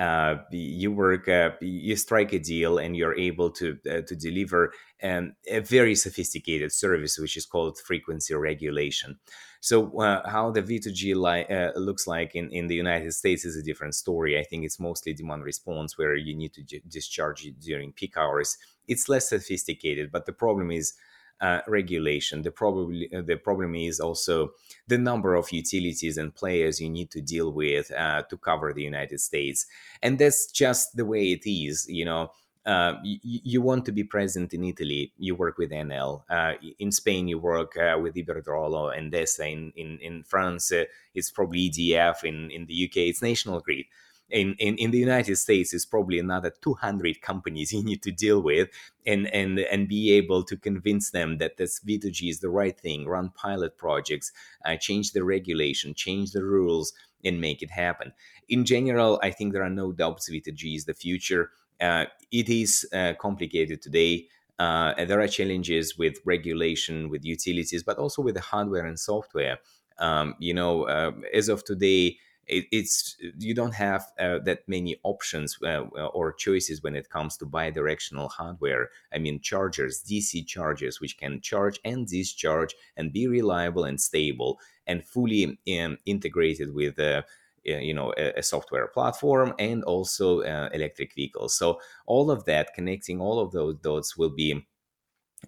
uh, 0.03 0.37
you 0.51 0.91
work, 0.91 1.29
uh, 1.29 1.51
you 1.61 1.97
strike 1.97 2.33
a 2.33 2.39
deal, 2.39 2.79
and 2.79 2.97
you're 2.97 3.19
able 3.31 3.51
to 3.51 3.67
uh, 3.91 4.03
to 4.09 4.15
deliver 4.17 4.73
um, 5.03 5.35
a 5.49 5.61
very 5.61 5.95
sophisticated 5.95 6.73
service, 6.73 7.19
which 7.19 7.37
is 7.37 7.47
called 7.47 7.79
frequency 7.79 8.35
regulation. 8.35 9.19
So, 9.61 9.77
uh, 10.01 10.29
how 10.29 10.51
the 10.51 10.63
V2G 10.63 11.15
li- 11.15 11.47
uh, 11.57 11.73
looks 11.79 12.07
like 12.07 12.35
in, 12.35 12.51
in 12.51 12.67
the 12.67 12.75
United 12.75 13.13
States 13.13 13.45
is 13.45 13.57
a 13.57 13.63
different 13.63 13.95
story. 13.95 14.39
I 14.39 14.43
think 14.43 14.65
it's 14.65 14.81
mostly 14.81 15.13
demand 15.15 15.45
response, 15.45 15.97
where 15.97 16.17
you 16.17 16.35
need 16.35 16.53
to 16.55 16.63
j- 16.63 16.83
discharge 16.89 17.47
it 17.47 17.61
during 17.61 17.93
peak 17.93 18.17
hours. 18.17 18.59
It's 18.89 19.09
less 19.09 19.29
sophisticated, 19.29 20.11
but 20.11 20.27
the 20.27 20.33
problem 20.33 20.71
is 20.73 20.95
uh, 21.43 21.61
regulation. 21.67 22.43
The 22.43 22.53
problem 22.53 23.03
uh, 23.15 23.21
the 23.23 23.37
problem 23.37 23.75
is 23.75 24.01
also 24.01 24.53
the 24.87 24.97
number 24.97 25.35
of 25.35 25.53
utilities 25.53 26.17
and 26.17 26.35
players 26.35 26.81
you 26.81 26.89
need 26.89 27.11
to 27.11 27.21
deal 27.21 27.53
with 27.53 27.91
uh, 27.93 28.23
to 28.23 28.37
cover 28.37 28.73
the 28.73 28.83
United 28.83 29.21
States, 29.21 29.67
and 30.03 30.19
that's 30.19 30.51
just 30.51 30.97
the 30.97 31.05
way 31.05 31.33
it 31.33 31.47
is. 31.47 31.87
You 31.89 32.07
know. 32.07 32.31
Uh, 32.65 32.95
you, 33.03 33.19
you, 33.43 33.61
want 33.61 33.85
to 33.85 33.91
be 33.91 34.05
present 34.05 34.55
in 34.55 34.63
Italy, 34.63 35.13
you 35.19 35.35
work 35.35 35.59
with 35.59 35.73
Enel. 35.73 36.23
Uh, 36.31 36.53
in 36.79 36.93
Spain, 36.93 37.27
you 37.27 37.37
work 37.37 37.77
uh, 37.77 37.99
with 38.01 38.15
Iberdrola 38.15 38.97
and 38.97 39.13
Endesa. 39.13 39.51
In, 39.51 39.73
in, 39.75 39.99
in 39.99 40.23
France, 40.23 40.71
it's 41.13 41.29
probably 41.29 41.69
EDF. 41.69 42.23
In, 42.23 42.53
in 42.53 42.67
the 42.67 42.85
UK, 42.85 42.99
it's 42.99 43.21
National 43.21 43.59
Grid 43.59 43.87
in, 44.33 44.55
in, 44.59 44.77
in 44.77 44.91
the 44.91 44.99
United 44.99 45.37
States 45.37 45.75
is 45.75 45.85
probably 45.85 46.19
another 46.19 46.53
200 46.63 47.21
companies 47.21 47.73
you 47.73 47.85
need 47.85 48.03
to 48.03 48.11
deal 48.11 48.43
with 48.43 48.69
and, 49.07 49.27
and, 49.33 49.59
and 49.59 49.89
be 49.89 50.13
able 50.13 50.43
to 50.45 50.57
convince 50.57 51.11
them 51.11 51.39
that 51.39 51.57
this 51.59 51.81
V2G 51.81 52.31
is 52.31 52.41
the 52.41 52.49
right 52.49 52.79
thing, 52.79 53.07
run 53.07 53.31
pilot 53.31 53.77
projects, 53.77 54.33
uh, 54.65 54.77
change 54.77 55.13
the 55.13 55.23
regulation, 55.23 55.95
change 55.95 56.33
the 56.33 56.45
rules, 56.45 56.93
and 57.25 57.41
make 57.41 57.63
it 57.63 57.71
happen. 57.71 58.13
In 58.49 58.65
general, 58.65 59.21
I 59.23 59.31
think 59.31 59.53
there 59.53 59.63
are 59.63 59.71
no 59.71 59.93
doubts 59.93 60.29
V2G 60.29 60.77
is 60.77 60.85
the 60.87 60.95
future. 60.95 61.51
Uh, 61.81 62.07
it 62.31 62.49
is 62.49 62.89
uh, 62.93 63.15
complicated 63.19 63.83
today. 63.83 64.29
Uh, 64.59 65.05
there 65.05 65.21
are 65.21 65.29
challenges 65.29 65.99
with 65.99 66.19
regulation, 66.25 67.09
with 67.09 67.25
utilities, 67.25 67.83
but 67.83 67.99
also 67.99 68.23
with 68.23 68.35
the 68.35 68.41
hardware 68.41 68.87
and 68.87 68.99
software. 68.99 69.59
Um, 69.99 70.35
you 70.39 70.55
know, 70.55 70.85
uh, 70.85 71.13
as 71.33 71.49
of 71.49 71.65
today, 71.65 72.19
it, 72.47 72.67
it's 72.73 73.17
you 73.39 73.55
don't 73.55 73.75
have 73.75 74.07
uh, 74.19 74.39
that 74.41 74.61
many 74.67 74.97
options 75.05 75.59
uh, 75.63 75.81
or 76.15 76.33
choices 76.33 76.83
when 76.83 76.97
it 76.97 77.09
comes 77.09 77.37
to 77.37 77.47
bi-directional 77.47 78.29
hardware. 78.29 78.91
I 79.13 79.19
mean 79.19 79.41
chargers 79.41 80.03
dc 80.03 80.47
chargers 80.47 81.01
which 81.01 81.19
can 81.19 81.41
charge 81.41 81.79
and 81.85 82.07
discharge 82.07 82.75
and 82.97 83.13
be 83.13 83.27
reliable 83.27 83.85
and 83.85 84.01
stable 84.01 84.59
and 84.87 85.05
fully 85.05 85.59
um, 85.79 85.99
integrated 86.05 86.75
with 86.75 86.99
uh, 86.99 87.23
you 87.65 87.95
know 87.95 88.13
a, 88.17 88.39
a, 88.39 88.43
software 88.43 88.89
platform 88.89 89.55
and 89.59 89.85
also 89.85 90.41
uh, 90.43 90.69
electric 90.73 91.15
vehicles. 91.15 91.57
So 91.57 91.81
all 92.07 92.31
of 92.31 92.45
that 92.47 92.75
connecting 92.75 93.21
all 93.21 93.39
of 93.39 93.53
those 93.53 93.77
dots 93.77 94.17
will 94.17 94.35
be 94.35 94.67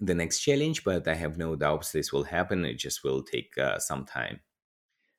the 0.00 0.14
next 0.14 0.40
challenge 0.40 0.83
but 0.83 1.07
i 1.07 1.14
have 1.14 1.38
no 1.38 1.54
doubts 1.54 1.92
this 1.92 2.12
will 2.12 2.24
happen. 2.24 2.64
It 2.64 2.78
just 2.78 3.04
will 3.04 3.22
take 3.22 3.57
uh, 3.59 3.78
some 3.78 4.04
time 4.04 4.40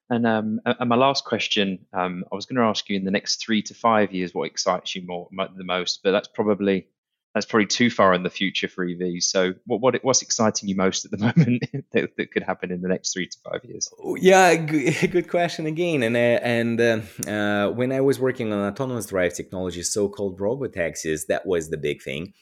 and, 0.10 0.28
um, 0.28 0.60
and 0.66 0.90
my 0.90 0.96
last 0.96 1.26
question, 1.26 1.80
um, 1.94 2.26
I 2.32 2.36
was 2.36 2.46
going 2.46 2.58
to 2.58 2.64
ask 2.64 2.90
you 2.90 2.96
in 2.96 3.06
the 3.06 3.12
next 3.12 3.44
three 3.44 3.62
to 3.64 3.74
five 3.74 4.14
years, 4.14 4.34
what 4.34 4.46
excites 4.46 4.96
you 4.96 5.02
more 5.06 5.28
the 5.32 5.64
most? 5.64 6.02
But 6.04 6.12
that's 6.12 6.28
probably 6.28 6.88
that's 7.36 7.46
probably 7.46 7.66
too 7.66 7.90
far 7.90 8.14
in 8.14 8.24
the 8.24 8.30
future 8.30 8.70
for 8.70 8.86
EVs. 8.86 9.24
So, 9.24 9.56
what, 9.66 9.82
what 9.82 9.96
what's 10.04 10.22
exciting 10.22 10.70
you 10.70 10.76
most 10.76 11.04
at 11.04 11.12
the 11.12 11.18
moment 11.36 11.66
that, 11.92 12.16
that, 12.16 12.32
could 12.32 12.44
happen 12.44 12.72
in 12.72 12.82
the 12.82 12.88
next 12.88 13.14
three 13.14 13.28
to 13.28 13.38
five 13.44 13.60
years? 13.66 13.90
Oh, 14.02 14.16
yeah, 14.16 14.56
good, 14.56 15.12
good 15.12 15.28
question 15.30 15.66
again. 15.66 16.02
And 16.02 16.16
uh, 16.16 16.40
and 16.42 16.80
uh, 16.80 17.30
uh, 17.30 17.72
when 17.72 17.92
I 17.92 18.00
was 18.00 18.20
working 18.20 18.54
on 18.54 18.60
autonomous 18.60 19.08
drive 19.08 19.34
technology, 19.34 19.84
so-called 19.84 20.40
robotaxis, 20.40 21.26
that 21.28 21.46
was 21.46 21.70
the 21.70 21.78
big 21.78 22.02
thing. 22.02 22.34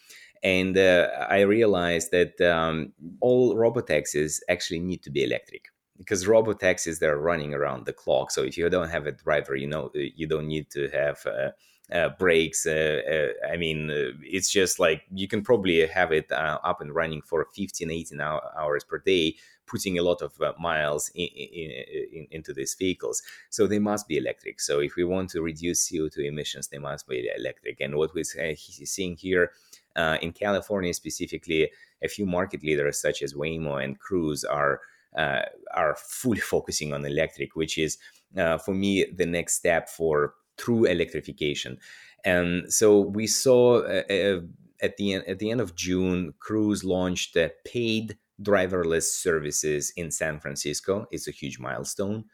And 0.44 0.78
uh, 0.78 1.08
I 1.30 1.42
realized 1.42 2.12
that 2.12 2.40
um, 2.42 2.94
all 3.20 3.56
robotaxis 3.56 4.42
actually 4.50 4.80
need 4.80 5.02
to 5.04 5.10
be 5.10 5.24
electric 5.24 5.73
because 5.98 6.28
robot 6.28 6.60
taxis 6.60 7.00
they're 7.00 7.18
running 7.18 7.54
around 7.54 7.86
the 7.86 7.94
clock. 7.94 8.32
So 8.32 8.44
if 8.44 8.58
you 8.58 8.70
don't 8.70 8.90
have 8.90 9.08
a 9.08 9.12
driver, 9.12 9.56
you 9.56 9.68
know 9.68 9.92
you 9.94 10.28
don't 10.28 10.48
need 10.48 10.70
to 10.72 10.90
have 10.90 11.26
uh, 11.26 11.52
uh, 11.94 12.10
brakes. 12.18 12.66
Uh, 12.66 13.02
uh 13.12 13.48
I 13.52 13.58
mean, 13.58 13.90
uh, 13.90 14.12
it's 14.22 14.50
just 14.50 14.80
like 14.80 15.04
you 15.14 15.28
can 15.28 15.44
probably 15.44 15.86
have 15.86 16.12
it 16.12 16.32
uh, 16.32 16.60
up 16.64 16.82
and 16.82 16.94
running 16.94 17.22
for 17.22 17.48
15, 17.56 17.92
18 17.92 18.22
hours 18.22 18.84
per 18.84 19.00
day 19.00 19.36
putting 19.66 19.98
a 19.98 20.04
lot 20.04 20.22
of 20.22 20.40
uh, 20.42 20.54
miles 20.60 21.10
in, 21.16 21.28
in, 21.28 21.72
in, 22.14 22.28
into 22.32 22.54
these 22.54 22.76
vehicles. 22.76 23.22
So 23.50 23.68
they 23.68 23.80
must 23.80 24.08
be 24.08 24.18
electric. 24.18 24.60
So 24.60 24.80
if 24.80 24.96
we 24.96 25.04
want 25.04 25.30
to 25.32 25.42
reduce 25.42 25.90
CO2 25.90 26.26
emissions, 26.26 26.68
they 26.68 26.78
must 26.78 27.08
be 27.08 27.30
electric. 27.36 27.80
And 27.82 27.96
what 27.96 28.14
we're 28.14 28.22
uh, 28.22 28.56
seeing 28.56 29.16
here 29.16 29.52
uh, 29.96 30.18
in 30.22 30.32
California 30.32 30.94
specifically, 30.94 31.72
a 32.04 32.08
few 32.08 32.26
market 32.26 32.64
leaders 32.64 33.00
such 33.00 33.22
as 33.22 33.34
Waymo 33.34 33.84
and 33.84 34.00
Cruise 34.00 34.44
are 34.44 34.82
uh, 35.18 35.42
are 35.74 35.96
fully 35.96 36.40
focusing 36.54 36.94
on 36.94 37.06
electric, 37.06 37.56
which 37.56 37.78
is 37.78 37.98
uh, 38.38 38.58
for 38.58 38.74
me 38.74 39.06
the 39.06 39.26
next 39.26 39.56
step 39.56 39.90
for 39.90 40.34
true 40.58 40.86
electrification. 40.86 41.78
And 42.26 42.72
so 42.72 43.00
we 43.00 43.28
saw 43.28 43.82
uh, 43.82 44.04
uh, 44.10 44.42
at 44.82 44.98
the 44.98 45.14
end, 45.14 45.24
at 45.28 45.40
the 45.40 45.52
end 45.52 45.62
of 45.62 45.76
June, 45.76 46.34
Cruise 46.40 46.84
launched 46.84 47.38
uh, 47.38 47.50
paid 47.66 48.18
driverless 48.42 49.04
services 49.04 49.92
in 49.96 50.12
San 50.12 50.40
Francisco. 50.40 51.06
It's 51.12 51.28
a 51.28 51.32
huge 51.32 51.60
milestone, 51.60 52.26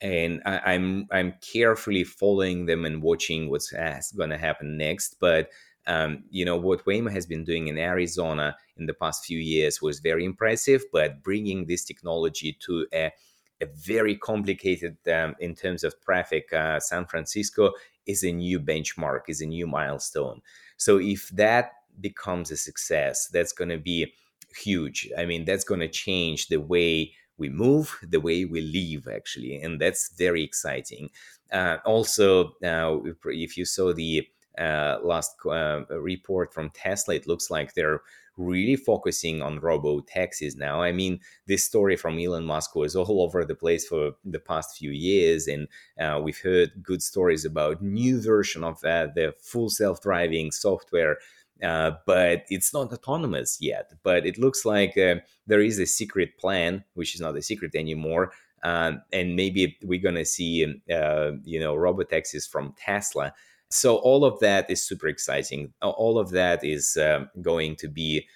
and 0.00 0.42
I, 0.44 0.74
I'm, 0.74 1.06
I'm 1.10 1.34
carefully 1.40 2.04
following 2.04 2.66
them 2.66 2.84
and 2.84 3.02
watching 3.02 3.50
what's 3.50 3.72
going 4.16 4.30
to 4.30 4.38
happen 4.38 4.76
next. 4.76 5.16
But 5.20 5.50
um, 5.86 6.24
you 6.30 6.44
know 6.44 6.56
what 6.56 6.84
Waymo 6.84 7.10
has 7.10 7.26
been 7.26 7.44
doing 7.44 7.68
in 7.68 7.78
Arizona 7.78 8.56
in 8.76 8.86
the 8.86 8.94
past 8.94 9.24
few 9.24 9.38
years 9.38 9.80
was 9.80 10.00
very 10.00 10.24
impressive. 10.24 10.82
But 10.92 11.22
bringing 11.22 11.66
this 11.66 11.84
technology 11.84 12.56
to 12.66 12.86
a 12.92 13.12
a 13.60 13.66
very 13.66 14.16
complicated 14.16 14.96
um, 15.12 15.34
in 15.40 15.54
terms 15.54 15.84
of 15.84 15.98
traffic. 16.00 16.52
Uh, 16.52 16.78
San 16.80 17.06
Francisco 17.06 17.72
is 18.06 18.22
a 18.22 18.30
new 18.30 18.60
benchmark, 18.60 19.22
is 19.28 19.40
a 19.40 19.46
new 19.46 19.66
milestone. 19.66 20.42
So 20.76 20.98
if 20.98 21.28
that 21.30 21.72
becomes 22.00 22.50
a 22.50 22.56
success, 22.56 23.28
that's 23.28 23.52
going 23.52 23.70
to 23.70 23.78
be 23.78 24.12
huge. 24.54 25.08
I 25.16 25.26
mean, 25.26 25.44
that's 25.44 25.64
going 25.64 25.80
to 25.80 25.88
change 25.88 26.48
the 26.48 26.60
way 26.60 27.12
we 27.38 27.48
move, 27.48 27.98
the 28.02 28.20
way 28.20 28.44
we 28.44 28.60
live, 28.60 29.08
actually, 29.14 29.60
and 29.60 29.80
that's 29.80 30.14
very 30.16 30.42
exciting. 30.42 31.10
Uh, 31.52 31.78
also, 31.84 32.54
uh, 32.64 32.98
if 33.26 33.56
you 33.56 33.64
saw 33.64 33.92
the 33.92 34.26
uh, 34.58 34.98
last 35.02 35.36
uh, 35.46 35.82
report 35.90 36.52
from 36.52 36.70
Tesla, 36.70 37.14
it 37.14 37.26
looks 37.26 37.50
like 37.50 37.74
they're 37.74 38.00
really 38.36 38.76
focusing 38.76 39.42
on 39.42 39.60
robo 39.60 40.00
taxis 40.00 40.56
now. 40.56 40.82
I 40.82 40.92
mean, 40.92 41.20
this 41.46 41.64
story 41.64 41.96
from 41.96 42.18
Elon 42.18 42.44
Musk 42.44 42.74
was 42.74 42.94
all 42.96 43.22
over 43.22 43.44
the 43.44 43.54
place 43.54 43.86
for 43.86 44.12
the 44.24 44.38
past 44.38 44.78
few 44.78 44.90
years, 44.90 45.46
and 45.46 45.68
uh, 46.00 46.20
we've 46.22 46.40
heard 46.40 46.72
good 46.82 47.02
stories 47.02 47.44
about 47.44 47.82
new 47.82 48.20
version 48.20 48.64
of 48.64 48.82
uh, 48.84 49.08
the 49.14 49.34
full 49.40 49.70
self 49.70 50.00
driving 50.00 50.50
software. 50.50 51.18
Uh, 51.62 51.92
but 52.04 52.44
it's 52.50 52.74
not 52.74 52.92
autonomous 52.92 53.56
yet. 53.62 53.90
But 54.02 54.26
it 54.26 54.36
looks 54.36 54.66
like 54.66 54.98
uh, 54.98 55.16
there 55.46 55.62
is 55.62 55.78
a 55.78 55.86
secret 55.86 56.36
plan, 56.36 56.84
which 56.92 57.14
is 57.14 57.20
not 57.22 57.34
a 57.34 57.40
secret 57.40 57.74
anymore, 57.74 58.32
um, 58.62 59.00
and 59.10 59.36
maybe 59.36 59.78
we're 59.82 60.02
gonna 60.02 60.26
see, 60.26 60.64
uh, 60.92 61.30
you 61.44 61.58
know, 61.58 61.74
robo 61.74 62.02
taxis 62.02 62.46
from 62.46 62.74
Tesla 62.76 63.32
so 63.70 63.96
all 63.96 64.24
of 64.24 64.38
that 64.40 64.70
is 64.70 64.86
super 64.86 65.08
exciting. 65.08 65.72
All 65.82 66.18
of 66.18 66.30
that 66.30 66.64
is 66.64 66.96
um, 66.96 67.30
going 67.42 67.76
to 67.76 67.88
be 67.88 68.26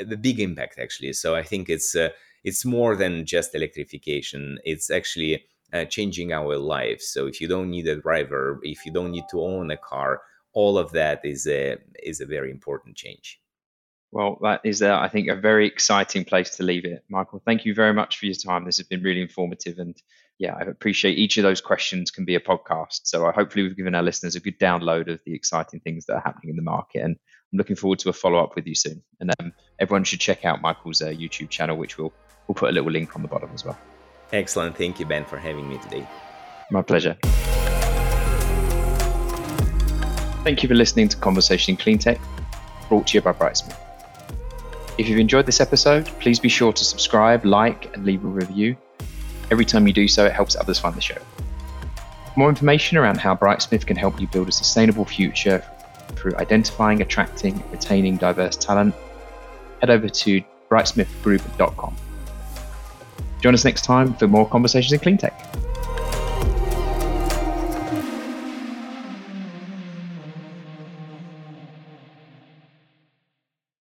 the 0.00 0.16
big 0.16 0.40
impact 0.40 0.78
actually. 0.78 1.12
So 1.12 1.34
I 1.34 1.42
think 1.42 1.68
it's 1.68 1.94
uh, 1.94 2.10
it's 2.44 2.64
more 2.64 2.96
than 2.96 3.26
just 3.26 3.54
electrification. 3.54 4.58
It's 4.64 4.90
actually 4.90 5.44
uh, 5.72 5.84
changing 5.84 6.32
our 6.32 6.56
lives. 6.56 7.08
So 7.08 7.26
if 7.26 7.40
you 7.40 7.48
don't 7.48 7.70
need 7.70 7.86
a 7.88 7.96
driver, 7.96 8.60
if 8.62 8.84
you 8.84 8.92
don't 8.92 9.12
need 9.12 9.24
to 9.30 9.40
own 9.40 9.70
a 9.70 9.76
car, 9.76 10.22
all 10.52 10.78
of 10.78 10.92
that 10.92 11.20
is 11.24 11.46
a 11.46 11.76
is 12.02 12.20
a 12.20 12.26
very 12.26 12.50
important 12.50 12.96
change. 12.96 13.40
Well, 14.12 14.38
that 14.42 14.60
is, 14.62 14.82
uh, 14.82 14.98
I 14.98 15.08
think, 15.08 15.28
a 15.28 15.34
very 15.34 15.66
exciting 15.66 16.26
place 16.26 16.56
to 16.56 16.62
leave 16.62 16.84
it. 16.84 17.02
Michael, 17.08 17.40
thank 17.46 17.64
you 17.64 17.74
very 17.74 17.94
much 17.94 18.18
for 18.18 18.26
your 18.26 18.34
time. 18.34 18.66
This 18.66 18.76
has 18.76 18.86
been 18.86 19.02
really 19.02 19.22
informative. 19.22 19.78
And 19.78 19.96
yeah, 20.42 20.56
I 20.58 20.62
appreciate 20.62 21.18
each 21.18 21.38
of 21.38 21.44
those 21.44 21.60
questions 21.60 22.10
can 22.10 22.24
be 22.24 22.34
a 22.34 22.40
podcast. 22.40 23.02
So 23.04 23.24
I 23.26 23.30
hopefully 23.30 23.62
we've 23.62 23.76
given 23.76 23.94
our 23.94 24.02
listeners 24.02 24.34
a 24.34 24.40
good 24.40 24.58
download 24.58 25.08
of 25.08 25.20
the 25.24 25.36
exciting 25.36 25.78
things 25.78 26.06
that 26.06 26.14
are 26.14 26.20
happening 26.20 26.50
in 26.50 26.56
the 26.56 26.62
market. 26.62 27.04
And 27.04 27.14
I'm 27.52 27.58
looking 27.58 27.76
forward 27.76 28.00
to 28.00 28.08
a 28.08 28.12
follow 28.12 28.42
up 28.42 28.56
with 28.56 28.66
you 28.66 28.74
soon. 28.74 29.04
And 29.20 29.30
um, 29.38 29.52
everyone 29.78 30.02
should 30.02 30.18
check 30.18 30.44
out 30.44 30.60
Michael's 30.60 31.00
uh, 31.00 31.10
YouTube 31.10 31.48
channel, 31.48 31.76
which 31.76 31.96
we'll, 31.96 32.12
we'll 32.48 32.56
put 32.56 32.70
a 32.70 32.72
little 32.72 32.90
link 32.90 33.14
on 33.14 33.22
the 33.22 33.28
bottom 33.28 33.50
as 33.54 33.64
well. 33.64 33.78
Excellent. 34.32 34.76
Thank 34.76 34.98
you, 34.98 35.06
Ben, 35.06 35.24
for 35.24 35.38
having 35.38 35.68
me 35.68 35.78
today. 35.78 36.04
My 36.72 36.82
pleasure. 36.82 37.16
Thank 40.42 40.64
you 40.64 40.68
for 40.68 40.74
listening 40.74 41.06
to 41.06 41.16
Conversation 41.18 41.74
in 41.74 41.76
Clean 41.76 41.98
Tech, 41.98 42.18
brought 42.88 43.06
to 43.06 43.18
you 43.18 43.22
by 43.22 43.32
Brightsmith. 43.32 43.78
If 44.98 45.08
you've 45.08 45.20
enjoyed 45.20 45.46
this 45.46 45.60
episode, 45.60 46.06
please 46.18 46.40
be 46.40 46.48
sure 46.48 46.72
to 46.72 46.84
subscribe, 46.84 47.44
like, 47.44 47.94
and 47.94 48.04
leave 48.04 48.24
a 48.24 48.26
review. 48.26 48.76
Every 49.52 49.66
time 49.66 49.86
you 49.86 49.92
do 49.92 50.08
so, 50.08 50.24
it 50.24 50.32
helps 50.32 50.56
others 50.56 50.78
find 50.78 50.94
the 50.94 51.02
show. 51.02 51.18
More 52.36 52.48
information 52.48 52.96
around 52.96 53.18
how 53.18 53.36
Brightsmith 53.36 53.84
can 53.86 53.98
help 53.98 54.18
you 54.18 54.26
build 54.26 54.48
a 54.48 54.52
sustainable 54.52 55.04
future 55.04 55.62
through 56.16 56.34
identifying, 56.36 57.02
attracting, 57.02 57.60
and 57.60 57.70
retaining 57.70 58.16
diverse 58.16 58.56
talent, 58.56 58.94
head 59.80 59.90
over 59.90 60.08
to 60.08 60.42
brightsmithgroup.com. 60.70 61.94
Join 63.42 63.52
us 63.52 63.66
next 63.66 63.84
time 63.84 64.14
for 64.14 64.26
more 64.26 64.48
conversations 64.48 64.94
in 64.94 65.00
clean 65.00 65.18
tech. 65.18 65.38